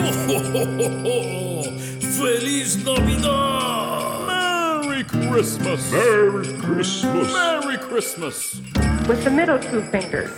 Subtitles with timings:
[2.20, 4.26] Feliz Navidad!
[4.26, 5.92] Merry Christmas!
[5.92, 7.32] Merry Christmas.
[7.32, 8.60] Merry Christmas!
[9.10, 10.30] with the middle two fingers.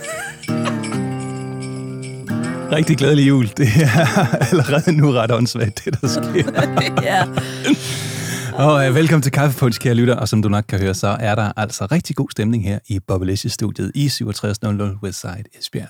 [2.71, 3.49] Rigtig glædelig jul.
[3.57, 6.51] Det er allerede nu ret åndssvagt, det der sker.
[7.09, 7.23] ja.
[8.57, 10.15] Og øh, velkommen til Kaffepunch, kære lytter.
[10.15, 12.99] Og som du nok kan høre, så er der altså rigtig god stemning her i
[12.99, 15.87] Bobblicious-studiet i 6700 Westside Esbjerg.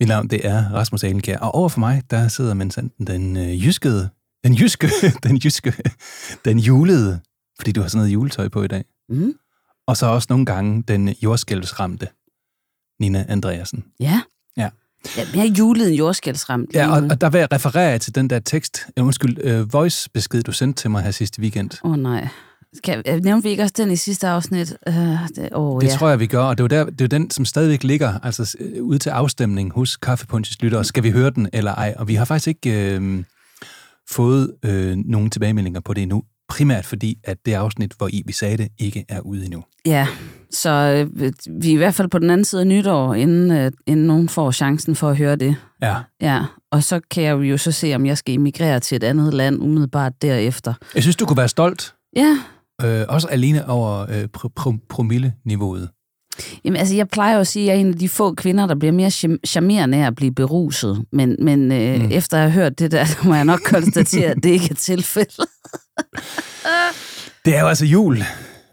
[0.00, 1.38] Mit navn, det er Rasmus Alenkær.
[1.38, 4.08] Og over for mig, der sidder Mensanten den øh, jyskede,
[4.44, 4.90] den jyske,
[5.24, 5.74] den jyske,
[6.44, 7.20] den julede,
[7.58, 8.84] fordi du har sådan noget juletøj på i dag.
[9.08, 9.34] Mm.
[9.86, 12.08] Og så også nogle gange den jordskælvsramte
[13.00, 13.84] Nina Andreasen.
[14.00, 14.20] Ja.
[15.16, 15.24] Ja.
[15.34, 16.70] mere julet end jordskældsramt.
[16.74, 20.42] Ja, og, og der vil jeg referere til den der tekst, øh, undskyld, øh, voice-besked,
[20.42, 21.70] du sendte til mig her sidste weekend.
[21.84, 22.28] Åh oh, nej.
[22.74, 24.76] Skal, jeg, nævnte vi ikke også den i sidste afsnit?
[24.88, 25.92] Uh, det, oh, Det ja.
[25.92, 28.18] tror jeg, vi gør, og det er jo der, det er den, som stadigvæk ligger
[28.22, 30.84] altså, øh, ude til afstemning hos Kaffepunches lyttere.
[30.84, 31.94] Skal vi høre den eller ej?
[31.98, 33.24] Og vi har faktisk ikke øh,
[34.10, 36.22] fået øh, nogen tilbagemeldinger på det endnu.
[36.48, 39.64] Primært fordi, at det afsnit, hvor I vi sagde det, ikke er ude endnu.
[39.86, 40.06] Ja,
[40.52, 43.72] så øh, vi er i hvert fald på den anden side af nytår, inden, øh,
[43.86, 45.56] inden nogen får chancen for at høre det.
[45.82, 45.96] Ja.
[46.20, 46.40] Ja,
[46.72, 49.62] og så kan jeg jo så se, om jeg skal emigrere til et andet land
[49.62, 50.74] umiddelbart derefter.
[50.94, 52.38] Jeg synes, du kunne være stolt, Ja,
[52.82, 55.88] øh, også alene over øh, pr- pr- promille-niveauet.
[56.64, 58.66] Jamen, altså, jeg plejer jo at sige, at jeg er en af de få kvinder,
[58.66, 59.10] der bliver mere
[59.46, 61.04] charmerende af at blive beruset.
[61.12, 62.08] Men, men øh, Mm.
[62.10, 65.44] efter at have hørt det der, må jeg nok konstatere, at det ikke er tilfældet.
[67.44, 68.18] Det er jo altså jul,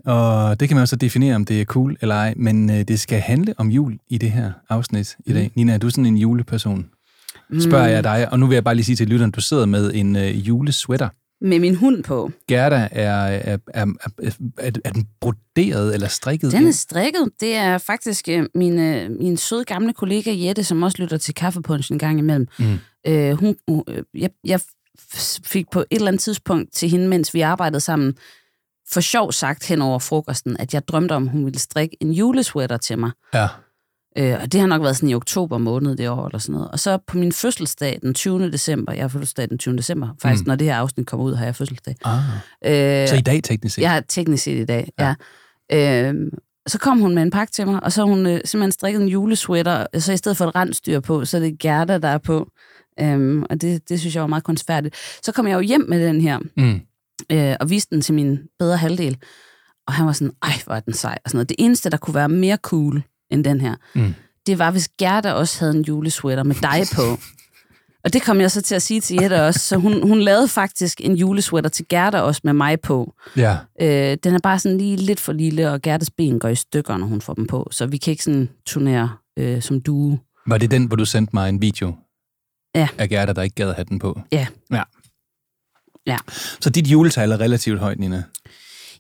[0.05, 2.81] og det kan man jo så definere, om det er cool eller ej, men øh,
[2.88, 5.52] det skal handle om jul i det her afsnit i dag.
[5.56, 6.89] Nina, er du sådan en juleperson?
[7.59, 9.94] Spørger jeg dig, og nu vil jeg bare lige sige til lytteren, du sidder med
[9.94, 11.09] en øh, julesweater.
[11.41, 12.31] Med min hund på.
[12.47, 13.86] Gerda, er, er, er,
[14.17, 16.52] er, er, er den broderet eller strikket?
[16.52, 17.30] Den er strikket.
[17.39, 21.34] Det er faktisk øh, min, øh, min søde gamle kollega Jette, som også lytter til
[21.34, 22.47] kaffepunchen en gang imellem.
[22.59, 22.80] Mm.
[23.08, 23.56] Øh, hun,
[23.88, 24.59] øh, jeg, jeg
[25.44, 28.13] fik på et eller andet tidspunkt til hende, mens vi arbejdede sammen,
[28.91, 32.77] for sjov sagt hen over frokosten, at jeg drømte om, hun ville strikke en julesweater
[32.77, 33.11] til mig.
[33.33, 33.47] Ja.
[34.17, 36.72] Øh, og det har nok været sådan i oktober måned det år, eller sådan noget.
[36.72, 38.51] Og så på min fødselsdag, den 20.
[38.51, 39.77] december, jeg har fødselsdag den 20.
[39.77, 40.47] december, faktisk Mm.
[40.47, 41.95] når det her afsnit kommer ud, har jeg fødselsdag.
[42.05, 42.17] Ah.
[43.03, 43.81] Øh, Så i dag teknisk set?
[43.81, 45.16] jeg har teknisk set i dag, ja.
[45.71, 46.07] ja.
[46.07, 46.29] Øhm,
[46.67, 49.01] så kom hun med en pakke til mig, og så har hun øh, simpelthen strikket
[49.01, 52.17] en julesweater, så i stedet for et rensdyr på, så er det Gerda, der er
[52.17, 52.47] på.
[53.01, 54.95] Øhm, og det, det synes jeg var meget kunstfærdigt.
[55.23, 56.81] Så kom jeg jo hjem med den her, Mm.
[57.31, 59.18] Øh, og viste den til min bedre halvdel.
[59.88, 61.18] Og han var sådan, ej, hvor er den sej.
[61.25, 61.50] Og sådan noget.
[61.50, 64.13] Det eneste, der kunne være mere cool end den her, Mm.
[64.47, 67.02] det var, hvis Gerda også havde en julesweater med dig på.
[68.03, 69.59] Og det kom jeg så til at sige til Jette også.
[69.59, 73.13] Så hun, hun lavede faktisk en julesweater til Gerda også med mig på.
[73.38, 73.57] Ja.
[73.81, 76.97] Øh, den er bare sådan lige lidt for lille, og Gertes ben går i stykker,
[76.97, 77.68] når hun får dem på.
[77.72, 80.18] Så vi kan ikke sådan turnere øh, som duo.
[80.47, 81.96] Var det den, hvor du sendte mig en video
[82.75, 82.88] Ja.
[82.97, 84.22] af Gerda, der ikke gad at have den på?
[84.31, 84.47] Ja.
[84.72, 84.84] Ja.
[86.09, 86.18] Ja.
[86.62, 88.24] Så dit juletal er relativt højt, Nina?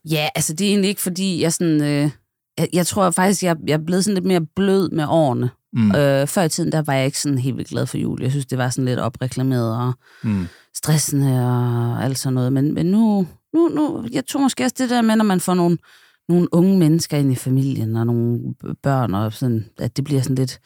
[0.09, 1.81] Ja, altså det er egentlig ikke, fordi jeg sådan...
[1.83, 2.09] Øh,
[2.57, 5.49] jeg, jeg tror faktisk, jeg, jeg er blevet sådan lidt mere blød med årene.
[5.73, 5.81] Mm.
[5.81, 5.95] Mm.
[5.95, 8.21] Øh, før i tiden, der var jeg ikke sådan helt vildt glad for jul.
[8.21, 9.93] Jeg synes, det var sådan lidt opreklameret og
[10.23, 10.47] Mm.
[10.75, 12.53] stressende og alt sådan noget.
[12.53, 15.53] Men, men nu, nu, nu, jeg tror måske også det der med, når man får
[15.53, 15.77] nogle,
[16.29, 18.39] nogle unge mennesker ind i familien, og nogle
[18.83, 20.59] børn, og sådan, at det bliver sådan lidt,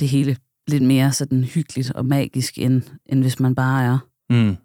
[0.00, 0.36] det hele
[0.68, 3.98] lidt mere sådan hyggeligt og magisk, end, end hvis man bare er
[4.30, 4.56] Mm.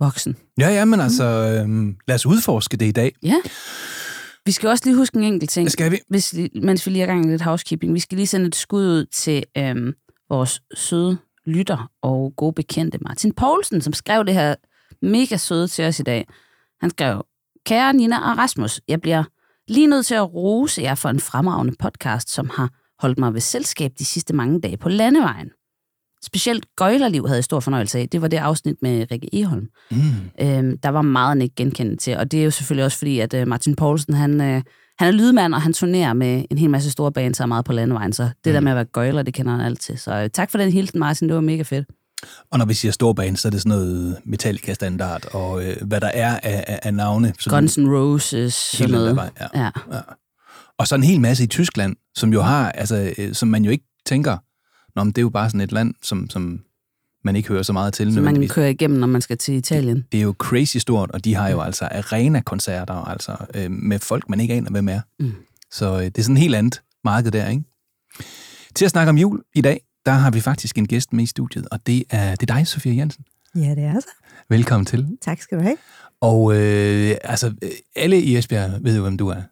[0.00, 0.36] Voksen.
[0.58, 3.12] Ja, ja, men altså, øhm, lad os udforske det i dag.
[3.22, 3.36] Ja.
[4.46, 5.70] Vi skal også lige huske en enkelt ting.
[5.70, 5.98] Skal vi.
[6.08, 7.94] hvis, mens vi lige er i gang med lidt housekeeping.
[7.94, 9.94] Vi skal lige sende et skud ud til øhm,
[10.30, 14.54] vores søde lytter og gode bekendte Martin Poulsen, som skrev det her
[15.02, 16.26] mega søde til os i dag.
[16.80, 17.24] Han skrev,
[17.66, 19.24] Kære Nina og Rasmus, jeg bliver
[19.68, 23.40] lige nødt til at rose jer for en fremragende podcast, som har holdt mig ved
[23.40, 25.50] selskab de sidste mange dage på landevejen.
[26.24, 28.08] Specielt Gøjlerliv havde jeg stor fornøjelse af.
[28.08, 29.68] Det var det afsnit med Rikke Eholm.
[29.90, 29.98] Mm.
[30.40, 33.20] Øhm, der var meget, han ikke genkendte til, og det er jo selvfølgelig også fordi,
[33.20, 34.62] at øh, Martin Poulsen, han, øh,
[34.98, 37.72] han er lydmand, og han turnerer med en hel masse store bands og meget på
[37.72, 38.52] landevejen, så det mm.
[38.52, 39.98] der med at være gøjler, det kender han alt til.
[39.98, 41.88] Så øh, tak for den hilsen, Martin, det var mega fedt.
[42.50, 46.10] Og når vi siger storbane, så er det sådan noget Metallica-standard, og øh, hvad der
[46.14, 47.32] er af, af, af navne.
[47.38, 49.16] Sådan Guns N' Roses, sådan noget.
[49.16, 49.46] vej, ja.
[49.54, 49.70] Ja.
[49.92, 50.00] Ja.
[50.78, 53.70] Og så en hel masse i Tyskland, som jo har, altså, øh, som man jo
[53.70, 54.36] ikke tænker,
[54.96, 56.60] Nå, men det er jo bare sådan et land, som, som
[57.24, 58.14] man ikke hører så meget til.
[58.14, 60.04] Så man kører igennem, når man skal til Italien.
[60.12, 64.28] Det er jo crazy stort, og de har jo altså arena-koncerter, altså øh, med folk,
[64.28, 65.00] man ikke aner, hvem er.
[65.18, 65.32] Mm.
[65.70, 67.62] Så øh, det er sådan et helt andet marked der, ikke?
[68.74, 71.26] Til at snakke om jul i dag, der har vi faktisk en gæst med i
[71.26, 73.24] studiet, og det er, det er dig, Sofia Jensen.
[73.56, 74.08] Ja, det er så.
[74.48, 75.18] Velkommen til.
[75.22, 75.76] Tak skal du have.
[76.20, 77.54] Og øh, altså,
[77.96, 79.42] alle i Esbjerg ved jo, hvem du er.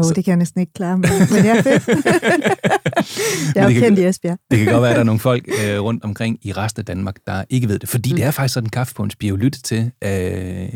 [0.00, 1.88] Åh, Så- det kan jeg næsten ikke klare, men, men det er fedt.
[3.54, 4.38] Jeg er det jo kan- kendt i Esbjerg.
[4.50, 6.84] Det kan godt være, at der er nogle folk øh, rundt omkring i resten af
[6.86, 7.88] Danmark, der ikke ved det.
[7.88, 8.16] Fordi mm.
[8.16, 10.68] det er faktisk sådan, kaffepunch bliver jo lyttet til øh,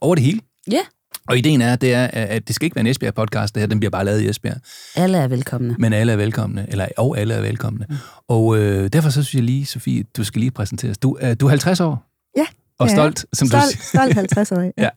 [0.00, 0.40] over det hele.
[0.70, 0.80] Ja.
[1.28, 3.78] Og ideen er, det er, at det skal ikke være en Esbjerg-podcast, det her, den
[3.80, 4.56] bliver bare lavet i Esbjerg.
[4.96, 5.76] Alle er velkomne.
[5.78, 7.86] Men alle er velkomne, eller og alle er velkomne.
[7.88, 7.96] Mm.
[8.28, 10.98] Og øh, derfor så synes jeg lige, Sofie, du skal lige præsenteres.
[10.98, 12.04] Du, øh, du er 50 år.
[12.36, 12.46] Ja,
[12.82, 13.82] Og er stolt, som du Stolt, siger.
[13.82, 14.72] stolt 50 år.
[14.78, 14.88] Ja.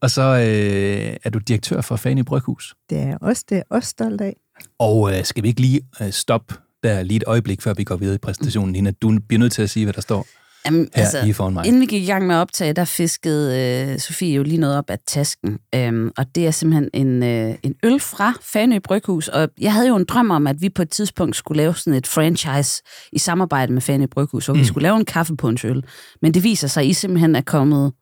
[0.00, 2.74] Og så øh, er du direktør for Fanny Bryghus.
[2.90, 4.36] Det er også, det er også stolt af.
[4.78, 7.96] Og øh, skal vi ikke lige øh, stoppe der lige et øjeblik, før vi går
[7.96, 8.90] videre i præsentationen, Nina?
[8.90, 10.26] Du bliver nødt til at sige, hvad der står
[10.66, 11.66] Jamen, her altså, lige foran mig.
[11.66, 14.78] Inden vi gik i gang med at optage, der fiskede øh, Sofie jo lige noget
[14.78, 15.58] op af tasken.
[15.74, 19.28] Øhm, og det er simpelthen en, øh, en øl fra Fanø Bryghus.
[19.28, 21.94] Og jeg havde jo en drøm om, at vi på et tidspunkt skulle lave sådan
[21.94, 22.82] et franchise
[23.12, 24.60] i samarbejde med Fanø Bryghus, hvor mm.
[24.60, 25.84] vi skulle lave en kaffepunchøl.
[26.22, 27.92] Men det viser sig, at I simpelthen er kommet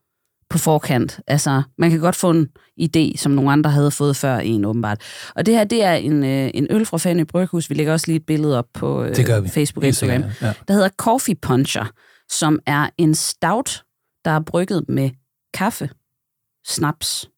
[0.51, 1.21] på forkant.
[1.27, 2.49] Altså, man kan godt få en
[2.81, 5.01] idé, som nogle andre havde fået før en, åbenbart.
[5.37, 7.71] Og det her, det er en, øh, en øl fra Fanø Bryghus.
[7.71, 9.49] Vi lægger også lige et billede op på øh, Det gør vi.
[9.49, 10.53] Facebook Instagram sikkert, Ja.
[10.69, 11.85] der hedder Coffee Puncher,
[12.31, 13.85] som er en stout,
[14.25, 15.11] der er brygget med
[15.55, 15.91] kaffe,
[16.67, 17.31] snaps,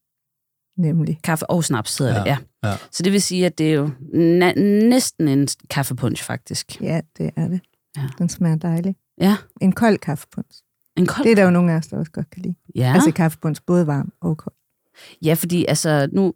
[0.77, 1.19] Nemlig.
[1.23, 2.27] kaffe og snaps hedder Ja, det,
[2.63, 2.69] ja.
[2.69, 2.77] ja.
[2.91, 6.81] Så det vil sige, at det er jo na- næsten en kaffepunch, faktisk.
[6.81, 7.61] Ja, det er det.
[7.97, 8.09] Ja.
[8.17, 8.95] Den smager dejlig.
[9.21, 10.63] Ja, En kold kaffepunds.
[10.97, 11.23] en kold...
[11.23, 12.55] Det er der jo nogle af os, der også godt kan lide.
[12.75, 12.93] ja.
[12.93, 14.55] Altså kaffepunds, både varm og kold.
[15.25, 16.33] Ja, fordi altså, nu,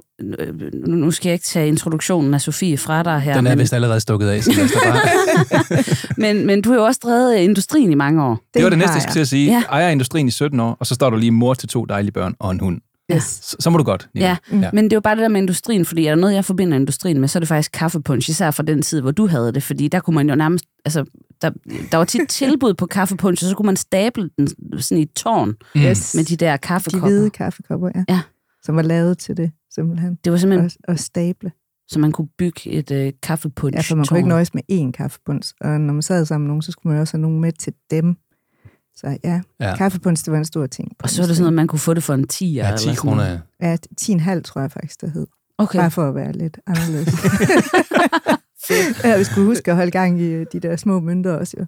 [0.87, 3.59] nu nu skal jeg ikke tage introduktionen af Sofie fra dig her, Den er men,
[3.59, 4.51] vist allerede stukket af, så
[4.83, 4.97] bare...
[6.33, 8.39] men, men du har jo også drevet industrien i mange år.
[8.53, 9.51] Det var det næste, jeg skulle til at sige.
[9.51, 9.63] Ja.
[9.69, 12.35] Ejer industrien i 17 år, og så står du lige mor til to dejlige børn
[12.39, 12.81] og en hund.
[13.13, 13.23] Yes.
[13.43, 14.09] Så, så må du godt.
[14.15, 14.27] Nina.
[14.51, 14.69] Ja, Ja.
[14.73, 16.77] men det er jo bare det der med industrien, fordi er der noget, jeg forbinder
[16.77, 19.63] industrien med, så er det faktisk kaffepunch, især fra den tid, hvor du havde det,
[19.63, 21.05] fordi der kunne man jo nærmest, altså,
[21.41, 21.49] der,
[21.91, 24.47] der var tit tilbud på kaffepunch, og så kunne man stable den
[24.79, 26.15] sådan i et tårn Yes.
[26.15, 27.07] med de der de kaffekopper.
[27.07, 28.03] hvide kaffekopper, ja.
[28.09, 28.19] Ja.
[28.63, 30.17] Som var lavet til det, simpelthen.
[30.23, 31.51] Det var simpelthen, Og, og stable.
[31.87, 34.91] så man kunne bygge et øh, kaffepunch Ja, for man kunne ikke nøjes med én
[34.91, 35.53] kaffepunds.
[35.61, 37.51] Og når man sad sammen med nogen, så skulle man jo også have nogen med
[37.51, 38.15] til dem.
[38.95, 39.75] Så ja, Ja.
[39.75, 40.91] kaffepunds, det var en stor ting.
[41.03, 42.93] Og så var det sådan noget, man kunne få det for en 10 Ja, 10
[42.95, 43.39] kroner.
[43.61, 45.27] Ja, 10,5 tror jeg faktisk, det hed.
[45.57, 45.79] Okay.
[45.79, 47.13] Bare for at være lidt anderledes.
[49.03, 51.65] ja, vi skulle huske at holde gang i øh, de der små mønter også, jo.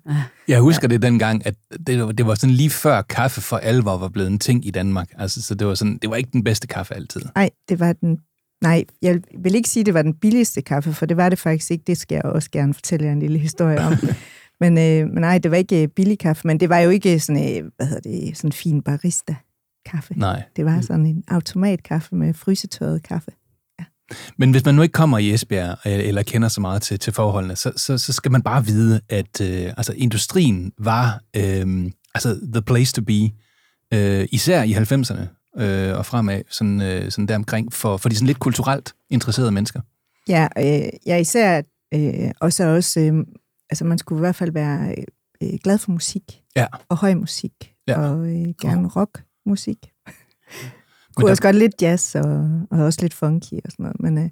[0.48, 0.94] Jeg husker ja.
[0.94, 1.56] det dengang, at
[1.88, 4.72] det, var- det var sådan lige før kaffe for alvor var blevet en ting i
[4.72, 5.10] Danmark.
[5.18, 7.22] Altså, så det var, sådan, det var ikke den bedste kaffe altid.
[7.36, 8.18] Nej, det var den...
[8.62, 11.40] Nej, jeg vil ikke sige, at det var den billigste kaffe, for det var det
[11.40, 11.84] faktisk ikke.
[11.88, 13.94] Det skal jeg også gerne fortælle jer en lille historie om.
[14.62, 17.20] men, øh, men nej, det var ikke øh, billig kaffe, men det var jo ikke
[17.20, 20.14] sådan, øh, hvad hedder det, sådan fin barista-kaffe.
[20.16, 20.44] Nej.
[20.56, 23.32] Det var sådan en automatkaffe med frysetørret kaffe.
[24.38, 27.14] Men hvis man nu ikke kommer i Esbjerg, øh, eller kender så meget til, til
[27.14, 32.40] forholdene, så, så, så skal man bare vide, at øh, altså, industrien var øh, altså,
[32.54, 33.32] the place to be,
[33.94, 38.28] øh, især i 90'erne øh, og fremad, sådan, øh, sådan deromkring, for, for de sådan
[38.28, 39.82] lidt kulturelt interesserede mennesker.
[40.28, 41.62] Ja, øh, ja især,
[41.94, 43.14] øh, og så også, øh,
[43.70, 44.96] altså man skulle i hvert fald være
[45.44, 46.66] øh, glad for musik, Ja.
[46.90, 47.52] og høj musik,
[47.88, 48.00] Ja.
[48.00, 49.78] og øh, gerne rockmusik.
[51.16, 54.18] Kunne der- også godt lidt jazz, og, og også lidt funky og sådan noget, men,
[54.18, 54.30] øh,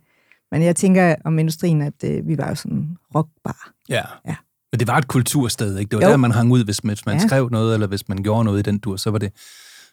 [0.51, 3.72] men jeg tænker om industrien, at øh, vi var jo sådan en rockbar.
[3.89, 4.01] Ja.
[4.28, 4.36] Ja.
[4.72, 5.89] Men det var et kultursted, ikke?
[5.92, 6.12] Det var Jo.
[6.12, 7.28] der, man hang ud, hvis, hvis man Ja.
[7.28, 9.31] skrev noget, eller hvis man gjorde noget i den dur, så var det,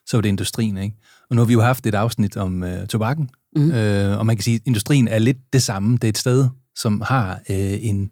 [0.06, 0.96] så var det industrien, ikke?
[1.31, 3.70] Og nu har vi jo haft et afsnit om øh, tobakken, mm.
[3.73, 5.93] øh, og man kan sige, at industrien er lidt det samme.
[5.93, 8.11] Det er et sted, som har øh, en,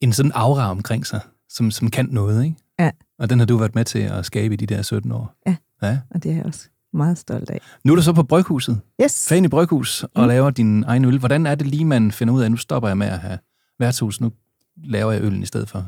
[0.00, 2.56] en sådan aura omkring sig, som, som kan noget, ikke?
[2.78, 2.90] Ja.
[3.18, 5.34] Og den har du været med til at skabe i de der 17 år.
[5.46, 5.56] Ja.
[5.82, 5.98] ja.
[6.10, 7.60] Og det er jeg også meget stolt af.
[7.84, 9.28] Nu er du så på Bryghuset, Yes.
[9.28, 10.28] fan i Bryghus, og Mm.
[10.28, 11.18] laver din egen øl.
[11.18, 13.38] Hvordan er det lige, man finder ud af, nu stopper jeg med at have
[13.78, 14.32] værtshus, nu
[14.84, 15.78] laver jeg øllen i stedet for?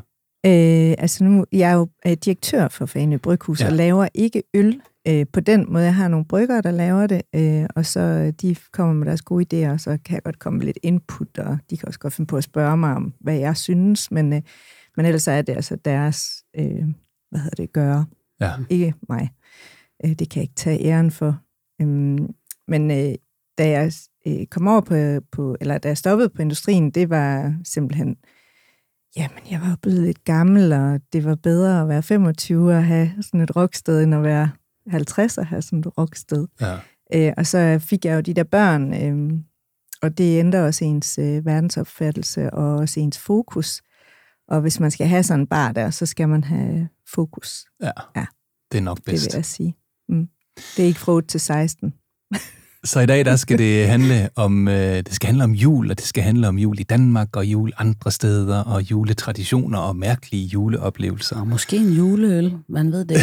[0.45, 3.65] Øh, altså nu, jeg er jo øh, direktør for Fane Bryghus, ja.
[3.67, 5.83] Og laver ikke øl øh, på den måde.
[5.83, 9.21] Jeg har nogle bryggere, der laver det, øh, og så øh, de kommer med deres
[9.21, 11.99] gode idéer, og så kan jeg godt komme med lidt input, og de kan også
[11.99, 14.41] godt finde på at spørge mig om, hvad jeg synes, men, øh,
[14.97, 16.27] men ellers er det altså deres,
[16.59, 16.83] øh,
[17.31, 18.05] hvad hedder det, gøre,
[18.41, 18.51] Ja.
[18.69, 19.29] ikke mig.
[20.05, 21.39] Øh, det kan jeg ikke tage æren for.
[21.81, 22.33] Øhm,
[22.67, 23.15] men øh,
[23.57, 23.91] da jeg
[24.27, 28.17] øh, kom over på, på, eller da jeg stoppede på industrien, det var simpelthen,
[29.17, 33.11] jamen jeg var blevet lidt gammel, og det var bedre at være 25 og have
[33.21, 34.49] sådan et rocksted, end at være
[34.87, 36.47] 50 og have sådan et rocksted.
[36.61, 36.77] Ja.
[37.13, 39.39] Øh, og så fik jeg jo de der børn, øh,
[40.01, 43.81] og det ændrer også ens øh, verdensopfattelse og også ens fokus.
[44.47, 47.91] Og hvis man skal have sådan en bar der, så skal man have fokus, Ja.
[48.15, 48.25] Ja.
[48.71, 49.25] Det er nok det bedst.
[49.25, 49.75] vil jeg sige.
[50.09, 50.27] Mm.
[50.77, 51.93] Det er ikke fra 8 til 16.
[52.83, 55.97] Så i dag der skal det handle om øh, det skal handle om jul, og
[55.97, 60.45] det skal handle om jul i Danmark og jul andre steder og juletraditioner og mærkelige
[60.45, 61.39] juleoplevelser.
[61.39, 63.17] Og måske en juleøl, man ved det.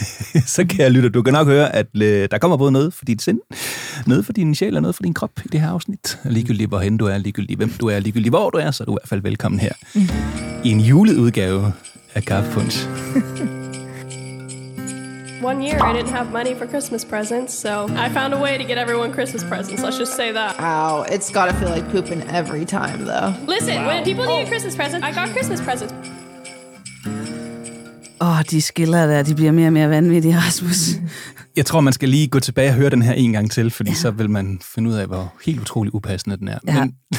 [0.56, 1.08] så kan jeg lytte.
[1.08, 3.40] Du kan nok høre, at øh, der kommer både noget for dit sind,
[4.06, 6.18] noget for din sjæl og noget for din krop i det her afsnit.
[6.24, 8.92] Ligegyldigt hvorhen du er, ligegyldigt hvem du er, ligegyldigt hvor du er, så er du
[8.92, 9.72] i hvert fald velkommen her
[10.64, 11.72] i en juleudgave
[12.14, 12.88] af Kaffepunch.
[15.40, 18.64] One year I didn't have money for Christmas presents, so I found a way to
[18.64, 19.82] get everyone Christmas presents.
[19.82, 20.58] Let's just say that.
[20.58, 23.34] Wow, it's gotta feel like pooping every time though.
[23.46, 25.94] Listen, when people need a Christmas present, I got Christmas presents.
[28.20, 30.88] Åh, oh, de skiller der, de bliver mere og mere vanvittige, Rasmus.
[31.56, 33.90] Jeg tror, man skal lige gå tilbage og høre den her en gang til, fordi
[33.90, 33.96] ja.
[33.96, 36.58] så vil man finde ud af, hvor helt utrolig upassende den er.
[36.66, 36.80] Ja.
[36.80, 36.94] Men,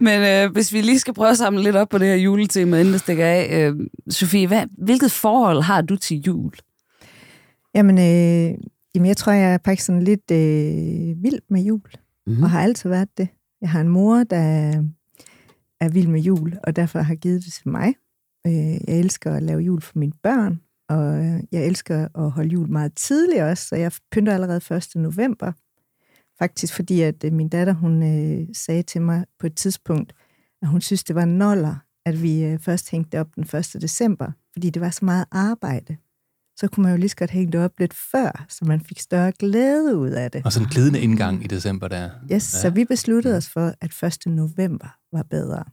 [0.00, 2.78] Men øh, hvis vi lige skal prøve at samle lidt op på det her juletema,
[2.80, 3.48] inden det stikker af.
[3.70, 3.76] Øh,
[4.08, 6.52] Sofie, hvad, hvilket forhold har du til jul?
[7.74, 8.58] Jamen, øh,
[8.94, 11.80] jamen, jeg tror, jeg er faktisk sådan lidt øh, vild med jul,
[12.26, 12.36] Mhm.
[12.36, 12.42] mm.
[12.42, 13.28] og har altid været det.
[13.60, 14.36] Jeg har en mor, der
[15.80, 17.94] er vild med jul, og derfor har givet det til mig.
[18.46, 18.52] Øh,
[18.88, 21.14] jeg elsker at lave jul for mine børn, og
[21.52, 24.86] jeg elsker at holde jul meget tidligt også, så jeg pynter allerede 1.
[24.96, 25.52] november.
[26.42, 30.12] Faktisk fordi, at øh, min datter, hun øh, sagde til mig på et tidspunkt,
[30.62, 33.76] at hun synes, det var noller, at vi øh, først hængte det op den 1.
[33.80, 35.96] december, fordi det var så meget arbejde.
[36.56, 39.00] Så kunne man jo lige så godt hænge det op lidt før, så man fik
[39.00, 40.44] større glæde ud af det.
[40.44, 42.10] og sådan en glidende indgang i december der.
[42.22, 42.38] Yes, ja.
[42.38, 44.26] så vi besluttede os for, at 1.
[44.26, 45.64] november var bedre.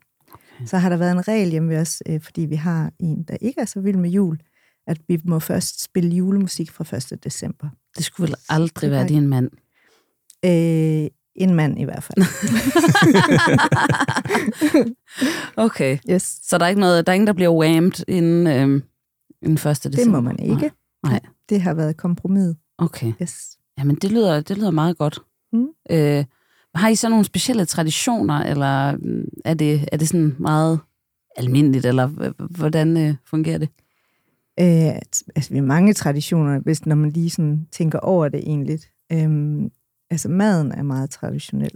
[0.65, 3.37] Så har der været en regel hjemme ved os, øh, fordi vi har en, der
[3.41, 4.39] ikke er så vild med jul,
[4.87, 7.23] at vi må først spille julemusik fra 1.
[7.23, 7.69] december.
[7.97, 9.49] Det skulle vel aldrig være din mand.
[10.45, 12.25] Øh, en mand i hvert fald.
[15.57, 15.97] Okay.
[16.09, 18.81] Yes, Så der er ikke noget, der er ingen, der bliver whammed inden, øh,
[19.41, 19.63] inden 1.
[19.65, 19.89] december?
[19.89, 20.71] det må man ikke.
[21.03, 21.19] Nej.
[21.49, 22.55] Det har været kompromis.
[22.77, 23.13] Okay.
[23.21, 23.57] Yes.
[23.79, 25.19] Jamen, det lyder, det lyder meget godt.
[25.53, 25.67] Mm.
[25.89, 26.25] Øh,
[26.75, 30.79] har I så nogle specielle traditioner, eller mm, er det, er det sådan meget
[31.35, 32.07] almindeligt, eller
[32.57, 33.69] hvordan øh, fungerer det?
[34.59, 34.95] Øh,
[35.35, 38.79] altså, vi har mange traditioner, hvis når man lige sådan tænker over det egentlig.
[39.11, 39.71] Øhm,
[40.09, 41.75] altså, maden er meget traditionel.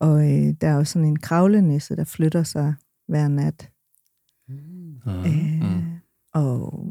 [0.00, 2.74] Og øh, der er jo sådan en kravlenisse, der flytter sig
[3.08, 3.70] hver nat.
[4.50, 4.56] Øh,
[5.62, 5.84] Mm.
[6.34, 6.84] Og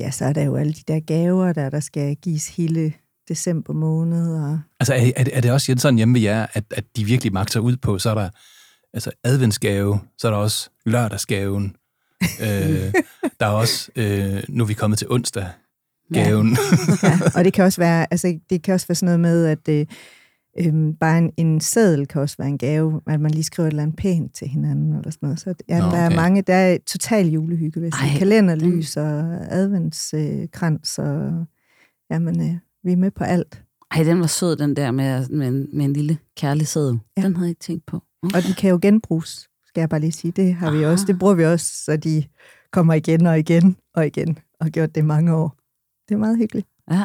[0.00, 2.92] ja, så er der jo alle de der gaver, der, der skal gives hele
[3.28, 4.34] december måned.
[4.42, 7.04] Og, Altså, er, er, det, er det også sådan hjemme ved jer, at, at de
[7.04, 8.30] virkelig magter ud på, så er der
[8.92, 11.76] altså adventsgave, så er der også lørdagsgaven,
[12.40, 12.92] øh,
[13.40, 15.48] der er også, øh, nu er vi kommet til onsdag,
[16.12, 16.48] gaven.
[17.02, 19.68] ja, og det kan også være, altså, det kan også være sådan noget med, at
[19.68, 19.86] øh,
[20.58, 23.70] øhm, bare en, en seddel kan også være en gave, at man lige skriver et
[23.70, 25.40] eller andet pænt til hinanden, eller sådan noget.
[25.40, 26.16] Så ja, Nå, der er okay.
[26.16, 31.44] mange, der er total julehygge, hvis Ej, kalenderlys og adventskrans, og
[32.10, 33.62] jamen, øh, vi er med på alt.
[33.90, 36.98] Ej, den var sød, den der med, med, en, med en lille kærlig sæde.
[37.16, 37.22] Ja.
[37.22, 38.02] Den havde jeg ikke tænkt på.
[38.22, 38.30] Mm.
[38.34, 40.30] Og de kan jo genbruges, skal jeg bare lige sige.
[40.30, 40.92] Det har vi Aha.
[40.92, 42.24] også, det bruger vi også, så de
[42.72, 45.56] kommer igen og igen og igen, og har gjort det mange år.
[46.08, 46.66] Det er meget hyggeligt.
[46.90, 47.04] Ja.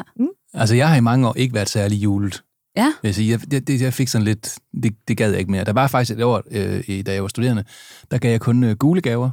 [0.54, 2.42] altså, jeg har i mange år ikke været særlig julet.
[2.76, 2.92] Ja.
[3.02, 3.30] Jeg, sige.
[3.30, 5.64] Jeg, det, det, jeg fik sådan lidt, det, det gad jeg ikke mere.
[5.64, 7.64] Der var faktisk et år, øh, i- da jeg var studerende,
[8.10, 9.30] der gav jeg kun øh, gule gaver,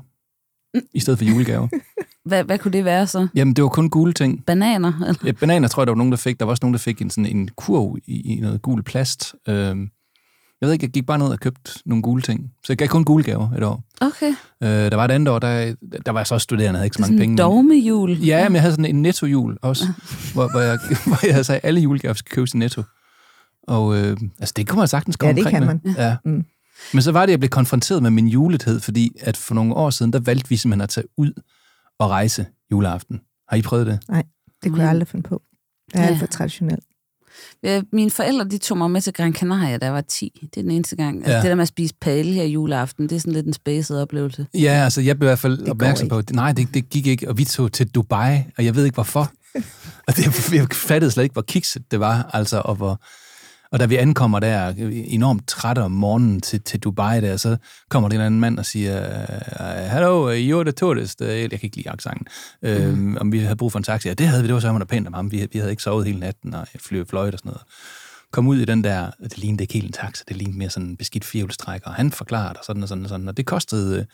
[0.93, 1.67] i stedet for julegaver.
[2.25, 3.27] Hvad, hvad kunne det være så?
[3.35, 4.45] Jamen, det var kun gule ting.
[4.45, 4.93] Bananer?
[5.01, 5.15] Eller?
[5.25, 6.39] Ja, bananer tror jeg, der var nogen, der fik.
[6.39, 9.35] Der var også nogen, der fik en, sådan en kurv i, i noget gul plast.
[9.47, 9.89] Øhm,
[10.61, 12.51] jeg ved ikke, jeg gik bare ned og købte nogle gule ting.
[12.63, 13.83] Så jeg gav kun gule gaver et år.
[14.01, 14.33] Okay.
[14.63, 15.75] Øh, der var et andet år, der,
[16.05, 17.37] der var jeg så også studerende, jeg havde ikke så Det er mange sådan en
[17.37, 18.07] penge.
[18.15, 18.23] men-.
[18.23, 19.83] Ja, men jeg havde sådan en netto-jul også,
[20.33, 22.83] hvor, hvor, jeg, hvor jeg sagde, at alle julegaver skal købes i netto.
[23.67, 25.95] Og øh, altså, det kunne man sagtens komme Ja, det omkring kan med.
[26.05, 26.15] Ja.
[26.25, 26.45] Mm.
[26.93, 29.73] Men så var det, at jeg blev konfronteret med min julethed, fordi at for nogle
[29.73, 31.31] år siden, der valgte vi simpelthen at tage ud
[31.99, 33.19] og rejse juleaften.
[33.49, 33.99] Har I prøvet det?
[34.63, 34.89] Det kunne jeg Mm.
[34.89, 35.41] aldrig finde på.
[35.91, 36.07] Det er Ja.
[36.07, 36.83] alt for traditionelt.
[37.65, 40.31] Øh, Mine forældre, de tog mig med til Gran Canaria, da jeg var 10.
[40.41, 41.17] Det er den eneste gang.
[41.17, 41.37] Altså, Ja.
[41.41, 44.47] Det der med at spise paella i juleaften, det er sådan lidt en spaced oplevelse.
[44.53, 47.07] Ja, altså jeg blev i hvert fald går opmærksom på, at nej, det, det gik
[47.07, 49.31] ikke, og vi tog til Dubai, og jeg ved ikke hvorfor.
[50.07, 53.01] og det, jeg fattede slet ikke, hvor kikset det var, altså, og hvor...
[53.71, 54.73] Og da vi ankommer der,
[55.07, 57.57] enormt trætte om morgenen til, til Dubai der, så
[57.89, 58.99] kommer der en anden mand og siger,
[59.93, 61.21] Hello, you're the tourist.
[61.21, 62.27] Øh, Jeg kan ikke lide accenten.
[62.61, 62.69] Mm.
[62.69, 64.07] Øhm, om vi havde brug for en taxi.
[64.07, 65.31] Ja, det havde vi, det var så pænt om ham.
[65.31, 67.61] Vi, vi havde ikke sovet hele natten, og flyvede fløjt og sådan noget.
[68.31, 70.87] Kom ud i den der, det lignede ikke helt en taxa, det lignede mere sådan
[70.87, 73.99] en beskidt firehjulstrækker, og han forklarede og sådan og sådan og sådan, og det kostede
[73.99, 74.05] øh,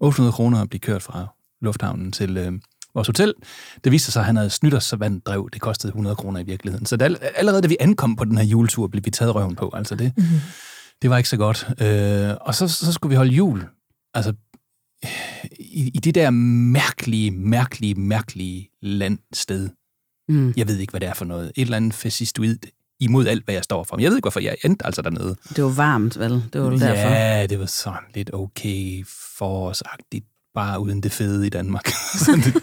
[0.00, 1.26] 800 kroner at blive kørt fra
[1.62, 2.52] lufthavnen til øh,
[2.96, 3.34] vores hotel.
[3.84, 5.48] Det viste sig, at han havde snydt os, så vand drev.
[5.52, 6.86] Det kostede 100 kroner i virkeligheden.
[6.86, 9.70] Så det, allerede da vi ankom på den her juletur, blev vi taget røven på.
[9.74, 10.40] Altså det, mm-hmm.
[11.02, 11.68] det var ikke så godt.
[11.80, 13.64] Øh, og så, så skulle vi holde jul.
[14.14, 14.32] Altså
[15.58, 19.68] i, i det der mærkelige, mærkelige, mærkelige landsted
[20.28, 20.54] Mm.
[20.56, 21.52] Jeg ved ikke, hvad det er for noget.
[21.56, 22.58] Et eller andet fascistoid
[23.00, 23.96] imod alt, hvad jeg står for.
[23.96, 25.36] Men jeg ved ikke, hvorfor jeg endte altså dernede.
[25.56, 26.44] Det var varmt, vel?
[26.52, 27.08] Det var derfor.
[27.08, 29.04] Ja, det var sådan lidt okay
[29.38, 31.84] forårsagtigt, bare uden det fede i Danmark.
[32.44, 32.56] Det,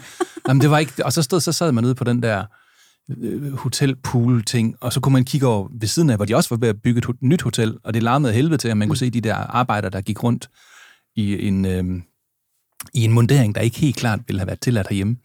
[0.48, 2.44] jamen, det var ikke, og så, stod, så sad man ude på den der
[3.22, 6.56] øh, hotelpool-ting, og så kunne man kigge over ved siden af, hvor de også var
[6.56, 8.96] ved at bygge et ho- nyt hotel, og det larmede helvede til, at man kunne
[8.96, 10.48] se de der arbejdere, der gik rundt
[11.16, 11.84] i en, øh,
[12.94, 15.16] i en mundering, der ikke helt klart ville have været tilladt herhjemme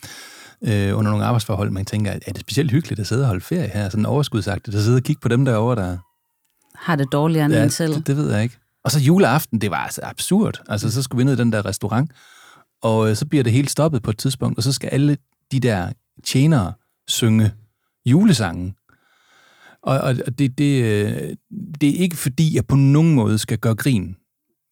[0.63, 1.71] øh, under nogle arbejdsforhold.
[1.71, 4.83] Man tænker, er det specielt hyggeligt at sidde og holde ferie her, sådan overskudsagtigt, at
[4.83, 5.97] sidde og kigge på dem derovre, der,
[6.75, 7.93] Har det dårligere end ja, en selv.
[7.95, 8.57] det, det ved jeg ikke.
[8.83, 10.61] Og så juleaften, det var altså absurd.
[10.69, 12.11] Altså, så skulle vi ned i den der restaurant,
[12.81, 15.17] og øh, så bliver det helt stoppet på et tidspunkt, og så skal alle
[15.51, 15.91] de der
[16.23, 16.73] tjenere
[17.07, 17.51] synge
[18.05, 18.75] julesangen.
[19.81, 21.35] Og, og det, det, øh,
[21.81, 24.15] det er ikke fordi, jeg på nogen måde skal gøre grin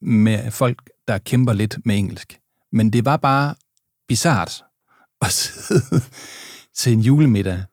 [0.02, 2.38] med folk, der kæmper lidt med engelsk.
[2.72, 3.54] Men det var bare
[4.08, 4.64] bizart
[5.22, 6.02] at sidde
[6.74, 7.64] til en julemiddag,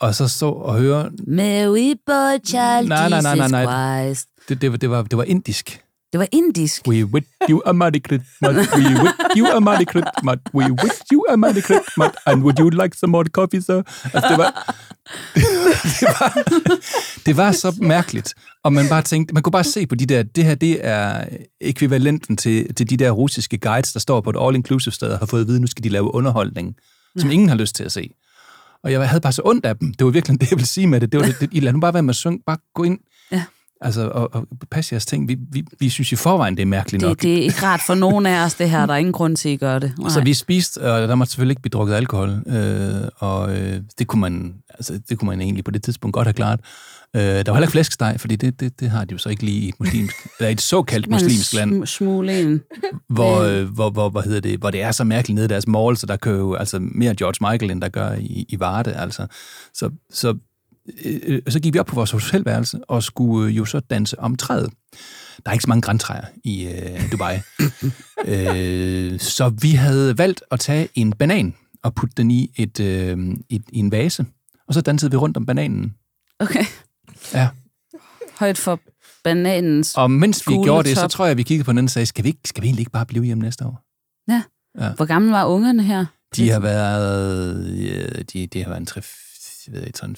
[0.00, 4.14] og så stå og høre Mary boy child, Nej, nej, nej, nej, nej.
[4.48, 5.82] Det, det, var, det, var, det var indisk.
[6.12, 6.88] Det var indisk.
[6.88, 8.56] We wish you a mighty Christmas.
[8.76, 10.38] We wish you a mighty Christmas.
[10.54, 12.10] We wish you a mighty Christmas.
[12.26, 13.82] And would you like some more coffee, sir?
[14.14, 14.74] Altså, det var,
[16.00, 16.38] det var,
[17.26, 18.34] det var så mærkeligt.
[18.64, 21.24] Og man bare tænkte, man kunne bare se på de der, det her, det er
[21.60, 25.26] ekvivalenten til, til de der russiske guides, der står på et all-inclusive sted og har
[25.26, 26.74] fået at vide, nu skal de lave underholdning,
[27.18, 28.10] som ingen har lyst til at se.
[28.84, 29.94] Og jeg havde bare så ondt af dem.
[29.94, 31.12] Det var virkelig det, jeg ville sige med det.
[31.12, 32.38] Det var det, det I lader nu bare være med at synge.
[32.46, 32.98] Bare gå ind.
[33.84, 35.28] Altså, og, og passe jeres ting.
[35.28, 37.16] Vi, vi, vi synes i forvejen, det er mærkeligt nok.
[37.16, 38.86] Det, det er ikke rart for nogen af os, det her.
[38.86, 39.92] Der er ingen grund til, at I gør det.
[39.98, 40.10] Nej.
[40.10, 44.06] Så vi spiste, og der måtte selvfølgelig ikke blive drukket alkohol, øh, og øh, det,
[44.06, 46.60] kunne man, altså, det kunne man egentlig på det tidspunkt godt have klaret.
[47.16, 49.42] Øh, der var heller ikke flæskesteg, fordi det, det, det har de jo så ikke
[49.42, 52.60] lige i et muslimsk, eller et såkaldt muslimsk land, sm- Smule en.
[53.08, 55.66] hvor, øh, hvor, hvor, hvor, hedder det, hvor det er så mærkeligt nede i deres
[55.66, 58.92] mall, så der kører jo altså mere George Michael, end der gør i, i Varde.
[58.92, 59.26] Altså.
[59.74, 60.34] Så, så,
[61.04, 64.36] øh, så gik vi op på vores hotelværelse og skulle øh, jo så danse om
[64.36, 64.70] træet.
[65.44, 67.38] Der er ikke så mange græntræer i øh, Dubai.
[68.34, 73.18] øh, så vi havde valgt at tage en banan og putte den i, et, øh,
[73.48, 74.26] et, i en vase,
[74.68, 75.94] og så dansede vi rundt om bananen.
[76.38, 76.64] Okay.
[77.34, 77.48] Ja.
[78.38, 78.80] Højt for
[79.24, 79.94] bananens...
[79.94, 82.24] Og mens vi gjorde det, så tror jeg, vi kiggede på den og sagde, skal
[82.24, 83.82] vi, ikke, skal vi egentlig ikke bare blive hjemme næste år?
[84.96, 86.06] Hvor gamle var ungerne her?
[86.36, 89.02] De har været, ja, de, de har været en tre,
[89.66, 90.16] jeg ved ikke, sådan,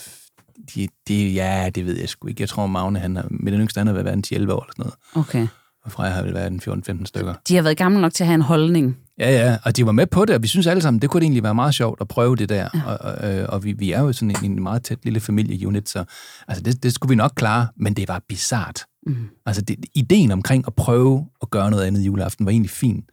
[0.75, 2.41] de, de, ja, det ved jeg sgu ikke.
[2.41, 4.73] Jeg tror, Magne, han har, med den yngste, han har været en 10-11 år eller
[4.73, 4.95] sådan noget.
[5.15, 5.49] Okay.
[5.85, 6.61] Og Freja har vel været en
[7.01, 7.35] 14-15 stykker.
[7.49, 8.97] De har været gamle nok til at have en holdning.
[9.19, 11.23] Ja, ja, og de var med på det, og vi synes alle sammen, det kunne
[11.23, 12.69] egentlig være meget sjovt at prøve det der.
[12.87, 15.89] Og, og, øh, og vi, vi er jo sådan en, en meget tæt lille familieunit,
[15.89, 16.05] så
[16.49, 18.85] altså det, det skulle vi nok klare, men det var bizart.
[19.07, 19.29] Mm.
[19.47, 23.05] Altså det, ideen omkring at prøve at gøre noget andet juleaften var egentlig fin.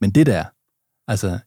[0.00, 0.44] Men det der,
[1.08, 1.38] altså,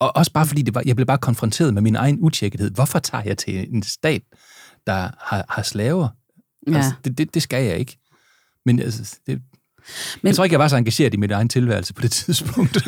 [0.00, 2.70] og også bare fordi det var, jeg blev bare konfronteret med min egen utjekkethed.
[2.70, 4.22] Hvorfor tager jeg til en stat,
[4.94, 6.08] der har, har slaver?
[6.70, 6.76] Ja.
[6.76, 7.98] Altså, det, det, det skal jeg ikke.
[8.66, 9.42] Men altså, det, Men-
[10.22, 12.86] Men, jeg tror ikke, jeg var så engageret i min egen tilværelse på det tidspunkt.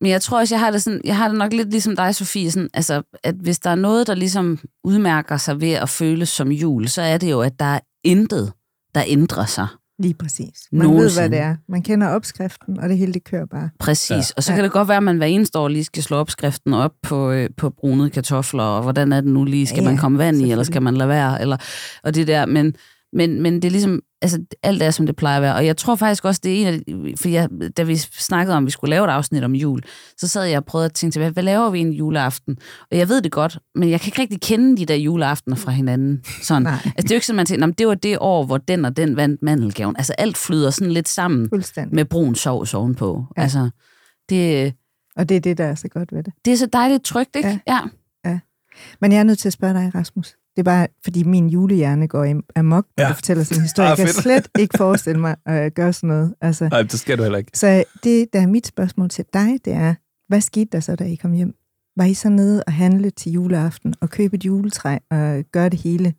[0.00, 2.14] Men jeg tror også, jeg har det, sådan, jeg har det nok lidt ligesom dig,
[2.14, 6.28] Sofie, sådan, altså, at hvis der er noget, der ligesom udmærker sig ved at føles
[6.28, 8.52] som jul, så er det jo, at der er intet,
[8.94, 9.66] der ændrer sig.
[9.98, 10.52] Lige præcis.
[10.72, 11.28] Man ved, Nogensinde.
[11.28, 11.56] hvad det er.
[11.68, 13.70] Man kender opskriften, og det hele det kører bare.
[13.78, 14.10] Præcis.
[14.10, 14.16] Ja.
[14.36, 14.56] Og så Ja.
[14.56, 17.30] kan det godt være, at man hver eneste år lige skal slå opskriften op på,
[17.30, 19.66] øh, på brunede kartofler, og hvordan er det nu lige?
[19.66, 21.40] Skal Ja, man komme vand i, eller skal man lade være?
[21.40, 21.56] Eller,
[22.04, 22.74] og det der, men,
[23.12, 25.54] men, men det er ligesom, altså alt er, som det plejer at være.
[25.54, 28.56] Og jeg tror faktisk også, det er en af de, for jeg, da vi snakkede
[28.56, 29.82] om, at vi skulle lave et afsnit om jul,
[30.16, 32.56] så sad jeg og prøvede at tænke tilbage, hvad laver vi en juleaften?
[32.90, 35.70] Og jeg ved det godt, men jeg kan ikke rigtig kende de der juleaftener fra
[35.72, 36.24] hinanden.
[36.42, 36.62] Sådan.
[36.62, 36.72] Nej.
[36.72, 38.58] Altså, det er jo ikke sådan, man tænker, "Nå, men det var det år, hvor
[38.58, 39.96] den og den vandt mandelgaven.
[39.96, 41.48] Altså alt flyder sådan lidt sammen
[41.90, 43.24] med brun sovs ovenpå.
[43.36, 43.42] Ja.
[43.42, 43.70] Altså,
[44.28, 44.72] det,
[45.16, 46.32] Og det er det, der er så godt ved det.
[46.44, 47.60] det er så dejligt trygt, ikke?
[47.66, 47.80] Ja.
[48.24, 48.38] ja.
[49.00, 50.34] Men jeg er nødt til at spørge dig, Rasmus.
[50.56, 53.08] Det er bare, fordi min julehjerne går amok, Ja.
[53.08, 53.88] du fortæller sådan en historie.
[53.92, 56.34] Ah, Jeg kan slet ikke forestille mig at gøre sådan noget.
[56.40, 57.50] Altså, Nej, det skal du heller ikke.
[57.54, 59.94] så det, der er mit spørgsmål til dig, det er,
[60.28, 61.54] hvad skete der så, da I kom hjem?
[61.96, 65.80] Var I så nede og handle til juleaften og købe et juletræ og gøre det
[65.80, 66.14] hele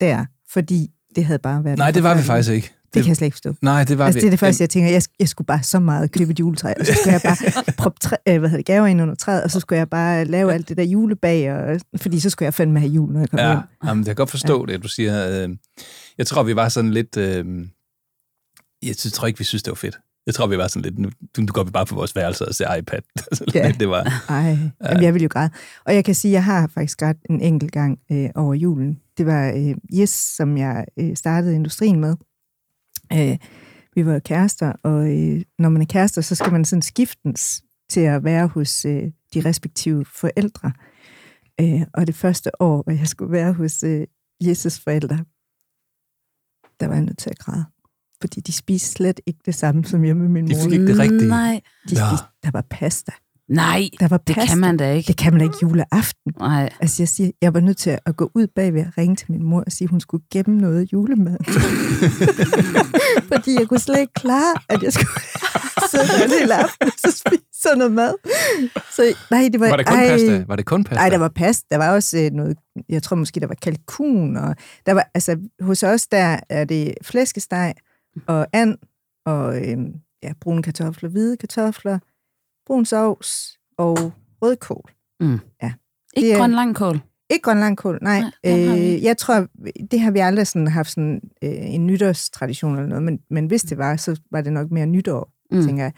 [0.00, 0.24] der?
[0.52, 1.78] Fordi det havde bare været...
[1.78, 2.74] Nej, det var vi faktisk ikke.
[2.94, 3.54] Det kan jeg slet ikke forstå.
[3.62, 4.90] Nej, det var Altså, det er det første, jeg tænker.
[4.90, 7.98] Jeg, jeg skulle bare så meget købe et juletræ, og så skulle jeg bare proppe
[8.00, 10.52] træ, øh, hvad hedder det, gaver ind under træet, og så skulle jeg bare lave
[10.52, 13.38] alt det der julebag, og, fordi så skulle jeg fandme have jul, når jeg kom
[13.38, 13.58] Ja, hjem.
[13.86, 14.72] jamen, jeg kan godt forstå ja.
[14.72, 15.42] det, du siger.
[15.44, 15.56] Øh,
[16.18, 17.16] jeg tror, vi var sådan lidt...
[17.16, 17.44] Øh,
[18.82, 19.98] jeg synes- tror ikke, vi synes, det var fedt.
[20.26, 20.98] Jeg tror, vi var sådan lidt...
[20.98, 23.00] Nu, nu går vi bare på vores værelse og ser iPad.
[23.36, 23.72] Så Ja.
[23.80, 24.24] det var...
[24.28, 25.50] Ej, jamen, jeg vil jo græde.
[25.84, 29.00] Og jeg kan sige, at jeg har faktisk grædt en enkelt gang øh, over julen.
[29.18, 32.16] Det var øh, Yes, som jeg øh, startede industrien med.
[33.12, 33.38] Øh,
[33.94, 38.00] vi var kærester, og øh, når man er kærester, så skal man sådan skiftes til
[38.00, 39.02] at være hos øh,
[39.34, 40.72] de respektive forældre.
[41.60, 44.06] Øh, og det første år, hvor jeg skulle være hos øh,
[44.40, 45.16] Jesus forældre,
[46.80, 47.64] der var jeg nødt til at græde.
[48.20, 50.62] Fordi de spiste slet ikke det samme som hjemme med min De mor.
[50.64, 51.28] fik ikke det rigtige.
[51.28, 53.12] Nej, De spiste, der var pasta.
[53.50, 54.52] Nej, Der var det pasta.
[54.52, 55.06] kan man da ikke.
[55.08, 56.32] Det kan man da ikke juleaften.
[56.38, 56.70] Nej.
[56.80, 59.42] Altså jeg siger, jeg var nødt til at gå ud bagved og ringe til min
[59.42, 61.36] mor og sige, at hun skulle gemme noget julemad.
[63.32, 65.10] Fordi jeg kunne slet ikke klare, at jeg skulle
[65.90, 68.14] sidde der en hel aften og så spise sådan noget mad.
[68.90, 69.68] Så nej, det var...
[69.68, 70.44] Var det kun ej, pasta?
[70.48, 70.94] Var det kun pasta?
[71.00, 71.66] Nej, der var pasta.
[71.70, 72.56] Der var også øh, noget,
[72.88, 74.36] jeg tror måske, der var kalkun.
[74.36, 77.74] Og der var, altså, hos os, der er det flæskesteg
[78.26, 78.76] og and
[79.26, 79.78] og øh,
[80.22, 81.98] ja, brune kartofler, hvide kartofler,
[82.70, 84.90] brun sovs og rødkål.
[85.20, 85.38] Ikke
[86.28, 87.00] Det er- grøn langkål.
[87.30, 88.20] Ikke grønlandkål, nej.
[88.20, 89.46] Nej, vi øh, jeg tror,
[89.90, 93.62] det har vi aldrig sådan haft sådan øh, en nytårstradition eller noget, men, men hvis
[93.62, 95.56] det var, så var det nok mere nytår, Mm.
[95.58, 95.66] mm.
[95.66, 95.92] tænker jeg.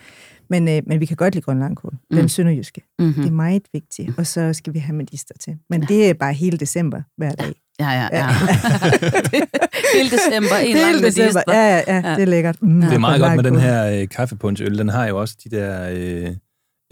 [0.51, 1.93] Men, øh, men vi kan godt lide grønlandkål.
[1.93, 2.17] Mm.
[2.17, 2.29] Den Mm.
[2.29, 2.83] sønderjyske.
[2.99, 3.15] Mm-hmm.
[3.23, 4.19] Det er meget vigtigt.
[4.19, 5.57] Og så skal vi have medister til.
[5.71, 7.53] Men det er bare hele december hver dag.
[7.81, 8.27] Ja, ja, ja.
[9.97, 11.25] Hele december, en lang Hele december.
[11.25, 11.43] medister.
[11.49, 12.15] Ja, ja, ja, Ja.
[12.15, 12.63] det er lækkert.
[12.63, 14.79] Mm, Det er meget godt med den her øh, kaffepunchøl.
[14.79, 16.37] Den har jo også de der øh,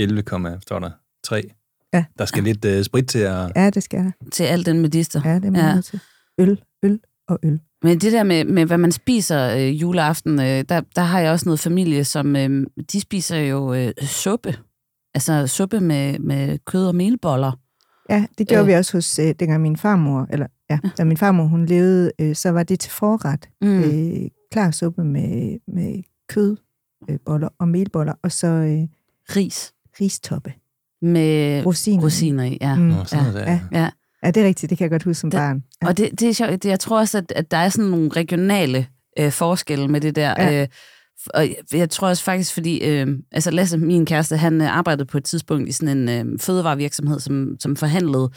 [0.03, 0.91] 11, står der,
[1.25, 1.51] 3.
[1.93, 2.05] Ja.
[2.19, 3.53] Der skal lidt øh, sprit til at...
[3.57, 4.11] Ja, det skal der.
[4.33, 5.21] Til al den medister.
[5.25, 5.81] Ja, det er man Ja.
[5.81, 6.01] til.
[6.39, 7.61] Øl, øl og øl.
[7.83, 11.33] Men det der med, med hvad man spiser øh, juleaften, øh, der, der har jeg
[11.33, 14.57] også noget familie, som øh, de spiser jo øh, suppe.
[15.15, 17.53] Altså suppe med, med kød og melboller.
[18.11, 18.69] Ja, det gjorde Øh.
[18.69, 22.35] vi også hos, øh, dengang min farmor, eller ja, da min farmor hun levede, øh,
[22.37, 23.49] så var det til forret.
[23.61, 23.69] Mm.
[23.69, 23.83] Mm.
[23.83, 26.57] Øh, klar suppe med, med kød,
[27.11, 28.89] øh, boller og melboller, og så øh,
[29.37, 30.53] Ris ristoppe.
[31.03, 32.03] med Rosiner.
[32.03, 32.59] rosiner i.
[32.61, 32.75] Ja.
[32.75, 32.83] Mm.
[32.83, 33.53] Nå, sådan noget der.
[33.53, 33.61] Ja.
[33.73, 33.91] Ja.
[34.25, 34.71] Ja, det er rigtigt.
[34.71, 35.63] Det kan jeg godt huske som Det- barn.
[35.83, 35.87] Ja.
[35.89, 36.65] Og det, det er sjovt.
[36.65, 38.87] Jeg tror også, at, at der er sådan nogle regionale
[39.19, 40.35] øh, forskelle med det der.
[40.39, 40.63] Ja.
[40.63, 40.69] Øh,
[41.35, 45.07] og jeg, jeg tror også faktisk, fordi øh, altså Lasse, min kæreste, han øh, arbejdede
[45.07, 48.31] på et tidspunkt i sådan en øh, fødevarevirksomhed, som, som forhandlede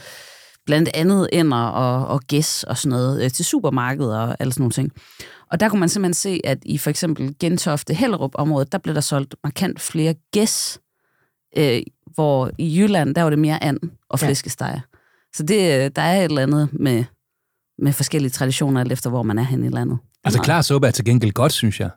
[0.65, 4.61] blandt andet ender og, og gæs og sådan noget øh, til supermarkeder og alle sådan
[4.61, 4.91] nogle ting.
[5.51, 8.95] Og der kunne man simpelthen se, at i for eksempel Gentofte Hellerup området, der blev
[8.95, 10.79] der solgt markant flere gæs,
[11.57, 11.81] øh,
[12.13, 14.27] hvor i Jylland, der var det mere and og Ja.
[14.27, 14.81] flæskesteg.
[15.35, 17.03] Så det, øh, der er et eller andet med,
[17.79, 19.97] med forskellige traditioner, alt efter hvor man er henne i landet.
[20.23, 21.89] Altså, klar suppe er til gengæld godt, synes jeg.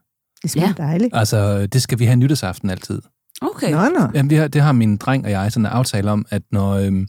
[0.42, 0.82] Det smager ja.
[0.82, 1.10] dejligt.
[1.16, 3.02] Altså, det skal vi have nytårsaften altid.
[3.42, 3.70] Okay.
[3.70, 4.08] Nå, nå.
[4.14, 6.72] Jamen, det har, det har min dreng og jeg sådan en aftale om, at når,
[6.74, 7.06] øhm,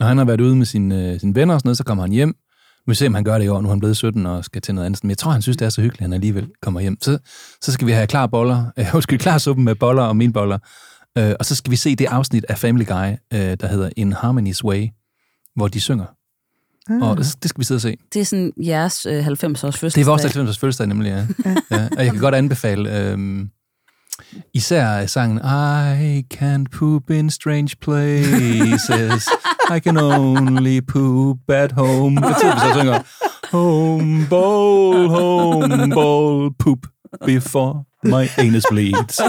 [0.00, 2.04] når han har været ude med sine, øh, sine venner og sådan noget, så kommer
[2.04, 2.28] han hjem.
[2.28, 3.60] Vi vil se, om han gør det i år.
[3.60, 5.04] Nu er han blevet 17 og skal til noget andet.
[5.04, 6.96] Men jeg tror, han synes, det er så hyggeligt, at han alligevel kommer hjem.
[7.02, 7.18] Så,
[7.62, 10.58] så skal vi have klar boller, øh, undskyld, klar suppe med boller og minboller.
[11.18, 14.12] Øh, og så skal vi se det afsnit af Family Guy, øh, der hedder In
[14.12, 14.88] Harmony's Way,
[15.56, 16.06] hvor de synger.
[16.90, 17.02] Ah.
[17.02, 17.96] Og det, skal vi sidde og se.
[18.12, 19.90] Det er sådan jeres øh, 90-års fødselsdag.
[19.90, 21.50] Det er vores 90 fødselsdag nemlig, ja.
[21.76, 21.88] ja.
[21.98, 23.50] Og jeg kan godt anbefale øhm,
[24.54, 25.40] især sangen
[26.02, 29.28] I can't poop in strange places.
[29.76, 32.16] I can only poop at home.
[32.16, 33.02] Det vi så synger
[33.52, 36.78] Home ball, home ball, poop
[37.26, 39.20] before my anus bleeds.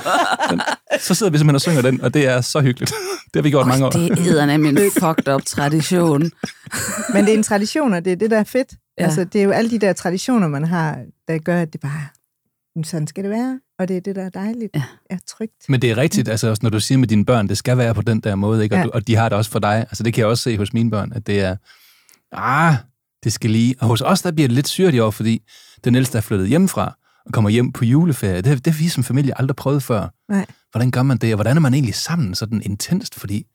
[0.52, 0.62] Men,
[1.00, 2.92] så sidder vi simpelthen og synger den, og det er så hyggeligt.
[3.26, 3.90] Det har vi gjort mange år.
[3.90, 6.22] Det er nemlig en fucked up tradition.
[7.14, 8.74] Men det er en tradition, og det er det, der er fedt.
[9.00, 9.04] Ja.
[9.04, 12.08] Altså, det er jo alle de der traditioner, man har, der gør, at det bare,
[12.76, 13.60] "Jamen, sådan skal det være.
[13.80, 14.76] Og det er det, der er dejligt.
[14.76, 14.84] Ja.
[15.10, 15.70] Er trygt.
[15.70, 17.94] Men det er rigtigt, altså også når du siger med dine børn, det skal være
[17.94, 18.76] på den der måde, ikke?
[18.76, 18.84] Og, Ja.
[18.86, 19.76] du, og de har det også for dig.
[19.78, 21.56] Altså det kan jeg også se hos mine børn, at det er,
[22.32, 22.74] ah,
[23.24, 23.76] det skal lige.
[23.80, 25.42] Og hos os, der bliver det lidt i år, fordi
[25.84, 28.42] den ældste er flyttet hjemmefra og kommer hjem på juleferie.
[28.42, 30.08] Det, det har vi som familie aldrig prøvet før.
[30.30, 30.46] Nej.
[30.72, 33.16] Hvordan gør man det, og hvordan er man egentlig sammen sådan intenst?
[33.16, 33.46] Fordi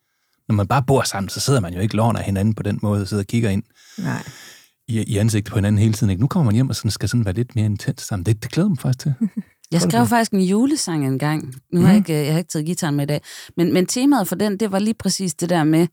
[0.47, 3.01] når man bare bor sammen, så sidder man jo ikke låner hinanden på den måde,
[3.01, 3.63] og sidder og kigger ind
[3.97, 4.23] Nej.
[4.87, 6.09] i, i ansigtet på hinanden hele tiden.
[6.09, 6.21] Ikke?
[6.21, 8.25] Nu kommer man hjem og sådan, skal sådan være lidt mere intens sammen.
[8.25, 9.13] Det, det glæder mig faktisk til.
[9.71, 11.55] Jeg skrev faktisk en julesang engang.
[11.71, 13.21] Nu har jeg ikke, jeg har ikke taget gitaren med i dag.
[13.57, 15.87] Men, men temaet for den, det var lige præcis det der med,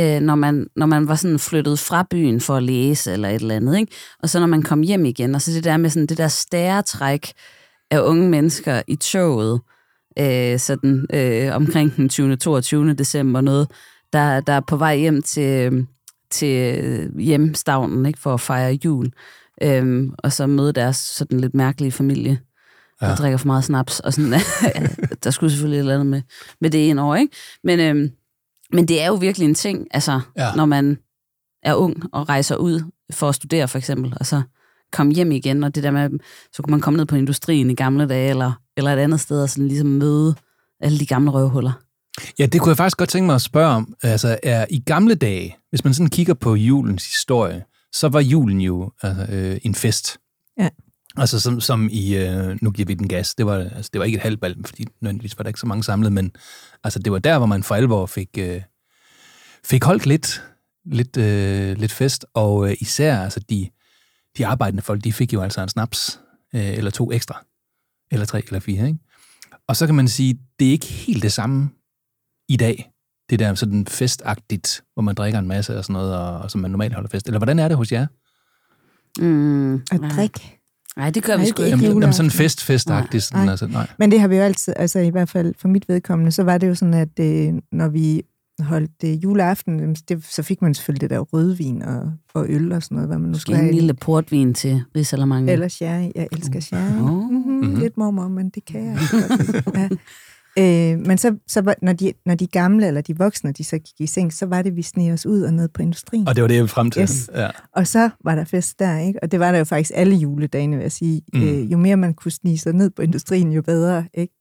[0.00, 3.34] øh, når, man, når man var sådan flyttet fra byen for at læse eller et
[3.42, 3.78] eller andet.
[3.78, 3.92] Ikke?
[4.22, 6.28] Og så når man kom hjem igen, og så det der med sådan det der
[6.28, 7.32] stæretræk
[7.90, 9.60] af unge mennesker i toget,
[10.18, 12.36] øh, sådan øh, omkring den 20.
[12.36, 12.94] 22.
[12.94, 13.68] december noget,
[14.12, 15.86] der, der er på vej hjem til,
[16.30, 19.10] til hjemstavnen ikke, for at fejre jul.
[19.62, 22.38] Øhm, og så møde deres sådan lidt mærkelige familie,
[23.00, 23.14] der Ja.
[23.14, 24.00] drikker for meget snaps.
[24.00, 24.32] Og sådan,
[25.24, 26.22] der skulle selvfølgelig et eller andet med,
[26.60, 27.36] med det en år, ikke?
[27.64, 28.10] Men, øhm,
[28.72, 30.54] men det er jo virkelig en ting, altså, Ja.
[30.54, 30.98] når man
[31.62, 32.80] er ung og rejser ud
[33.12, 34.42] for at studere for eksempel, og så
[34.92, 36.10] komme hjem igen, og det der med,
[36.52, 39.42] så kunne man komme ned på industrien i gamle dage, eller, eller et andet sted,
[39.42, 40.34] og sådan ligesom møde
[40.80, 41.72] alle de gamle røvhuller.
[42.38, 43.94] Ja, det kunne jeg faktisk godt tænke mig at spørge om.
[44.02, 48.60] Altså, er i gamle dage, hvis man sådan kigger på julens historie, så var julen
[48.60, 50.18] jo altså, øh, en fest.
[50.58, 50.68] Ja.
[51.16, 54.04] Altså som, som i, øh, nu giver vi den gas, det var, altså, det var
[54.04, 56.32] ikke et halvt bal, fordi nødvendigvis var der ikke så mange samlet, men
[56.84, 58.62] altså, det var der, hvor man for alvor fik, øh,
[59.64, 60.42] fik holdt lidt
[60.84, 63.70] lidt, øh, lidt fest, og øh, især altså de,
[64.38, 66.20] de arbejdende folk, de fik jo altså en snaps,
[66.54, 67.44] øh, eller to ekstra,
[68.10, 68.98] eller tre, eller fire, ikke?
[69.68, 71.70] Og så kan man sige, det er ikke helt det samme
[72.48, 72.90] i dag,
[73.30, 76.60] det der sådan festagtigt, hvor man drikker en masse og sådan noget, og, og som
[76.60, 77.26] man normalt holder fest.
[77.26, 78.06] Eller hvordan er det hos jer?
[79.18, 80.61] Mm, At drikke.
[80.96, 81.76] Nej, det gør Nej, vi det sgu er ikke.
[81.78, 82.38] Jamen, jamen sådan juleaften.
[82.44, 83.22] fest, festagtigt.
[83.24, 83.50] Sådan, Nej.
[83.50, 83.86] altså, nej.
[83.98, 86.58] Men det har vi jo altid, altså i hvert fald for mit vedkommende, så var
[86.58, 88.22] det jo sådan, at øh, når vi
[88.60, 92.82] holdt øh, juleaften, det, så fik man selvfølgelig det der rødvin og, og øl og
[92.82, 95.52] sådan noget, hvad man nu Måske en lille portvin til Rigsalermange.
[95.52, 96.10] Eller sherry.
[96.14, 97.00] Jeg elsker sherry.
[97.00, 97.30] Åh.
[97.30, 97.52] Mm-hmm.
[97.52, 97.74] Mhm.
[97.80, 99.88] Lidt mormor, men det kan jeg ikke ja.
[100.58, 103.78] Øh, men så, så var, når, de, når de gamle eller de voksne, de så
[103.78, 106.28] gik i seng, så var det, vi sneg os ud og ned på industrien.
[106.28, 107.02] Og det var det, jeg frem til.
[107.02, 107.30] Yes.
[107.34, 107.48] Ja.
[107.76, 109.18] Og så var der fest der, ikke?
[109.22, 111.22] Og det var der jo faktisk alle juledagene, vil jeg sige.
[111.34, 111.42] Mm.
[111.42, 114.34] Øh, jo mere man kunne snige sig ned på industrien, jo bedre, ikke?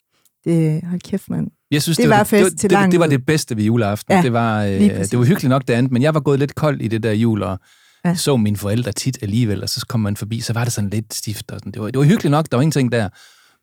[0.45, 1.47] Det, hold kæft, mand.
[1.71, 3.25] Jeg synes, Det det, var var, fest det, til det, det, langt det var det
[3.25, 4.13] bedste ved juleaften.
[4.13, 6.55] Ja, det, var, øh, det var hyggeligt nok det andet, men jeg var gået lidt
[6.55, 7.59] kold i det der jul, og
[8.05, 8.15] ja.
[8.15, 11.13] så mine forældre tit alligevel, og så kom man forbi, så var det sådan lidt
[11.13, 11.51] stift.
[11.51, 11.71] Og sådan.
[11.71, 13.09] Det, var, det var hyggeligt nok, der var ingenting der.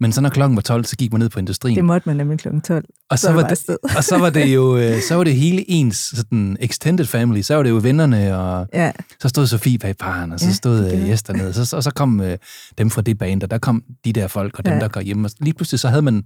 [0.00, 1.76] Men så når klokken var 12, så gik man ned på industrien.
[1.76, 2.48] Det måtte man nemlig kl.
[2.64, 2.84] 12.
[3.10, 5.34] og, så så var var det, og så var det jo øh, så var det
[5.34, 7.40] hele ens sådan extended family.
[7.40, 10.52] Så var det jo vennerne, og Ja, så stod Sofie bag baren, og så Ja,
[10.52, 12.38] stod øh, var- Jes dernede, så, og så kom øh,
[12.78, 14.80] dem fra det band, og der kom de der folk, og dem, Ja.
[14.80, 15.24] der går hjem.
[15.24, 16.24] Og lige pludselig så havde man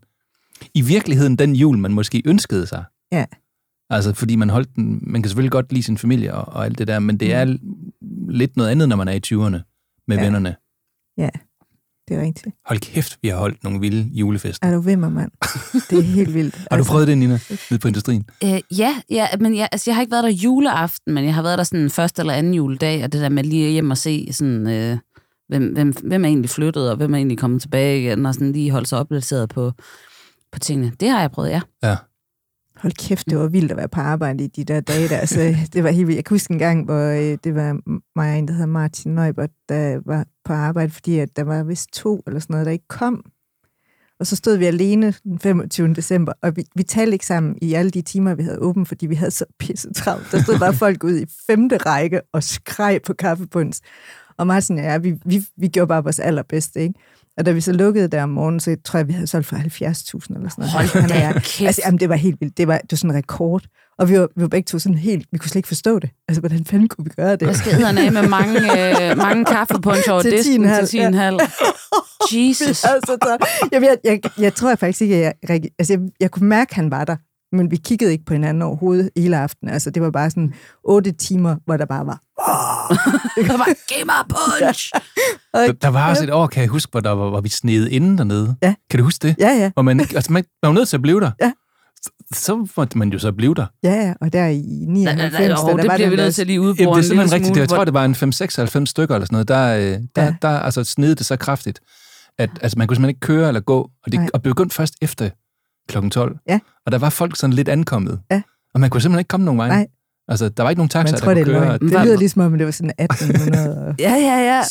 [0.74, 2.84] i virkeligheden den jul, man måske ønskede sig.
[3.12, 3.24] Ja.
[3.90, 6.78] Altså, fordi man holdt den, man kan selvfølgelig godt lide sin familie og, og alt
[6.78, 7.56] det der, men det er
[8.28, 10.46] lidt noget andet, når man er i 20'erne med Mm.
[10.46, 10.54] Ja.
[11.18, 11.28] ja.
[12.12, 12.56] Det er rigtigt.
[12.66, 14.66] Hold kæft, vi har holdt nogle vilde julefester.
[14.66, 15.30] Er du vimmer, mand?
[15.90, 16.54] Det er helt vildt.
[16.54, 17.38] Altså, Har du prøvet det, Nina,
[17.70, 18.24] nede på industrien?
[18.44, 21.42] Øh, ja, ja, men jeg, altså, jeg har ikke været der juleaften, men jeg har
[21.42, 24.28] været der sådan første eller anden juledag, og det der med lige hjem og se,
[24.32, 24.98] sådan, øh,
[25.48, 28.52] hvem, hvem, hvem er egentlig flyttet, og hvem er egentlig kommet tilbage igen, og sådan
[28.52, 29.72] lige holde sig opdateret på,
[30.52, 30.92] på tingene.
[31.00, 31.60] Det har jeg prøvet, ja.
[31.82, 31.96] Ja.
[32.82, 35.16] Hold kæft, det var vildt at være på arbejde i de der dage der.
[35.16, 36.16] Altså, det var helt vildt.
[36.16, 37.80] Jeg kan huske en gang, hvor øh, det var
[38.16, 41.62] mig og en, der hedder Martin Neubert, der var på arbejde, fordi at der var
[41.62, 43.24] vist to eller sådan noget, der ikke kom.
[44.20, 45.94] Og så stod vi alene den 25.
[45.94, 49.06] december, og vi, vi talte ikke sammen i alle de timer, vi havde åbent, fordi
[49.06, 50.32] vi havde så pisse travlt.
[50.32, 53.80] Der stod bare folk ud i femte række og skreg på kaffebuns.
[54.36, 56.94] Og Martin og jeg, vi, vi, vi gjorde bare vores allerbedste, ikke?
[57.38, 59.56] Og da vi så lukkede der om morgenen, så tror jeg, vi havde solgt for
[59.56, 60.72] 70.000 eller sådan noget.
[60.72, 61.66] Hold da.
[61.66, 62.58] Altså, jamen, det var helt vildt.
[62.58, 63.62] Det var, det var sådan en rekord.
[63.98, 65.26] Og vi var, vi var begge to sådan helt...
[65.32, 66.10] Vi kunne slet ikke forstå det.
[66.28, 67.46] Altså, hvordan fanden kunne vi gøre det?
[67.46, 68.58] Jeg skal edderne med mange,
[69.10, 72.38] øh, mange kaffepunch over Til disken 10,5, til 10,5.
[72.38, 72.84] Jesus.
[72.92, 73.38] altså, så,
[73.72, 76.70] jeg, jeg, jeg, jeg tror jeg faktisk ikke, at jeg, altså, jeg, jeg kunne mærke,
[76.70, 77.16] at han var der.
[77.52, 79.72] Men vi kiggede ikke på hinanden overhovedet hele aftenen.
[79.74, 82.20] Altså, det var bare sådan otte timer, hvor der bare var...
[83.36, 84.90] Jeg var, giv mig punch!
[85.54, 87.90] Der, der var også et år, kan jeg huske, hvor, der var, hvor vi snede
[87.90, 88.56] inden dernede.
[88.62, 88.74] Ja.
[88.90, 89.36] Kan du huske det?
[89.38, 91.30] Ja, ja, Hvor man, altså, man, man var nødt til at blive der.
[91.40, 91.52] Ja.
[92.02, 93.66] Så, så måtte man jo så blive der.
[93.82, 94.14] ja, ja.
[94.20, 96.34] Og der i 99, Nej, nej, der, oh, der det var bliver vi der nødt
[96.34, 97.46] til at lige Jamen, udbore det er en simpelthen rigtigt.
[97.48, 98.14] smule, Jeg tror, det var en
[98.82, 99.48] 5-96 stykker eller sådan noget.
[99.48, 100.34] Der, øh, der, Ja.
[100.42, 101.80] der altså, snede det så kraftigt,
[102.38, 103.80] at altså, man kunne simpelthen ikke køre eller gå.
[104.04, 104.28] Og det Nej.
[104.34, 105.30] og begyndte først efter
[105.88, 106.08] kl.
[106.08, 106.36] 12.
[106.48, 106.58] Ja.
[106.86, 108.20] Og der var folk sådan lidt ankommet.
[108.30, 108.42] Ja.
[108.74, 109.68] Og man kunne simpelthen ikke komme nogen vej.
[109.68, 109.86] Nej.
[110.28, 111.78] Altså, der var ikke nogen taxaer, tror, der det er kunne køre.
[111.80, 111.80] løgn.
[111.80, 114.00] Det lyder ligesom om, det var sådan 1897.
[114.00, 114.62] Ja, ja, ja.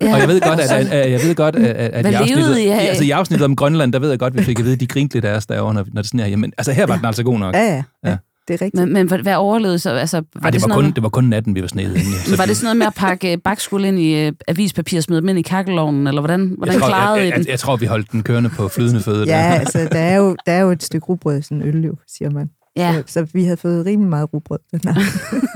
[0.00, 0.14] ja.
[0.14, 2.66] Og jeg ved godt, at, at, at, jeg ved godt, at, at, i, afsnittet, I
[2.66, 4.80] altså, i afsnittet om Grønland, der ved jeg godt, at vi fik at vide, at
[4.80, 6.26] de grinte lidt af os derovre, når, når det sådan her.
[6.26, 7.54] Jamen, altså her var den altså god nok.
[7.54, 8.16] Ja, ja, ja.
[8.50, 8.82] Det er rigtigt.
[8.84, 9.90] Men, men hvad- hvad overlevede så?
[9.90, 11.96] Altså, var, Ej, det, var sådan kun, noget, det var kun natten, vi var snedet
[11.96, 12.10] inde.
[12.30, 15.02] med, var det sådan noget med at pakke øh, bakskuld ind i øh, avispapir og
[15.02, 17.38] smide dem ind i kakkelovnen, eller hvordan, hvordan jeg, tror, klarede jeg, I den?
[17.38, 19.26] jeg, jeg, tror, vi holdt den kørende på flydende fødder.
[19.26, 19.54] Ja, der.
[19.60, 21.94] altså, der er jo, der er jo et stykke rugbrød i sådan en øl, jo,
[22.08, 22.50] siger man.
[22.76, 22.94] Ja.
[23.06, 24.58] Så, så vi havde fået rimelig meget rugbrød.
[24.72, 25.48] den aften.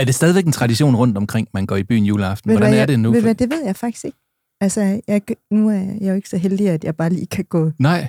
[0.00, 2.50] Er det stadigvæk en tradition rundt omkring, man går i byen juleaften?
[2.50, 3.12] Hvordan hvad, er det nu?
[3.12, 4.18] Ved, hvad, det ved jeg faktisk ikke.
[4.60, 7.70] Altså, jeg, nu er jeg jo ikke så heldig, at jeg bare lige kan gå...
[7.78, 8.06] Nej,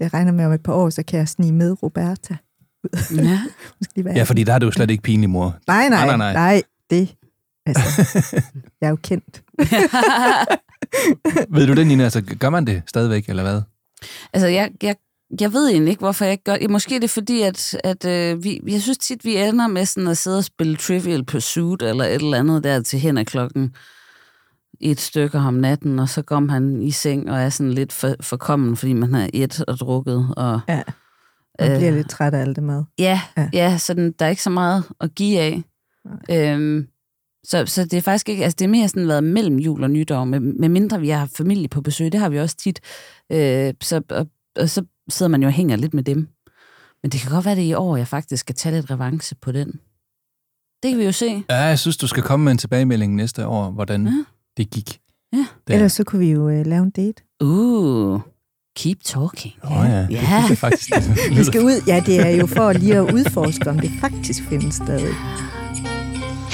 [0.00, 2.36] Det regner med om et par år, så kan jeg snige med Roberta.
[3.16, 3.40] ja.
[3.80, 5.56] Måske lige være ja, fordi der er du jo slet ikke pinlig, mor.
[5.66, 7.14] Nej, nej, Nej, nej, nej, det...
[7.66, 8.18] Altså,
[8.80, 9.42] jeg er jo kendt.
[11.56, 12.04] Ved du det, Nina?
[12.04, 13.62] Altså, gør man det stadigvæk, eller hvad?
[14.32, 14.96] Altså, jeg, jeg,
[15.40, 16.70] jeg ved egentlig ikke, hvorfor jeg ikke gør det.
[16.70, 20.08] Måske er det fordi, at, at øh, vi, jeg synes tit, vi ender med sådan
[20.08, 23.74] at sidde og spille Trivial Pursuit eller et eller andet der til hen ad klokken
[24.80, 28.14] et stykke om natten, og så kom han i seng og er sådan lidt for,
[28.20, 30.34] forkommen, fordi man har et og drukket.
[30.36, 30.82] Og, Ja.
[31.58, 31.76] Jeg Øh.
[31.78, 32.84] bliver lidt træt af alt det mad.
[32.98, 33.48] ja, Ja.
[33.52, 33.78] ja.
[33.78, 35.62] så den, der er ikke så meget at give af.
[36.30, 36.86] Øhm,
[37.44, 39.90] så, så det er faktisk ikke, altså det er mere sådan været mellem jul og
[39.90, 42.80] nytår, med, med mindre vi har familie på besøg, det har vi også tit.
[43.32, 44.26] Øh, så, og,
[44.58, 46.28] og så sidder man jo og hænger lidt med dem.
[47.02, 49.36] Men det kan godt være, det er i år, jeg faktisk skal tage lidt revanche
[49.42, 49.80] på den.
[50.82, 51.44] Det kan vi jo se.
[51.50, 54.24] Ja, jeg synes, du skal komme med en tilbagemelding næste år, hvordan Ja.
[54.60, 54.98] Det gik.
[55.32, 55.46] Ja.
[55.68, 55.74] Der.
[55.74, 57.22] Ellers så kunne vi jo øh, lave en date.
[57.44, 58.20] Uh,
[58.76, 59.54] Keep talking.
[59.64, 60.18] Åh oh, ja, det Ja.
[60.38, 60.88] synes jeg faktisk.
[60.94, 64.40] Det Vi skal ud, ja, det er jo for lige at udforske, om det faktisk
[64.48, 65.14] findes stadig.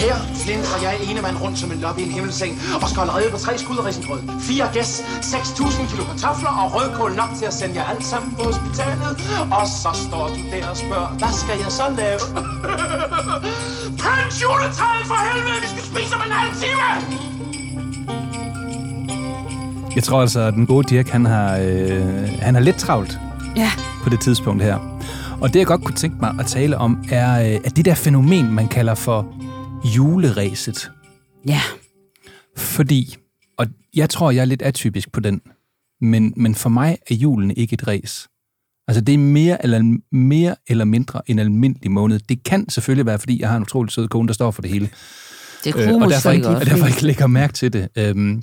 [0.04, 3.30] Her flindrer jeg ene mand rundt som en lop i en himmelseng og skal rede
[3.34, 7.54] på tre skud af risengrød, fire gæs, 6.000 kilo kartofler og rødkål nok til at
[7.60, 9.12] sende jer alt sammen på hospitalet.
[9.58, 12.20] Og så står du der og spørger, hvad skal jeg så lave?
[14.00, 16.98] Prins juletræet for helvede, vi skal spise om en halv time!
[19.96, 23.18] Jeg tror altså, at den gode Dirk, han har, øh, han har lidt travlt
[23.56, 23.70] Ja.
[24.02, 25.00] på det tidspunkt her.
[25.40, 27.94] Og det, jeg godt kunne tænke mig at tale om, er, øh, er det der
[27.94, 29.34] fænomen, man kalder for
[29.96, 30.90] juleræset.
[31.48, 31.60] Ja.
[32.56, 33.16] Fordi,
[33.58, 35.40] og jeg tror, jeg er lidt atypisk på den,
[36.00, 38.28] men, men for mig er julen ikke et ræs.
[38.88, 42.20] Altså, det er mere eller, mere eller mindre en almindelig måned.
[42.28, 44.70] Det kan selvfølgelig være, fordi jeg har en utrolig sød kone, der står for det
[44.70, 44.88] hele.
[45.64, 47.88] Det er Øh, og derfor ikke, ikke og derfor ikke lægger mærke til det.
[47.98, 48.42] Øhm,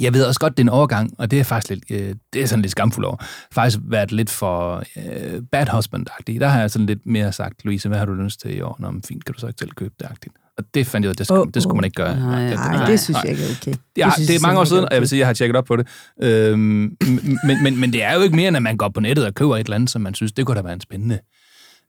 [0.00, 2.42] jeg ved også godt, det er en overgang, og det er faktisk lidt, øh, det
[2.42, 3.16] er sådan lidt skamfuldt over.
[3.52, 6.40] Faktisk været lidt for øh, bad husband-agtig.
[6.40, 8.76] Der har jeg sådan lidt mere sagt, Louise, hvad har du lyst til i år?
[8.78, 10.54] Nå, men fint, kan du så ikke selv købe det -agtigt.
[10.58, 12.20] Og det fandt jeg ud af, det, skulle, Åh, det skulle man ikke gøre.
[12.20, 13.74] Nej, det, Nej, det synes jeg ikke er okay.
[13.96, 15.34] Ja, synes det er mange år siden, ikke og jeg vil sige, at jeg har
[15.34, 15.86] tjekket op på det.
[16.22, 16.96] Øhm,
[17.44, 19.34] men, men, men det er jo ikke mere, end at man går på nettet og
[19.34, 21.18] køber et eller andet, som man synes, det kunne da være en spændende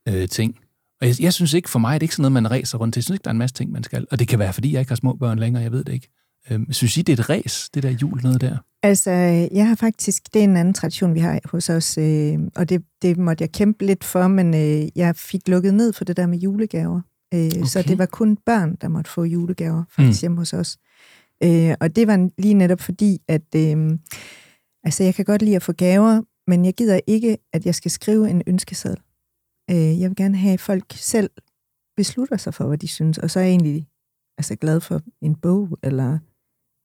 [0.09, 0.55] øh, ting.
[1.01, 2.93] Og jeg, jeg synes ikke, for mig er det ikke sådan noget, man ræser rundt
[2.93, 2.99] til.
[2.99, 4.05] Jeg synes ikke, der er en masse ting, man skal.
[4.11, 6.09] Og det kan være, fordi jeg ikke har små børn længere, jeg ved det ikke.
[6.51, 8.57] Øhm, synes I, det er et ræs, det der jul noget der?
[8.83, 9.11] Altså,
[9.51, 12.83] jeg har faktisk, det er en anden tradition, vi har hos os, øh, og det,
[13.01, 16.27] det måtte jeg kæmpe lidt for, men øh, jeg fik lukket ned for det der
[16.27, 17.01] med julegaver.
[17.33, 17.63] Øh, okay.
[17.63, 20.23] Så det var kun børn, der måtte få julegaver, faktisk mm.
[20.23, 20.77] hjemme hos os.
[21.43, 23.97] Øh, og det var lige netop fordi, at øh,
[24.83, 27.91] altså, jeg kan godt lide at få gaver, men jeg gider ikke, at jeg skal
[27.91, 28.99] skrive en ønskeseddel.
[29.71, 31.29] Øh, jeg vil gerne have, at folk selv
[31.97, 33.87] beslutter sig for, hvad de synes, og så er jeg egentlig
[34.37, 36.19] altså, glad for en bog, eller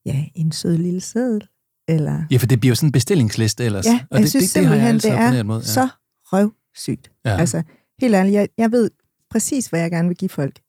[0.06, 1.48] ja, en sød lille seddel,
[1.88, 3.87] eller Ja, for det bliver jo sådan en bestillingsliste ellers.
[3.87, 5.61] Ja, og jeg det, synes det, det har jeg simpelthen, altid det er mod.
[5.61, 5.66] Ja.
[5.66, 5.88] så
[6.24, 7.11] røvsygt.
[7.24, 7.37] Ja.
[7.37, 7.62] Altså,
[8.00, 8.90] helt ærligt, jeg, jeg ved
[9.30, 10.61] præcis, hvad jeg gerne vil give folk.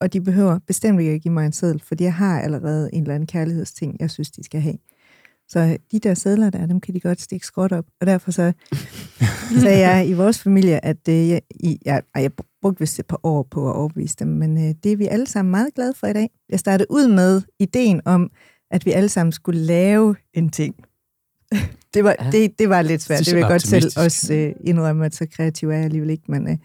[0.00, 3.02] Og de behøver bestemt ikke at give mig en seddel, fordi jeg har allerede en
[3.02, 4.76] eller anden kærlighedsting, jeg synes, de skal have.
[5.48, 7.84] Så de der sædler der, dem kan de godt stikke skråt op.
[8.00, 8.52] Og derfor så
[9.62, 12.30] sagde jeg i vores familie, at øh, jeg, i, jeg, jeg
[12.62, 15.26] brugte vist et par år på at overbevise dem, men øh, det er vi alle
[15.26, 16.30] sammen meget glade for i dag.
[16.48, 18.30] Jeg startede ud med ideen om,
[18.74, 20.74] at vi alle sammen skulle lave en ting.
[21.94, 22.30] Det var, Ja.
[22.30, 23.18] det, det var lidt svært.
[23.18, 26.10] Det Det, vil jeg godt selv også øh, indrømme, at så kreativ er jeg alligevel
[26.10, 26.24] ikke.
[26.28, 26.58] Men, øh,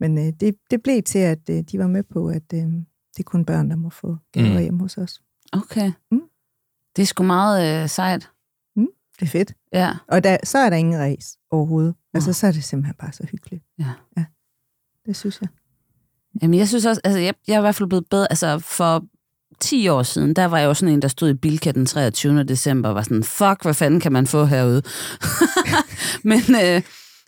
[0.00, 3.18] men øh, det, det blev til, at øh, de var med på, at øh, det
[3.18, 4.54] er kun børn, der må få gaver Mm.
[4.54, 4.60] mm.
[4.60, 5.20] hjemme hos os.
[5.52, 5.92] Okay.
[6.10, 6.20] Mm.
[6.96, 8.30] Det er sgu meget øh, sejt.
[9.20, 9.54] Det er fedt.
[9.72, 9.92] Ja.
[10.08, 11.94] Og der, så er der ingen ræs overhovedet.
[12.14, 12.32] Altså, Nå.
[12.32, 13.64] så er det simpelthen bare så hyggeligt.
[13.78, 13.90] Ja.
[14.16, 14.24] ja.
[15.06, 15.48] Det synes jeg.
[16.42, 18.26] Jamen, jeg synes også, altså, jeg, jeg er i hvert fald blevet bedre.
[18.32, 19.04] Altså, for
[19.60, 22.42] 10 år siden, der var jeg jo sådan en, der stod i Bilka den 23.
[22.44, 24.82] december, og var sådan, fuck, hvad fanden kan man få herude?
[26.30, 26.82] men, øh,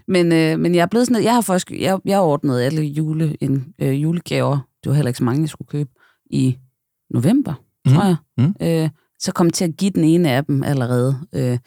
[0.08, 3.36] men, øh, men jeg er blevet sådan, jeg har faktisk, jeg, jeg ordnede alle jule,
[3.40, 5.90] en, øh, julegaver, det var heller ikke så mange, jeg skulle købe,
[6.30, 6.58] i
[7.10, 7.54] november,
[7.86, 7.92] Mm.
[7.94, 8.16] tror jeg.
[8.38, 8.54] Mm.
[8.62, 11.18] Øh, så kom jeg til at give den ene af dem allerede.
[11.34, 11.58] Øh,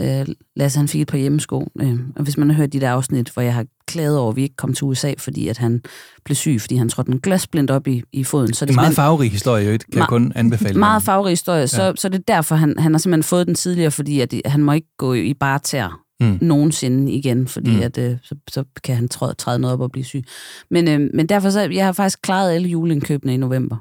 [0.00, 0.26] øh,
[0.56, 1.68] Lasse, han fik et par hjemmesko.
[1.80, 4.36] Øh, og hvis man har hørt de der afsnit, hvor jeg har klaget over, at
[4.36, 5.82] vi ikke kom til USA, fordi at han
[6.24, 8.54] blev syg, fordi han trådte en glasblind op i, i foden.
[8.54, 9.84] Så Det er en meget farverig historie, jo, ikke?
[9.92, 10.78] kan jeg kun anbefale.
[10.78, 11.66] meget farverig historie.
[11.68, 11.86] Så, Ja.
[11.88, 11.92] ja.
[11.96, 14.72] så det er derfor, han, han har simpelthen fået den tidligere, fordi at han må
[14.72, 16.38] ikke gå i bare tær Mm.
[16.40, 17.82] nogensinde igen, fordi mm.
[17.82, 20.22] at, øh, så, så kan han træde, træde noget op og blive syg.
[20.70, 23.76] Men, øh, men derfor så, jeg har faktisk klaret alle juleindkøbene i november.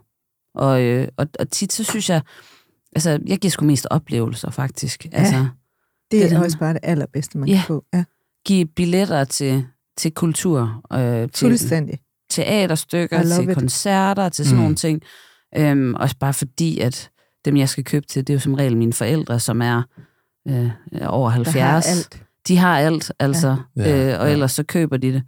[0.56, 2.21] Og, øh, og, og tit så synes jeg,
[2.95, 5.06] altså jeg giver sgu mest oplevelser faktisk.
[5.06, 5.17] Ja.
[5.17, 5.45] Altså
[6.12, 7.56] Det, er det også bare det allerbedste, man Ja.
[7.56, 7.86] kan få.
[7.94, 8.04] Ja,
[8.46, 9.66] give billetter til,
[9.98, 12.00] til kultur, øh, til fuldstændig.
[12.30, 13.58] teaterstykker, til it.
[13.58, 14.62] koncerter, til sådan mm.
[14.62, 15.02] nogle ting.
[15.58, 17.10] Øhm, også bare fordi, at
[17.46, 19.82] dem, jeg skal købe til, det er jo som regel mine forældre, som er
[20.48, 20.70] øh,
[21.08, 21.56] over Der 70.
[21.63, 22.24] har alt.
[22.48, 23.58] De har alt, altså.
[23.76, 23.82] Ja.
[23.84, 23.98] Ja.
[24.06, 24.34] Ja, Øh, og ja.
[24.34, 25.24] ellers så køber de det.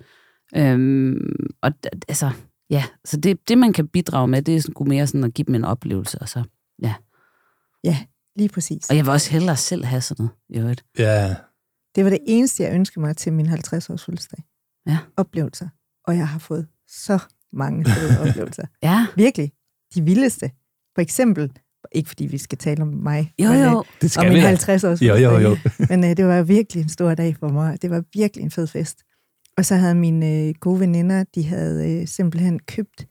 [0.58, 1.18] Øhm,
[1.62, 1.72] og
[2.08, 2.32] altså,
[2.70, 5.46] ja, så det, det, man kan bidrage med, det er sgu mere sådan at give
[5.46, 6.20] dem en oplevelse.
[6.22, 6.44] Og, så.
[7.84, 7.98] Ja,
[8.36, 8.89] lige præcis.
[8.89, 10.86] og jeg vil også hellere selv have sådan noget, i øvrigt.
[10.98, 11.36] Ja,
[11.95, 14.43] Det var det eneste, jeg ønskede mig til min 50-års fødselsdag.
[14.88, 14.98] Ja.
[15.17, 15.67] Oplevelser.
[16.08, 17.19] Og jeg har fået så
[17.54, 18.65] mange fede oplevelser.
[18.84, 19.52] Ja, Virkelig.
[19.95, 20.52] De vildeste.
[20.95, 21.52] For eksempel,
[21.91, 23.84] ikke fordi vi skal tale om mig, jo men, øh, jo.
[24.02, 24.56] det om skal min vi da.
[24.56, 25.58] 50-års Jo, jo, jo.
[25.89, 27.82] Men øh, det var virkelig en stor dag for mig.
[27.82, 29.04] Det var virkelig en fed fest.
[29.58, 33.08] Og så havde mine øh, gode veninder, de havde øh, simpelthen købt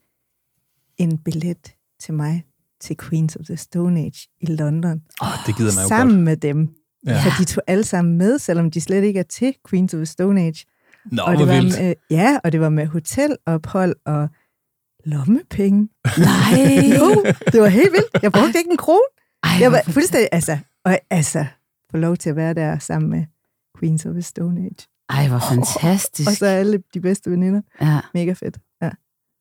[0.98, 2.44] en billet til mig
[2.84, 5.02] til Queens of the Stone Age i London.
[5.20, 6.24] Oh, det gider man jo sammen godt.
[6.24, 6.68] med dem.
[7.06, 7.22] Ja.
[7.22, 10.06] Så de tog alle sammen med, selvom de slet ikke er til Queens of the
[10.06, 10.64] Stone Age.
[11.12, 11.78] Nå, og det var vildt.
[11.80, 14.28] med, ja, og det var med hotelophold og
[15.04, 15.88] lommepenge.
[16.18, 16.88] Nej.
[16.98, 18.22] Jo, det var helt vildt.
[18.22, 19.08] Jeg brugte ikke en krone.
[19.42, 21.44] Ej, Jeg var fuldstændig, altså, og altså,
[21.90, 23.24] få lov til at være der sammen med
[23.78, 24.86] Queens of the Stone Age.
[25.10, 26.28] Ej, hvor fantastisk.
[26.30, 27.60] Og så alle de bedste veninder.
[27.80, 28.00] Ja.
[28.14, 28.58] Mega fedt.
[28.82, 28.86] Ja.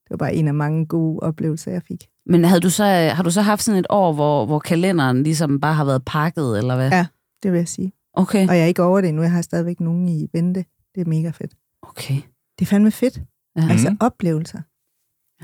[0.03, 2.07] Det var bare en af mange gode oplevelser, jeg fik.
[2.25, 5.59] Men havde du så, har du så haft sådan et år, hvor, hvor kalenderen ligesom
[5.59, 6.89] bare har været pakket, eller hvad?
[6.89, 7.05] Ja,
[7.43, 7.93] det vil jeg sige.
[8.13, 8.47] Okay.
[8.47, 9.21] Og jeg er ikke over det endnu.
[9.23, 10.65] Jeg har stadigvæk nogen i vente.
[10.95, 11.53] Det er mega fedt.
[11.81, 12.15] Okay.
[12.59, 13.21] Det er fandme fedt.
[13.57, 13.67] Ja.
[13.69, 13.97] Altså Mhm.
[14.01, 14.61] oplevelser.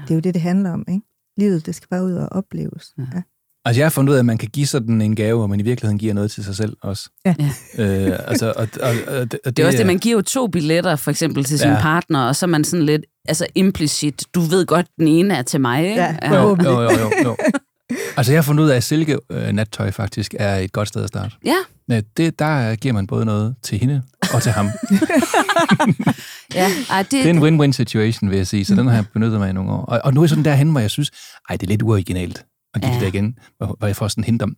[0.02, 1.06] Det er jo det, det handler om, ikke?
[1.38, 2.94] Livet, det skal bare ud og opleves.
[2.98, 3.04] Ja.
[3.14, 3.22] ja.
[3.66, 5.60] Altså, jeg har fundet ud af, at man kan give sådan en gave, og man
[5.60, 7.10] i virkeligheden giver noget til sig selv også.
[7.26, 7.36] Ja.
[7.78, 10.48] Øh, altså, og, og, og, det, og Det er også det, man giver jo to
[10.48, 11.82] billetter, for eksempel til sin Ja.
[11.82, 15.42] partner, og så er man sådan lidt, altså implicit, du ved godt, den ene er
[15.42, 16.02] til mig, ikke?
[16.02, 17.38] Ja, Jo, jo, jo, jo, jo.
[18.18, 21.02] Altså, jeg har fundet ud af, at silke øh, nattøj faktisk er et godt sted
[21.04, 21.36] at starte.
[21.46, 21.56] Ja.
[21.90, 24.02] Ja, det, der giver man både noget til hende
[24.34, 24.70] og til ham.
[26.56, 26.68] ja.
[26.90, 29.40] Ej, det, Det er en win-win situation, vil jeg sige, så den har jeg benyttet
[29.40, 29.86] mig i nogle år.
[29.86, 31.12] Og, og nu er sådan derhen, hvor jeg synes,
[31.50, 33.00] ej, det er lidt uoriginalt at give ja.
[33.00, 34.56] Der igen, hvor, hvor jeg får sådan en hint om,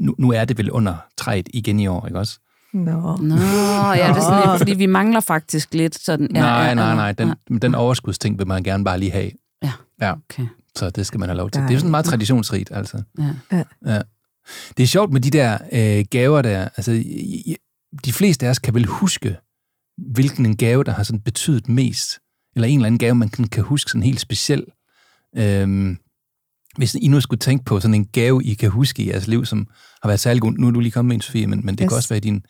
[0.00, 2.38] nu, nu er det vel under træet igen i år, ikke også?
[2.72, 3.16] Nå.
[3.16, 6.28] Nå, ja, det er sådan lidt, fordi vi mangler faktisk lidt sådan...
[6.34, 7.58] Ja, nej, nej, nej, den, ja.
[7.62, 9.30] den overskudsting vil man gerne bare lige have.
[9.62, 9.72] Ja.
[10.00, 10.46] Ja, Okay.
[10.76, 11.62] så det skal man have lov til.
[11.62, 13.02] Det er jo sådan meget traditionsrigt, altså.
[13.18, 13.64] Ja.
[13.86, 14.02] Ja.
[14.76, 16.68] Det er sjovt med de der øh, gaver der.
[16.76, 16.92] Altså,
[18.04, 19.36] de fleste af os kan vel huske,
[20.12, 22.18] hvilken en gave, der har sådan betydet mest.
[22.56, 24.64] Eller en eller anden gave, man kan, kan huske sådan helt speciel.
[25.36, 25.98] Øhm,
[26.76, 29.44] hvis I nu skulle tænke på sådan en gave, I kan huske i jeres liv,
[29.44, 29.66] som
[30.02, 30.52] har været særlig god.
[30.52, 31.88] Nu er du lige kommet med en, Sofie, men, men det yes.
[31.88, 32.42] Kan også være i din,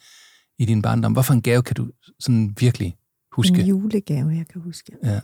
[0.59, 1.13] i din barndom.
[1.13, 2.97] Hvorfor en gave kan du sådan virkelig
[3.33, 3.61] huske?
[3.61, 4.93] En julegave, jeg kan huske.
[5.05, 5.21] Ja.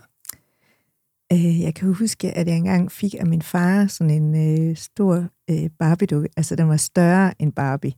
[1.33, 5.29] Øh, jeg kan huske, at jeg engang fik af min far sådan en øh, stor
[5.51, 6.29] øh, Barbie-dukke.
[6.37, 7.93] Altså, den var større end Barbie.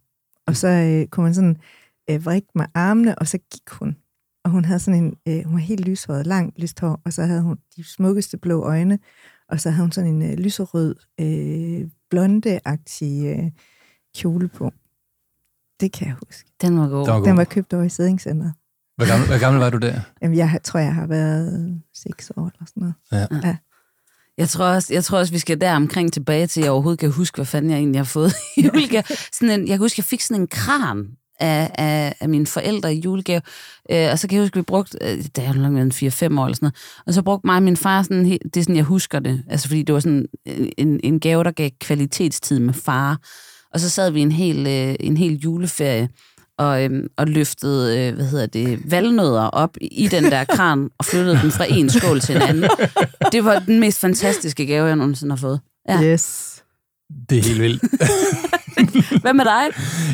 [0.46, 1.56] Og så øh, kunne man sådan
[2.10, 3.96] øh, vrikke med armene, og så gik hun.
[4.44, 7.22] Og hun havde sådan en, øh, hun var helt lyshåret, langt lyst hår, og så
[7.22, 8.98] havde hun de smukkeste blå øjne,
[9.54, 13.50] og så havde hun sådan en øh, lyserød, øh, blonde-agtig øh,
[14.16, 14.72] kjole på.
[15.80, 16.50] Det kan jeg huske.
[16.60, 17.04] Den var god.
[17.06, 17.26] Den var god.
[17.26, 18.54] Den var købt over i Sædningscenteret.
[18.96, 20.00] Hvor, gammel, hvor gammel var du der?
[20.22, 22.94] Jamen, jeg tror, jeg har været seks år eller sådan noget.
[23.12, 23.48] Ja.
[23.48, 23.56] Ja.
[24.38, 27.00] Jeg tror, også, jeg tror også, vi skal der omkring tilbage til, at jeg overhovedet
[27.00, 29.02] kan huske, hvad fanden jeg egentlig har fået i julegave.
[29.32, 32.94] Sådan en, jeg kan huske, jeg fik sådan en kran af, af, af mine forældre
[32.94, 33.40] i julegave.
[33.90, 36.02] Øh, og så kan jeg huske, at vi brugte, øh, det er jo nok været
[36.02, 36.74] 4-5 år eller sådan noget,
[37.06, 39.42] og så brugte mig og min far sådan, det er sådan, jeg husker det.
[39.50, 40.26] Altså fordi det var sådan
[40.78, 43.18] en, en gave, der gav kvalitetstid med far.
[43.74, 46.08] Og så sad vi en hel, øh, en hel juleferie
[46.58, 51.04] og, øhm, og løftede, øh, hvad hedder det, valnødder op i den der kran og
[51.04, 52.70] flyttede den fra en skål til en anden.
[53.32, 55.60] Det var den mest fantastiske gave, jeg nogensinde har fået.
[55.88, 56.02] Ja.
[56.02, 56.54] Yes.
[57.30, 57.82] Det er helt vildt.
[59.22, 59.64] Hvad med dig?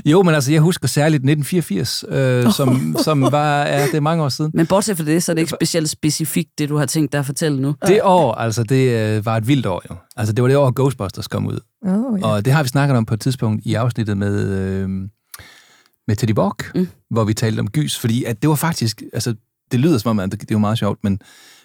[0.04, 4.24] Jo, men altså, jeg husker særligt 1984, øh, som, som var, ja, det er mange
[4.24, 4.50] år siden.
[4.54, 7.18] Men bortset fra det, så er det ikke specielt specifikt, det du har tænkt dig
[7.18, 7.74] at fortælle nu.
[7.86, 9.96] Det år, altså, det øh, var et vildt år jo.
[10.16, 11.58] Altså, det var det år, Ghostbusters kom ud.
[11.86, 12.26] Oh, ja.
[12.26, 14.88] Og det har vi snakket om på et tidspunkt i afsnittet med, øh,
[16.08, 16.88] med Teddy Borg, mm.
[17.10, 19.34] hvor vi talte om gys, fordi at det var faktisk, altså,
[19.72, 21.20] det lyder som om, at det, det var meget sjovt, men,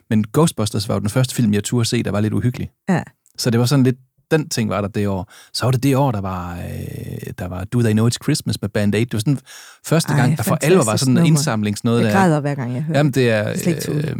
[0.10, 2.70] men Ghostbusters var jo den første film, jeg turde se, der var lidt uhyggelig.
[2.90, 3.04] Ja.
[3.38, 3.98] Så det var sådan lidt,
[4.32, 5.32] den ting var der det år.
[5.54, 8.62] Så var det det år, der var, øh, der var Do They Know It's Christmas
[8.62, 9.06] med Band Aid.
[9.06, 9.40] Det var sådan
[9.86, 12.02] første Ej, gang, der for alvor var sådan en indsamlingsnoget.
[12.04, 13.50] Jeg der- græder hver gang, jeg hører Jamen, det er...
[13.50, 14.16] Øh,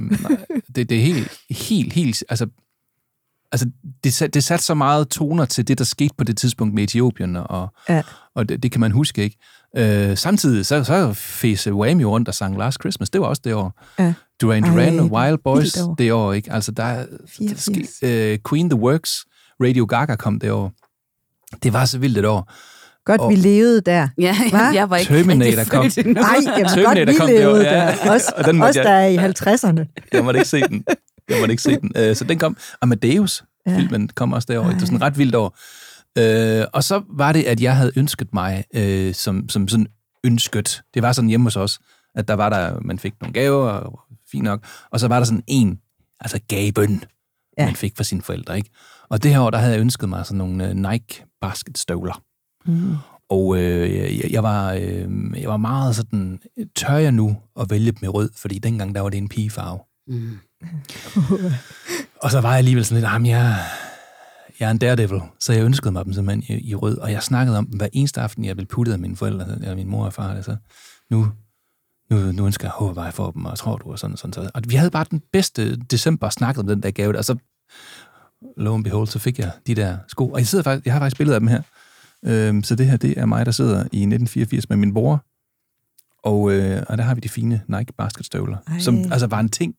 [0.76, 2.24] det, det er helt, helt, helt...
[2.30, 2.48] Altså,
[3.52, 3.70] altså
[4.04, 7.36] det, det satte så meget toner til det, der skete på det tidspunkt med Etiopien,
[7.36, 8.02] og, Ja.
[8.36, 9.38] og det, det kan man huske, ikke?
[9.78, 13.10] Øh, samtidig så, så fæse Wham jo rundt og sang Last Christmas.
[13.10, 13.82] Det var også det år.
[14.00, 14.14] Ja.
[14.42, 16.52] Duran Ej, Duran og Wild Boys det år, ikke?
[16.54, 17.62] Altså, der, er- der 84.
[18.00, 19.26] ske, øh, Queen The Works,
[19.64, 20.72] Radio Gaga kom det år.
[21.64, 22.54] Det var så vildt et år.
[23.06, 24.08] Godt, Og- vi levede der.
[24.18, 24.58] Ja, Hva?
[24.60, 25.84] jeg var ikke Terminator kom.
[25.86, 26.24] Nej,
[26.58, 27.96] jamen Terminator godt, vi kom år, levede ja.
[28.04, 28.12] der.
[28.16, 29.86] Os, Og den os jeg- der er i 50'erne.
[30.14, 30.84] Jeg måtte ikke se den.
[31.30, 31.92] Jeg måtte ikke se den.
[31.96, 32.58] Øh, så den kom.
[32.82, 33.72] Amadeus, ja.
[33.72, 33.78] Ja.
[33.78, 34.72] filmen, kom også derovre.
[34.72, 35.58] Det var sådan ret vildt år.
[36.18, 39.88] Øh, og så var det, at jeg havde ønsket mig, øh, som, som sådan
[40.24, 40.82] ønsket.
[40.94, 41.80] Det var sådan hjemme hos os,
[42.16, 44.00] at der var der, man fik nogle gaver, og
[44.32, 44.60] fint nok.
[44.92, 45.80] Og så var der sådan en,
[46.20, 46.92] altså gaben,
[47.58, 47.64] ja.
[47.64, 47.66] Ja.
[47.66, 48.58] man fik fra sine forældre.
[48.58, 48.70] Ikke?
[49.10, 52.24] Og det her år, der havde jeg ønsket mig sådan nogle øh, Nike basketstøvler.
[52.66, 52.96] Mm.
[53.30, 56.40] Og øh, jeg, jeg, var, øh, jeg var meget sådan,
[56.76, 58.30] tør jeg nu at vælge dem i rød?
[58.36, 59.80] Fordi dengang, der var det en pigefarve.
[60.08, 60.38] Mm.
[62.24, 63.58] Og så var jeg alligevel sådan lidt, jamen jeg,
[64.60, 67.24] jeg er en daredevil, så jeg ønskede mig dem simpelthen i, i rød, og jeg
[67.24, 70.06] snakkede om dem hver eneste aften, jeg ville putte af mine forældre, eller min mor
[70.06, 70.56] og far, altså,
[71.12, 71.32] nu,
[72.10, 74.34] nu, nu ønsker jeg, håber jeg får dem, og tror du, og sådan sådan.
[74.34, 74.50] Så.
[74.54, 77.36] Og vi havde bare den bedste december snakket om den der gave, og så,
[78.58, 81.00] lo and behold, så fik jeg de der sko, og jeg, sidder faktisk, jeg har
[81.00, 81.62] faktisk billeder af dem her,
[82.26, 85.26] øhm, så det her, det er mig, der sidder i 1984 med min bror,
[86.24, 88.80] og, øh, og der har vi de fine Nike basketstøvler, Ej.
[88.80, 89.76] som altså var en ting.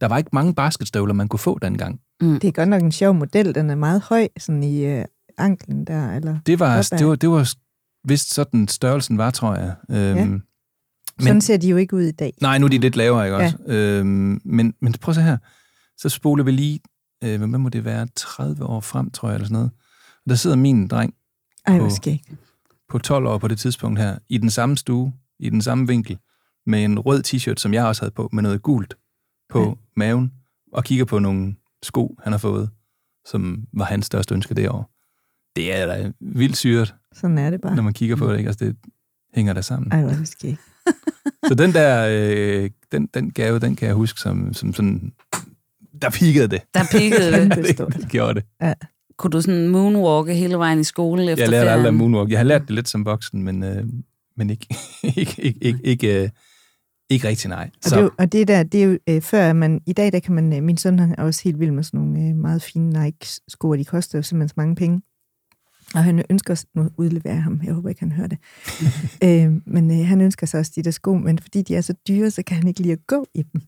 [0.00, 2.00] Der var ikke mange basketstøvler, man kunne få dengang.
[2.20, 3.54] Det er godt nok en sjov model.
[3.54, 5.04] Den er meget høj, sådan i øh,
[5.38, 6.12] anklen der.
[6.12, 7.52] Eller Det var, det var, det var
[8.08, 9.74] vist sådan størrelsen var, tror jeg.
[9.90, 10.24] Øhm, Ja.
[10.24, 10.42] Men-
[11.26, 12.34] Sådan ser de jo ikke ud i dag.
[12.40, 13.44] Nej, nu er de lidt lavere, ikke Ja.
[13.44, 13.56] også?
[13.66, 15.36] Øhm, men, men prøv så her.
[15.98, 16.80] Så spoler vi lige,
[17.24, 19.70] øh, hvad må det være, 30 år frem, tror jeg, eller sådan noget.
[20.24, 21.14] Og der sidder min dreng
[21.66, 21.88] Ej, på-
[22.90, 26.18] på 12 år på det tidspunkt her, i den samme stue, i den samme vinkel,
[26.66, 28.94] med en rød t-shirt, som jeg også havde på, med noget gult
[29.50, 29.72] på Ja.
[29.96, 30.32] maven,
[30.72, 32.70] og kigger på nogle sko, han har fået,
[33.26, 34.90] som var hans største ønske det år.
[35.56, 37.76] Det er da vildt syret, Sådan er det bare.
[37.76, 38.48] når man kigger på det, ikke?
[38.48, 38.76] Altså, det
[39.34, 39.92] hænger der sammen.
[39.92, 40.10] Ej, hvor
[40.42, 40.56] det.
[41.48, 45.12] Så den der, øh, den, den gave, den kan jeg huske som, som sådan,
[46.02, 46.60] der pikkede det.
[46.74, 47.78] Der pikkede det.
[47.78, 48.74] Det gjorde det.
[49.18, 51.78] Kunne du sådan moonwalke hele vejen i skole efter Jeg lærte ferien?
[51.78, 52.30] aldrig moonwalk.
[52.30, 53.84] Jeg har lært det lidt som voksen, men, øh,
[54.36, 54.66] men ikke,
[55.16, 56.28] ikke, ikke, ikke, ikke, øh,
[57.10, 57.70] ikke rigtig nej.
[57.84, 60.12] Og det, er og det der, det er jo øh, før, at man, i dag,
[60.12, 62.36] der kan man, øh, min søn han er også helt vild med sådan nogle øh,
[62.36, 65.00] meget fine Nike-sko, og de koster jo simpelthen så mange penge.
[65.94, 68.38] Og han ønsker, s- nu udleverer jeg ham, jeg håber ikke, han hører det,
[69.26, 71.94] øh, men øh, han ønsker sig også de der sko, men fordi de er så
[72.08, 73.60] dyre, så kan han ikke lide at gå i dem.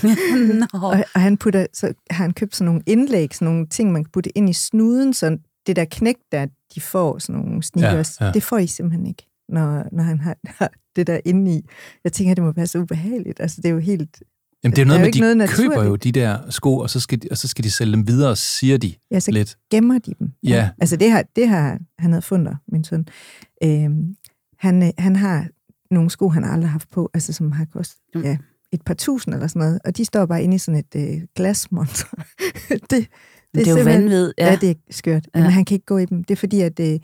[0.60, 0.66] Nå.
[0.72, 4.04] Og, og han putter, så har han købt sådan nogle indlæg, sådan nogle ting, man
[4.04, 8.20] kan putte ind i snuden, så det der knæk, der de får, sådan nogle sneakers,
[8.20, 8.32] Ja, ja, ja.
[8.34, 11.62] det får I simpelthen ikke, når, når han har, har det der inde i.
[12.04, 13.40] Jeg tænker, det må være så ubehageligt.
[13.40, 14.22] Altså, det er jo helt...
[14.66, 15.90] Jamen, det er jo Der er noget jo med, ikke de noget køber naturligt.
[15.90, 18.36] jo de der sko, og så skal de, og så skal de sælge dem videre,
[18.36, 19.56] siger de Ja, så lidt.
[19.70, 20.28] gemmer de dem.
[20.42, 20.70] Ja.
[20.80, 23.06] Altså, det har, det har han havde fundet, min søn.
[23.64, 24.16] Øhm,
[24.58, 25.46] han, øh, han har
[25.90, 28.22] nogle sko, han aldrig har haft på, altså som har kostet Mm.
[28.22, 28.36] ja,
[28.72, 31.22] et par tusind eller sådan noget, og de står bare inde i sådan et øh,
[31.36, 32.06] glasmonster.
[32.68, 33.06] det, det,
[33.54, 34.32] Det er jo vanvid.
[34.38, 34.44] Ja.
[34.44, 34.50] Ja.
[34.50, 35.28] ja, det er skørt.
[35.34, 35.38] Ja.
[35.40, 35.44] Ja.
[35.44, 36.24] Men han kan ikke gå i dem.
[36.24, 36.98] Det er fordi, at øh,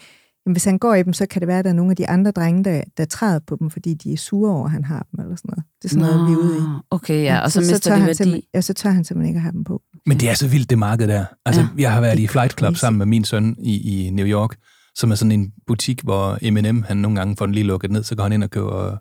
[0.47, 1.97] jamen, hvis han går i dem, så kan det være, at der er nogle af
[1.97, 4.85] de andre drenge, der, der træder på dem, fordi de er sure over, at han
[4.85, 5.65] har dem, eller sådan noget.
[5.83, 6.61] Det er sådan noget, vi er ude i.
[6.61, 8.17] Nå, Okay, ja, og så, så mister tør det han værdi.
[8.17, 9.83] simpelthen- Ja, så tør han simpelthen ikke at have dem på.
[10.07, 11.25] Men det er så vildt, det marked der.
[11.47, 11.67] Altså, Ja.
[11.83, 14.57] jeg har været i Flight Club sammen med min søn i, i New York,
[14.95, 18.03] som er sådan en butik, hvor M&M, han nogle gange får den lige lukket ned,
[18.03, 18.97] så går han ind og køber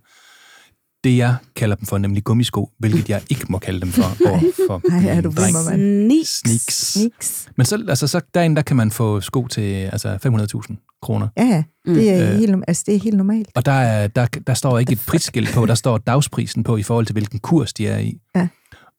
[1.03, 4.03] det, jeg kalder dem for, nemlig gummisko, hvilket jeg ikke må kalde dem for.
[4.29, 5.55] over for Ej, er du dreng.
[5.57, 6.39] Sneaks.
[6.39, 6.93] Sneaks.
[6.93, 7.49] Sneaks.
[7.57, 10.17] Men så, altså, så derinde, der kan man få sko til altså
[10.71, 11.27] 500.000 kroner.
[11.37, 11.63] Ja, ja.
[11.85, 12.37] Det er, Mm.
[12.39, 13.49] helt, altså, det er helt normalt.
[13.55, 16.83] Og der, er, der, der står ikke et prisskilt på, der står dagsprisen på i
[16.83, 18.17] forhold til, hvilken kurs de er i.
[18.35, 18.47] Ja.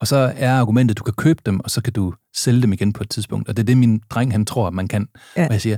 [0.01, 2.73] Og så er argumentet, at du kan købe dem, og så kan du sælge dem
[2.73, 3.49] igen på et tidspunkt.
[3.49, 5.07] Og det er det, min dreng han tror, at man kan.
[5.37, 5.45] Ja.
[5.47, 5.77] Og jeg siger,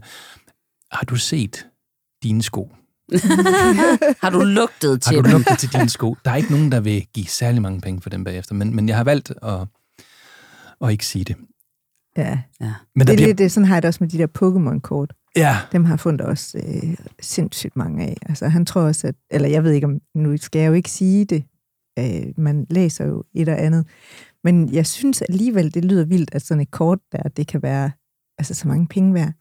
[0.91, 1.65] har du set
[2.23, 2.71] dine sko?
[4.23, 5.31] Har du lugtet Har til du dem?
[5.31, 6.15] lugtet til dine sko?
[6.25, 8.89] Der er ikke nogen, der vil give særlig mange penge for dem bagefter, men, men
[8.89, 9.67] jeg har valgt at,
[10.81, 11.35] at ikke sige det.
[12.17, 12.39] Ja.
[12.61, 15.13] Men Det er bliver, lidt, det, sådan har jeg det også med de der Pokémon-kort.
[15.35, 18.17] ja, Dem har fundet også øh, sindssygt mange af.
[18.29, 19.15] Altså, han tror også, at...
[19.31, 19.99] Eller jeg ved ikke, om...
[20.15, 21.43] Nu skal jeg jo ikke sige det.
[21.99, 23.87] Øh, man læser jo et og andet.
[24.43, 27.91] Men jeg synes alligevel, det lyder vildt, at sådan et kort der, det kan være
[28.37, 29.33] altså, så mange penge værd.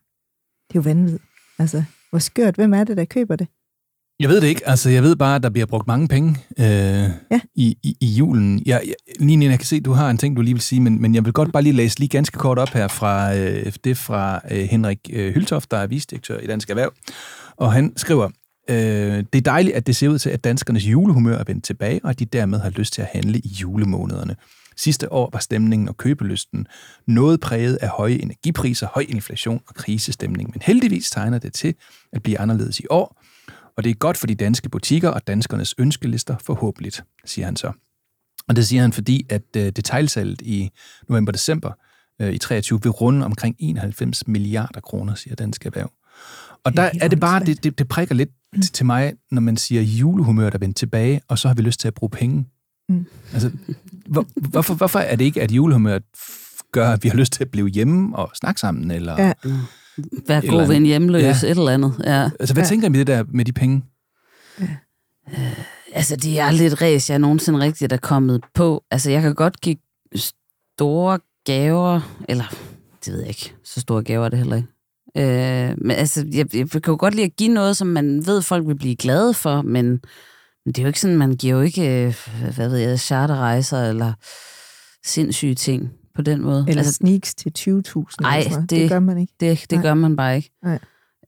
[0.69, 1.23] Det er jo vanvittigt.
[1.59, 1.85] Altså,
[2.15, 2.55] hvor skørt.
[2.55, 3.47] Hvem er det, der køber det?
[4.21, 4.69] Jeg ved det ikke.
[4.69, 6.65] Altså, jeg ved bare, at der bliver brugt mange penge øh,
[7.31, 7.41] ja.
[7.55, 8.63] i, i, i julen.
[8.67, 10.81] Jeg, jeg, Line, jeg kan se, at du har en ting, du lige vil sige,
[10.81, 13.73] men, men jeg vil godt bare lige læse lige ganske kort op her fra øh,
[13.85, 16.93] det fra øh, Henrik øh, Hyltoft, der er visdirektør i Dansk Erhverv.
[17.57, 18.29] Og han skriver,
[18.71, 18.77] øh,
[19.33, 22.11] det er dejligt, at det ser ud til, at danskernes julehumør er vendt tilbage, og
[22.11, 24.37] at de dermed har lyst til at handle i julemånederne.
[24.77, 26.67] Sidste år var stemningen og købelysten
[27.07, 31.75] noget præget af høje energipriser, høj inflation og krisestemning, men heldigvis tegner det til
[32.13, 33.21] at blive anderledes i år,
[33.77, 37.73] og det er godt for de danske butikker og danskernes ønskelister forhåbentligt, siger han så.
[38.49, 40.71] Og det siger han, fordi at øh, detailsalget i
[41.09, 41.73] november-december
[42.21, 45.93] øh, i 23 vil runde omkring 91 milliarder kroner, siger Dansk Erhverv.
[46.65, 48.31] Og er der er det bare, det, det, det prikker lidt
[48.63, 51.81] til, til mig, når man siger julehumør, der vender tilbage, og så har vi lyst
[51.81, 52.47] til at bruge penge.
[52.89, 53.07] Mm.
[53.33, 53.51] Altså,
[54.07, 56.03] hvor, hvorfor, hvorfor er det ikke, at julehumøret
[56.73, 58.91] gør, at vi har lyst til at blive hjemme og snakke sammen?
[58.91, 59.33] Eller, Ja.
[60.27, 61.31] Vær eller god ved en hjemløs, Ja.
[61.31, 61.95] et eller andet.
[62.05, 62.31] Ja.
[62.41, 62.69] Altså, hvad Ja.
[62.69, 63.83] tænker I med det der med de penge?
[65.93, 68.85] Altså, det er lidt ræs, jeg nogensinde rigtigt er kommet på.
[68.91, 69.77] Altså, jeg kan godt give
[70.17, 72.45] store gaver, eller
[73.05, 74.69] det ved jeg ikke, så store gaver er det heller ikke.
[75.17, 78.43] Øh, men altså, jeg, jeg kan jo godt lide at give noget, som man ved,
[78.43, 80.01] folk vil blive glade for, men,
[80.65, 82.15] men det er jo ikke sådan, man giver jo ikke, øh,
[82.55, 84.13] hvad ved jeg, charterrejser eller
[85.05, 86.65] sindssyge ting på den måde.
[86.69, 87.65] Eller altså, sneaks til 20.000?
[87.69, 88.71] eller Ej, sådan noget.
[88.71, 89.33] det- det gør man ikke.
[89.41, 89.83] det, det Nej.
[89.83, 90.51] gør man bare ikke.
[90.65, 90.79] Nej.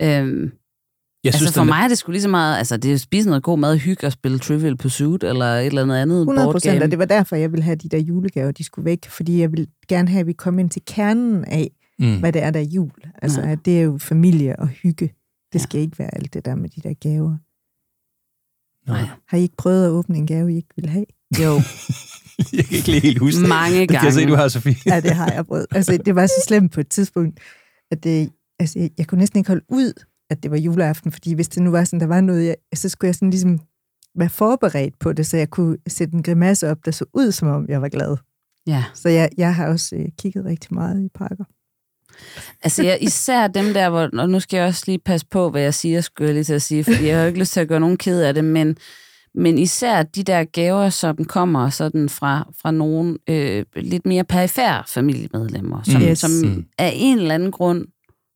[0.02, 0.50] Øhm, Jeg
[1.24, 3.28] altså synes, for mig er det sgu lige så meget, altså det er at spise
[3.28, 6.54] noget god mad, hygge og spille Trivial Pursuit eller et eller andet andet 100 board
[6.54, 6.84] procent, game.
[6.84, 9.52] og det var derfor, jeg ville have de der julegaver, de skulle væk, fordi jeg
[9.52, 12.18] ville gerne have, at vi kom ind til kernen af, Mm.
[12.18, 12.90] hvad det er, der er jul.
[13.22, 13.52] Altså, Nej.
[13.52, 15.04] at det er jo familie og hygge.
[15.52, 15.58] Det Ja.
[15.58, 17.36] skal ikke være alt det der med de der gaver.
[18.86, 19.08] Nej.
[19.28, 21.06] Har I ikke prøvet at åbne en gave, I ikke vil have?
[21.42, 21.52] Jo,
[22.56, 23.48] Jeg kan ikke lige helt huske det.
[23.48, 24.32] mange Det kan jeg se, gange.
[24.32, 24.76] du har, Sofie.
[24.86, 25.66] Ja, det har jeg prøvet.
[25.70, 27.40] Altså, det var så slemt på et tidspunkt,
[27.90, 29.92] at det, altså, jeg, jeg kunne næsten ikke holde ud,
[30.30, 32.88] at det var juleaften, fordi hvis det nu var sådan, der var noget, jeg, så
[32.88, 33.58] skulle jeg sådan ligesom
[34.18, 37.48] være forberedt på det, så jeg kunne sætte en grimasse op, der så ud, som
[37.48, 38.16] om jeg var glad.
[38.66, 38.84] Ja.
[38.94, 41.44] Så jeg, jeg har også øh, kigget rigtig meget i pakker.
[42.62, 45.62] Altså jeg, især dem der, hvor, og nu skal jeg også lige passe på, hvad
[45.62, 47.60] jeg siger, skulle jeg lige til at sige, fordi jeg har jo ikke lyst til
[47.60, 48.76] at gøre nogen ked af det, men,
[49.34, 54.82] men især de der gaver, som kommer sådan fra, fra nogle øh, lidt mere perifære
[54.88, 56.18] familiemedlemmer, som, Yes.
[56.18, 57.86] som af en eller anden grund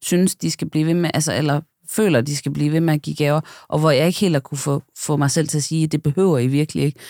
[0.02, 1.60] synes, de skal blive ved med, altså, eller
[1.90, 4.40] føler, de skal blive ved med at give gaver, og hvor jeg ikke helt har
[4.40, 7.00] kunne få, få mig selv til at sige, at det behøver I virkelig ikke.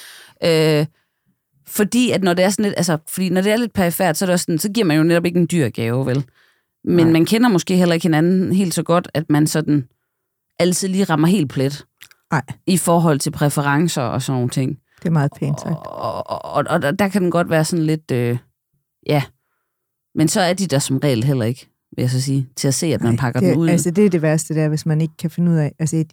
[0.80, 0.86] Øh,
[1.66, 4.24] fordi at når det er sådan lidt, altså, fordi når det er lidt perifært, så,
[4.24, 6.24] er det også sådan, så giver man jo netop ikke en dyr gave, vel?
[6.84, 7.12] Men Nej.
[7.12, 9.88] Man kender måske heller ikke hinanden helt så godt, at man sådan
[10.58, 11.86] altid lige rammer helt plet.
[12.32, 12.42] Nej.
[12.66, 14.78] I forhold til præferencer og sådan nogle ting.
[14.98, 15.74] Det er meget pænt sagt.
[15.86, 18.38] Og, og, og, og der kan den godt være sådan lidt, øh,
[19.06, 19.22] ja.
[20.14, 22.74] Men så er de der som regel heller ikke, vil jeg så sige, til at
[22.74, 23.68] se, at man Nej, pakker det, dem ud.
[23.68, 25.72] Altså, det er det værste der, hvis man ikke kan finde ud af...
[25.78, 26.06] Altså, jeg,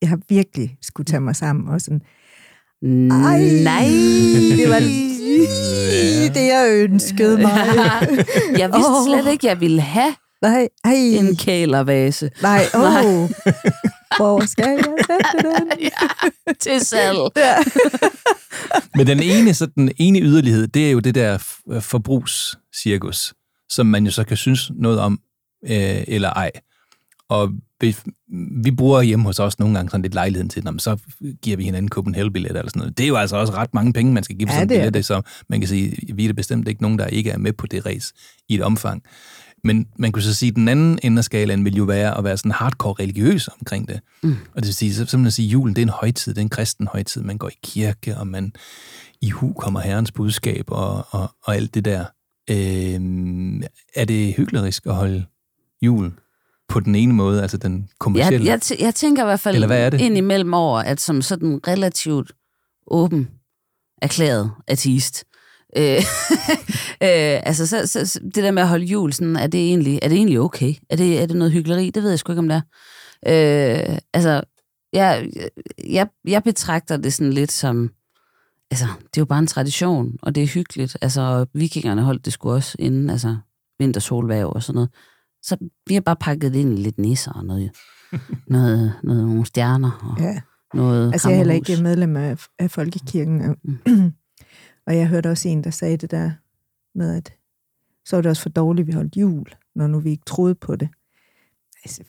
[0.00, 2.02] jeg har virkelig skulle tage mig sammen og sådan...
[3.10, 3.84] Ej, Nej.
[4.56, 4.80] det var
[5.24, 7.50] lige det, jeg ønskede mig.
[8.60, 9.06] jeg vidste Åh.
[9.06, 12.30] slet ikke, jeg ville have Nej, ej, en kælervase.
[12.42, 13.04] nej, åh.
[13.04, 13.30] Oh.
[14.16, 15.68] Hvor skal jeg sætte den?
[15.90, 17.18] ja, til salg.
[17.36, 17.54] Ja.
[18.94, 23.34] Men den ene, så den ene yderlighed, det er jo det der f- forbrugscirkus,
[23.68, 25.18] som man jo så kan synes noget om,
[25.70, 26.50] øh, eller ej.
[27.28, 27.96] Og vi,
[28.62, 30.96] vi bruger hjemme hos os nogle gange sådan lidt lejligheden til, "Nå, men så
[31.42, 32.98] giver vi hinanden Copenhagen-billet eller sådan noget.
[32.98, 34.76] Det er jo altså også ret mange penge, man skal give for Ja, sådan det
[34.76, 37.38] en billet, så man kan sige, vi er da bestemt ikke nogen, der ikke er
[37.38, 38.14] med på det race
[38.48, 39.02] i et omfang.
[39.64, 42.24] Men man kunne så sige, at den anden ende af skalaen vil jo være at
[42.24, 44.00] være sådan hardcore religiøs omkring det.
[44.22, 44.30] Mm.
[44.30, 46.38] Og det vil sige, så simpelthen at sige, at julen det er en højtid, det
[46.38, 47.22] er en kristen højtid.
[47.22, 48.52] Man går i kirke, og man
[49.20, 52.04] i hu kommer herrens budskab og, og, og alt det der.
[52.50, 53.62] Øhm,
[53.94, 55.24] er det hyklerisk at holde
[55.82, 56.12] jul
[56.68, 58.46] på den ene måde, altså den Jeg, kommercielle?
[58.46, 60.00] jeg, tæ- jeg tænker i hvert fald Eller hvad er det?
[60.00, 62.32] ind imellem over, at som sådan relativt
[62.86, 63.28] åben
[64.02, 65.24] erklæret ateist,
[65.76, 65.84] øh,
[67.06, 69.98] øh, altså så, så, så, det der med at holde jul, sådan, er, det egentlig,
[70.02, 70.74] er det egentlig okay?
[70.90, 71.90] Er det, er det noget hyggeleri?
[71.90, 72.62] Det ved jeg sgu ikke, om det
[73.26, 73.90] er.
[73.92, 74.42] Øh, altså,
[74.92, 75.30] jeg,
[75.88, 77.90] jeg, jeg betragter det sådan lidt som,
[78.70, 80.96] altså, det er jo bare en tradition, og det er hyggeligt.
[81.02, 83.36] Altså, vikingerne holdt det sgu også inden, altså,
[83.78, 84.90] vintersolværv og sådan noget.
[85.46, 87.70] Så vi har bare pakket det ind i lidt nisser og noget,
[88.48, 90.40] noget, noget nogle stjerner og ja.
[90.74, 93.40] noget Altså, jeg er heller ikke medlem af, af Folkekirken.
[93.40, 93.56] og-
[94.86, 96.30] og jeg hørte også en, der sagde det der
[96.94, 97.32] med, at
[98.06, 100.54] så var det også for dårligt, at vi holdt jul, når nu vi ikke troede
[100.54, 100.88] på det.
[101.84, 102.02] Altså,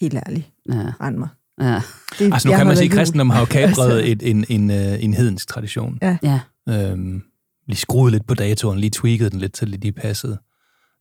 [0.00, 1.28] helt ærligt, Ja, rend mig.
[1.60, 1.82] ja,
[2.18, 4.12] Det, Altså nu kan man sige, at kristendommen har jo kapret Altså.
[4.12, 5.98] et, en, en, øh, en hedensk tradition.
[6.02, 6.40] ja.
[6.68, 7.22] Øhm,
[7.66, 10.38] lige skruet lidt på datoren, lige tweakede den lidt, til det lige passede.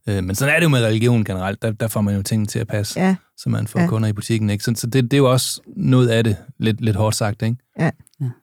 [0.08, 1.62] Øh, men sådan er det jo med religion generelt.
[1.62, 3.84] Der, der får man jo tingene til at passe, Ja, så man får Ja.
[3.84, 3.90] ja.
[3.90, 4.50] kunder i butikken.
[4.50, 4.64] Ikke?
[4.64, 7.42] Så, så det, det er jo også noget af det, lidt, lidt hårdt sagt.
[7.42, 7.56] Ikke?
[7.80, 7.90] ja.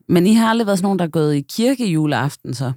[0.09, 2.73] Men I har aldrig været sådan nogen, der er gået i kirke juleaften, så?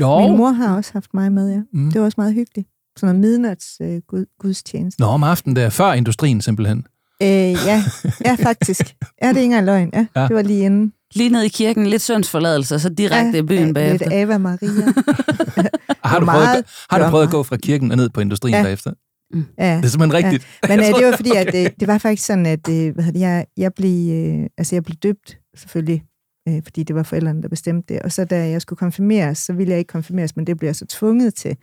[0.00, 0.20] Jo.
[0.28, 1.60] min mor har også haft mig med, ja.
[1.72, 1.90] Mm.
[1.92, 2.68] Det var også meget hyggeligt.
[2.96, 5.00] Sådan noget midnats øh, gud, gudstjeneste.
[5.00, 6.78] Nå, om aftenen der, før industrien simpelthen.
[7.22, 7.82] Øh, ja,
[8.24, 8.80] ja, faktisk.
[9.22, 9.90] Ja, det er ikke engang løgn.
[9.92, 10.22] Ja, Ja.
[10.28, 10.92] det var lige inden.
[11.14, 14.08] Lige ned i kirken, lidt søndsforladelse, og så direkte i byen ja, bagefter.
[14.08, 14.58] Lidt Ava Maria.
[16.04, 18.58] Har du, prøvet, har du prøvet at gå fra kirken og ned på industrien Ja.
[18.58, 18.64] ja.
[18.64, 18.92] bagefter?
[19.58, 19.76] Ja.
[19.76, 20.46] Det er simpelthen rigtigt.
[20.68, 23.18] Men øh, det var fordi, at det, det var faktisk sådan, at øh, hvad hedder
[23.18, 26.04] det, jeg, jeg, blev, øh, altså, jeg blev døbt, selvfølgelig,
[26.48, 28.02] øh, fordi det var forældrene, der bestemte det.
[28.02, 30.76] Og så da jeg skulle konfirmeres, så ville jeg ikke konfirmeres, men det blev jeg
[30.76, 31.56] så tvunget til.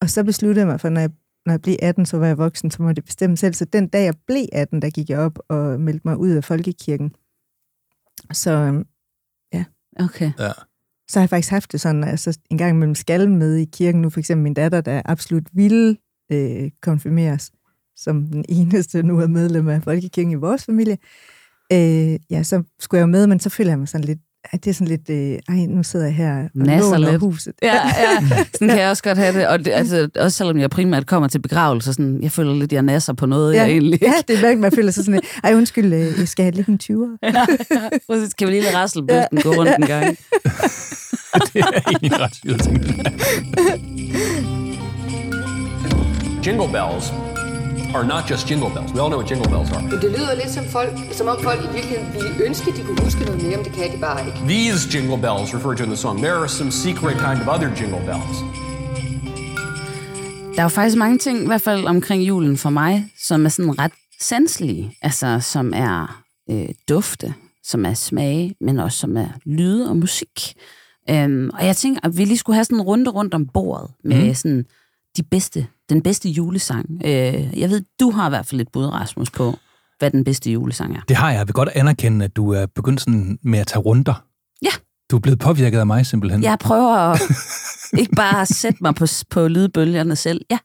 [0.00, 1.10] Og så besluttede jeg mig for, når jeg,
[1.46, 3.54] når jeg blev 18, så var jeg voksen, så må jeg det bestemme selv.
[3.54, 6.44] Så den dag, jeg blev 18, der gik jeg op og meldte mig ud af
[6.44, 7.12] folkekirken.
[8.32, 8.84] Så, øh,
[9.98, 10.32] Okay.
[10.38, 10.52] Ja.
[11.08, 14.02] så har jeg faktisk haft det sådan, altså en gang imellem skal med i kirken.
[14.02, 15.96] Nu for eksempel min datter, der absolut ville
[16.32, 17.52] øh, konfirmeres,
[17.96, 20.98] som den eneste nu er medlem af Folkekirken i vores familie.
[21.72, 24.64] Øh, ja, så skulle jeg jo med, men så føler jeg mig sådan lidt, at
[24.64, 27.20] det er sådan lidt, øh, ej, nu sidder jeg her og Nasser låner lidt.
[27.20, 27.52] huset.
[27.62, 28.44] Ja, ja.
[28.52, 29.48] Sådan kan jeg også godt have det.
[29.48, 32.82] Og det, altså, også selvom jeg primært kommer til begravelse, sådan, jeg føler lidt, jeg
[32.82, 35.92] nasser på noget, ja, jeg egentlig ja, det er man føler sig sådan ej undskyld,
[35.92, 37.18] øh, jeg skal have lidt en 20'er.
[37.30, 38.26] Ja, ja.
[38.38, 40.06] Kan vi lige lade rasselbøsten gå rundt en gang?
[41.52, 42.40] det er egentlig ret.
[46.46, 47.29] Jingle bells
[47.94, 48.92] are not just jingle bells.
[48.94, 49.82] We all know what jingle bells are.
[50.04, 53.20] Det lyder lidt som, folk, som om folk i virkeligheden ville ønske, de kunne huske
[53.20, 54.38] noget mere, men det kan de bare ikke.
[54.38, 56.18] These jingle bells referred to in the song.
[56.18, 58.36] There are some secret kind of other jingle bells.
[60.54, 63.48] Der er jo faktisk mange ting, i hvert fald omkring julen for mig, som er
[63.48, 64.96] sådan ret sanselige.
[65.02, 67.34] Altså, som er øh, dufte,
[67.64, 70.54] som er smage, men også som er lyde og musik.
[71.10, 73.90] Øhm, og jeg tænker, at vi lige skulle have sådan en runde rundt om bordet
[74.04, 74.34] med mm.
[74.34, 74.64] sådan
[75.16, 76.86] de bedste, den bedste julesang.
[77.04, 79.58] Øh, jeg ved, du har i hvert fald et bud, Rasmus, på.
[79.98, 81.00] hvad den bedste julesang er.
[81.08, 81.38] Det har jeg.
[81.38, 84.24] Jeg vil godt anerkende, at du er begyndt sådan med at tage runder.
[84.62, 84.70] Ja.
[85.10, 86.42] Du er blevet påvirket af mig simpelthen.
[86.42, 87.20] Jeg prøver at
[88.00, 90.40] ikke bare at sætte mig på, på lydbølgerne selv.
[90.50, 90.58] Ja.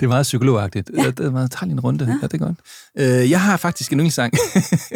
[0.00, 0.90] Det er meget psykologagtigt.
[0.96, 1.06] Ja.
[1.10, 2.04] Det er meget, tag lige en runde.
[2.04, 2.18] Ja.
[2.22, 2.58] ja, det er godt.
[2.98, 4.32] Øh, jeg har faktisk en yndlingssang.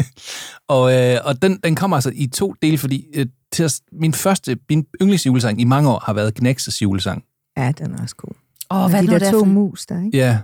[0.69, 4.15] og øh, og den, den kommer altså i to dele, fordi øh, til at, min
[4.15, 7.25] første, min yndlingsjulesang i mange år har været Knexes julesang.
[7.57, 8.33] Ja, den er også god.
[8.71, 10.17] Åh, Med hvad de der der to for- mus der, ikke?
[10.19, 10.39] Ja.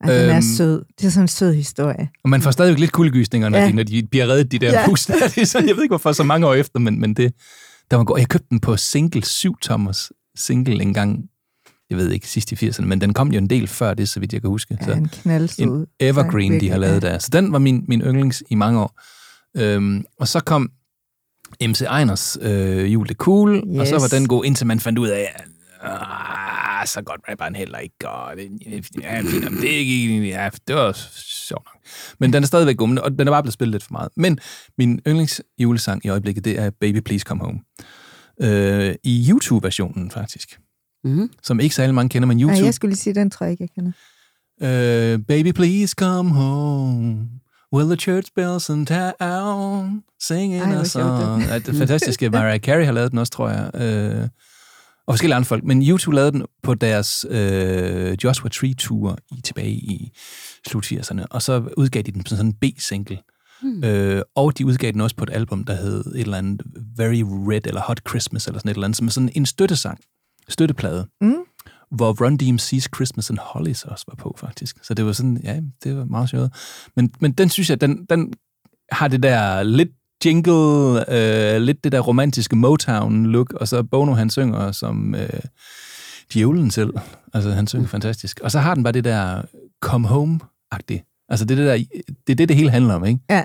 [0.00, 0.42] Ej, den er Øhm.
[0.42, 0.84] sød.
[1.00, 2.08] Det er sådan en sød historie.
[2.24, 3.64] Og man får stadigvæk lidt kuldegysninger, når, Ja.
[3.64, 3.70] ja.
[3.70, 4.80] de, når de bliver reddet, de der Ja.
[4.80, 4.86] ja.
[4.86, 5.06] hus.
[5.06, 5.14] Der.
[5.34, 7.32] Det er så, jeg ved ikke, hvorfor så mange år efter, men, men det,
[7.90, 8.18] der var god.
[8.18, 11.24] Jeg købte den på single, 7 Thomas single en gang,
[11.90, 14.20] jeg ved ikke, sidst i 80'erne, men den kom jo en del før det, så
[14.20, 14.76] vidt jeg kan huske.
[14.80, 15.64] Ja, så en knaldsød.
[15.64, 17.08] en evergreen, de har lavet ja.
[17.12, 17.18] der.
[17.18, 19.00] Så den var min, min yndlings i mange år.
[19.56, 20.70] Øhm, og så kom
[21.62, 23.80] MC Einers øh, Jul det Cool, yes.
[23.80, 25.44] og så var den god, indtil man fandt ud af, at
[25.82, 28.50] ah, så godt rapper han heller ikke, og det,
[29.02, 29.22] ja,
[29.60, 30.92] det er ikke, ja, det var
[31.48, 31.82] sjovt nok.
[32.18, 34.08] Men den er stadigvæk god, men- og den er bare blevet spillet lidt for meget.
[34.16, 34.38] Men
[34.78, 37.58] min yndlings julesang i øjeblikket, det er Baby Please Come Home.
[38.40, 40.58] Øh, I YouTube-versionen faktisk,
[41.04, 41.30] Mm-hmm.
[41.42, 42.54] som ikke særlig mange kender, men YouTube...
[42.56, 43.92] Nej, jeg skulle lige sige, den tror jeg ikke, jeg kender.
[44.60, 47.16] Uh, baby, please come home.
[47.72, 51.42] Will the church bells in town singing Ej, a song?
[51.42, 53.70] Ja, det fantastiske Mariah Carey har lavet den også, tror jeg.
[53.74, 54.28] Uh,
[55.08, 55.64] og forskellige andre folk.
[55.64, 60.12] Men YouTube lavede den på deres uh, Joshua Tree Tour i, tilbage i
[60.68, 61.24] slut 80'erne.
[61.30, 63.18] Og så udgav de den som sådan en B-single.
[63.62, 63.84] Hmm.
[63.84, 66.62] Øh, og de udgav den også på et album, der hed et eller andet
[66.96, 69.98] Very Red eller Hot Christmas eller sådan et eller andet, som er sådan en støttesang,
[70.48, 71.34] støtteplade Mm.
[71.90, 74.76] hvor Run DMC's Christmas and Hollies også var på, faktisk.
[74.82, 76.52] Så det var sådan, ja, det var meget sjovt.
[76.96, 78.32] Men, men den synes jeg, den, den
[78.92, 79.90] har det der lidt
[80.24, 85.28] jingle, øh, lidt det der romantiske Motown-look, og så Bono, han synger som øh,
[86.34, 86.90] djævlen selv.
[87.34, 88.40] Altså, han synger fantastisk.
[88.42, 89.42] Og så har den bare det der
[89.80, 91.24] come home-agtigt.
[91.28, 93.20] Altså, det er det, der, det er det, det hele handler om, ikke?
[93.30, 93.44] Ja.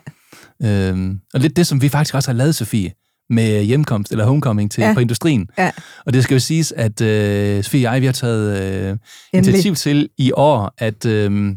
[0.63, 2.91] Øhm, og lidt det, som vi faktisk også har lavet, Sofie,
[3.29, 4.87] med hjemkomst eller homecoming til, Ja.
[4.87, 4.93] ja.
[4.93, 5.49] på industrien.
[5.57, 5.71] Ja.
[6.05, 8.61] Og det skal jo siges, at øh, Sofie og jeg, vi har taget
[8.91, 8.97] øh,
[9.33, 11.55] initiativ til i år, at, øh,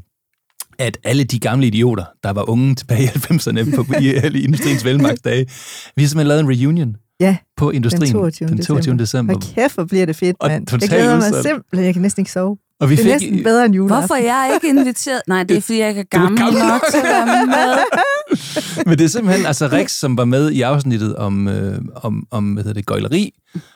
[0.78, 4.84] at alle de gamle idioter, der var unge tilbage i 90'erne på, i, i industriens
[4.84, 5.46] velmagtsdage,
[5.96, 8.48] vi har simpelthen lavet en reunion Ja, på industrien den 22.
[8.48, 8.98] den 22.
[8.98, 9.34] december.
[9.34, 10.66] Hold kæft, hvor bliver det fedt, mand.
[10.72, 11.46] Jeg glæder mig udsolgt.
[11.48, 11.84] simpelthen.
[11.84, 12.56] Jeg kan næsten ikke sove.
[12.80, 14.00] Og vi det er fik, næsten bedre end juleaften.
[14.00, 15.20] Hvorfor er jeg ikke inviteret?
[15.28, 17.76] Nej, det er, fordi jeg ikke er er gammel, gammel nok til at være med.
[18.86, 22.52] Men det er simpelthen, altså Rex, som var med i afsnittet om, øh, om, om
[22.52, 23.32] hvad hedder det, gøjleri,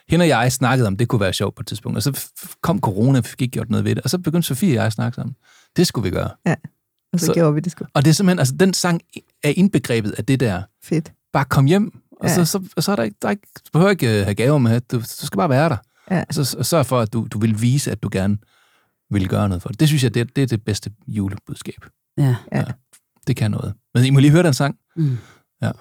[0.08, 2.24] hende og jeg snakkede om, det kunne være sjovt på et tidspunkt, og så
[2.62, 4.84] kom corona, vi fik ikke gjort noget ved det, og så begyndte Sofie og jeg
[4.84, 5.34] at snakke sammen.
[5.76, 6.30] Det skulle vi gøre.
[6.46, 6.54] Ja,
[7.12, 7.84] og så, Så- gjorde vi det sgu.
[7.94, 9.00] Og det er simpelthen, altså den sang
[9.44, 11.12] er indbegrebet af det der, Fedt.
[11.32, 12.34] bare kom hjem, og Ja.
[12.34, 14.58] så, så, så er der ikke, der er ikke, du behøver ikke øh, have gaver
[14.58, 15.76] med, du, du skal bare være der.
[16.10, 16.24] Ja.
[16.28, 18.38] Og så så sørg for, at du, du vil vise, at du gerne
[19.10, 19.80] vil gøre noget for det.
[19.80, 21.84] Det synes jeg, det, det er det bedste julebudskab.
[22.18, 22.36] Ja.
[22.52, 22.64] Ja.
[23.26, 23.74] Det kan noget.
[23.94, 24.76] Men I må lige høre den sang.
[24.96, 25.18] Mm.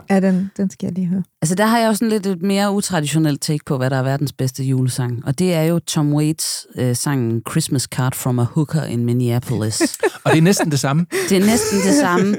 [0.09, 1.23] Ja, den, den skal jeg lige høre.
[1.41, 4.33] Altså, der har jeg sådan lidt et mere utraditionelt take på, hvad der er verdens
[4.33, 5.25] bedste julesang.
[5.25, 9.81] Og det er jo Tom Waits øh, sangen Christmas Card from a Hooker in Minneapolis.
[10.23, 11.05] Og det er næsten det samme.
[11.29, 12.35] Det er næsten det samme.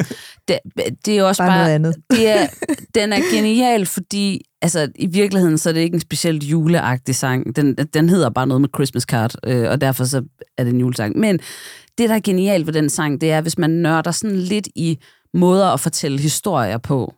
[0.49, 0.59] Det,
[1.07, 1.59] det er også Bare bare...
[1.59, 1.95] noget andet.
[2.11, 2.47] Det er,
[2.95, 7.57] den er genial, fordi altså, i virkeligheden så er det ikke en specielt juleagtig sang.
[7.57, 10.23] Den, den hedder bare noget med Christmas Card, øh, og derfor så
[10.59, 11.19] er det en julesang.
[11.19, 11.39] Men
[11.99, 14.99] det, der er genialt ved den sang, det er, hvis man nørder sådan lidt i
[15.35, 17.15] måder at fortælle historier på,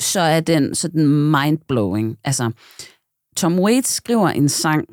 [0.00, 2.16] så er den sådan mindblowing.
[2.24, 2.50] Altså,
[3.36, 4.84] Tom Waits skriver en sang,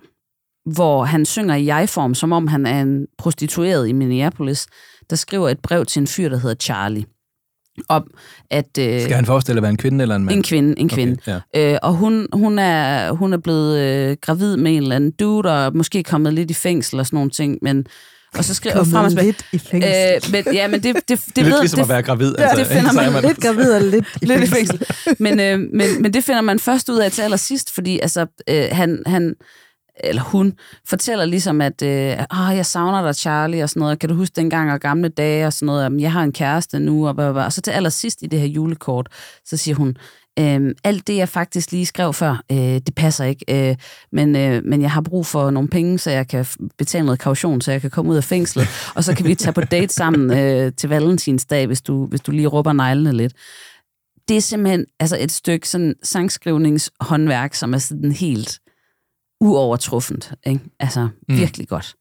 [0.74, 4.68] hvor han synger i jeg-form, som om han er en prostitueret i Minneapolis,
[5.10, 7.06] der skriver et brev til en fyr, der hedder Charlie.
[7.90, 8.12] Om
[8.52, 8.78] at...
[8.80, 10.38] Øh, Skal han forestille at være en kvinde eller en mand?
[10.38, 11.18] en kvinde, en kvinde.
[11.22, 11.74] Okay, ja.
[11.74, 15.66] Øh, og hun, hun, er, hun er blevet øh, gravid med en eller anden dude,
[15.66, 17.88] og måske kommet lidt i fængsel og sådan nogle ting, men...
[18.38, 19.92] Og så skriver Kommet frem og tilbage- lidt i fængsel.
[20.16, 22.02] Øh, men, ja, men det, det, det, Det er lidt ved, ligesom det, at være
[22.02, 22.36] gravid.
[22.38, 24.78] Ja, altså, det finder er man Lidt gravid og lidt i lidt fængsel.
[24.80, 25.16] fængsel.
[25.24, 28.66] Men, øh, men, men det finder man først ud af til allersidst, fordi altså, øh,
[28.72, 29.36] han, han,
[30.04, 30.54] eller hun,
[30.88, 34.00] fortæller ligesom, at øh, oh, jeg savner dig, Charlie, og sådan noget.
[34.00, 35.84] Kan du huske dengang og gamle dage og sådan noget?
[35.84, 37.46] Jamen, Jeg har en kæreste nu, og, blah, blah, blah.
[37.46, 39.08] og så til allersidst i det her julekort,
[39.46, 39.98] så siger hun,
[40.40, 43.70] Øhm, alt det, jeg faktisk lige skrev før, øh, det passer ikke.
[43.70, 43.76] Øh,
[44.12, 46.46] men, øh, men jeg har brug for nogle penge, så jeg kan
[46.78, 48.68] betale noget kaution, så jeg kan komme ud af fængslet.
[48.96, 52.32] og så kan vi tage på date sammen øh, til valentinsdag, hvis du, hvis du
[52.32, 53.34] lige råber neglene lidt.
[54.28, 58.60] Det er simpelthen altså et stykke sådan sangskrivningshåndværk, som er sådan helt
[59.42, 60.34] uovertruffent.
[60.46, 60.62] Ikke?
[60.80, 61.38] Altså mm.
[61.38, 61.96] virkelig godt.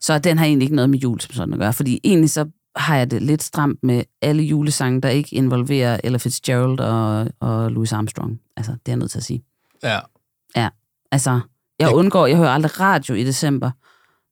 [0.00, 2.46] Så den har egentlig ikke noget med jul som sådan at gøre, fordi egentlig så
[2.76, 7.70] har jeg det lidt stramt med alle julesange, der ikke involverer Ella Fitzgerald og, og
[7.70, 8.40] Louis Armstrong.
[8.56, 9.42] Altså, det er jeg nødt til at sige.
[9.82, 9.98] Ja.
[10.56, 10.68] Ja,
[11.12, 11.40] altså,
[11.78, 13.70] jeg undgår, jeg hører aldrig radio i december.